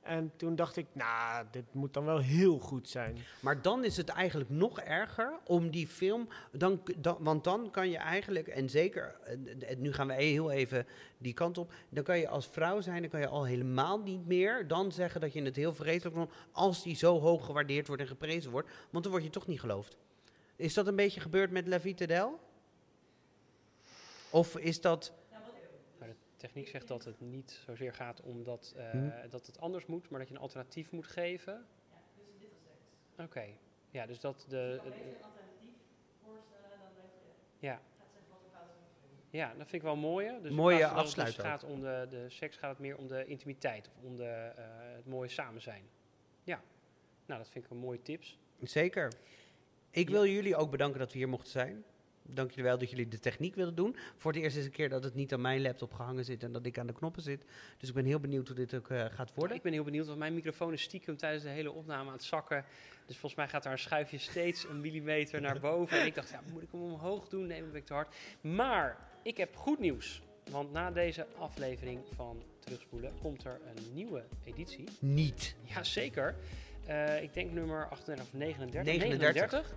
[0.05, 3.18] En toen dacht ik, nou, dit moet dan wel heel goed zijn.
[3.40, 6.28] maar dan is het eigenlijk nog erger om die film...
[6.52, 9.16] Dan, dan, want dan kan je eigenlijk, en zeker...
[9.78, 10.86] nu gaan we heel even
[11.18, 11.72] die kant op.
[11.89, 14.68] Dan kan je als vrouw zijn, dan kan je al helemaal niet meer...
[14.68, 16.31] dan zeggen dat je het heel vreselijk vond...
[16.52, 18.68] als die zo hoog gewaardeerd wordt en geprezen wordt.
[18.90, 19.97] Want dan word je toch niet geloofd.
[20.56, 22.40] Is dat een beetje gebeurd met La Vie Del?
[24.31, 25.12] Of is dat...
[26.44, 29.28] Techniek zegt dat het niet zozeer gaat om dat, eh, Hm.
[29.30, 31.66] dat het anders moet, maar dat je een alternatief moet geven.
[33.18, 33.44] Oké,
[33.90, 34.80] ja, dus dat de.
[37.58, 37.80] Ja.
[39.30, 40.40] Ja, dat vind ik wel mooi.
[40.42, 43.26] Dus Mooie dat afsluiter Dus gaat om de, de seks gaat het meer om de
[43.26, 44.24] intimiteit of om de,
[44.56, 44.64] eh,
[44.94, 45.82] het mooie samen zijn.
[46.42, 46.62] Ja,
[47.26, 48.38] nou dat vind ik een mooie tips.
[48.62, 49.12] Zeker.
[49.90, 51.84] Ik wil jullie ook bedanken dat we hier mochten zijn.
[52.28, 53.96] Dank jullie wel dat jullie de techniek willen doen.
[54.16, 56.52] Voor het eerst is een keer dat het niet aan mijn laptop gehangen zit en
[56.52, 57.44] dat ik aan de knoppen zit.
[57.78, 59.56] Dus ik ben heel benieuwd hoe dit ook eh, gaat worden.
[59.56, 62.24] Ik ben heel benieuwd, want mijn microfoon is stiekem tijdens de hele opname aan het
[62.24, 62.64] zakken.
[63.06, 66.01] Dus volgens mij gaat daar een schuifje steeds een millimeter naar boven.
[66.01, 67.46] En ik dacht, ja, moet ik hem omhoog doen?
[67.46, 68.14] Nee, dan ben ik te hard.
[68.40, 70.22] Maar ik heb goed nieuws.
[70.51, 74.84] Want na deze aflevering van Terugspoelen komt er een nieuwe editie.
[74.98, 75.56] Niet.
[75.62, 76.34] Jazeker.
[76.86, 78.84] Eh ik denk nummer 38 of 39.
[78.84, 79.74] 39.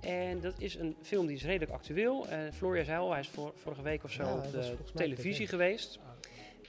[0.00, 2.28] En dat is een film die is redelijk actueel.
[2.28, 5.46] Eh Floria zei al, hij is vor- vorige week of zo Ja, op de televisie
[5.46, 5.50] tv.
[5.50, 5.98] geweest.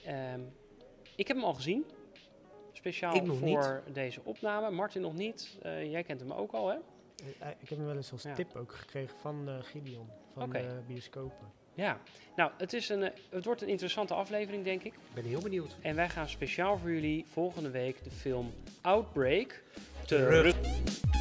[0.05, 0.39] Ehm,
[1.15, 1.85] ik heb hem al gezien.
[2.73, 4.69] Speciaal voor deze opname.
[4.71, 5.57] Martin nog niet.
[5.61, 6.75] Eh, jij kent hem ook al, hè?
[7.39, 8.33] Eh, Ik heb hem wel eens als Ja.
[8.33, 10.59] tip ook gekregen van eh, Gideon, van Oké.
[10.61, 11.51] de bioscopen.
[11.73, 11.99] Ja.
[12.35, 14.93] Nou, het, is een, het wordt een interessante aflevering, denk ik.
[14.93, 15.75] Ik ben heel benieuwd.
[15.81, 19.63] En wij gaan speciaal voor jullie volgende week de film Outbreak
[20.05, 20.55] Terug.
[20.61, 21.20] terug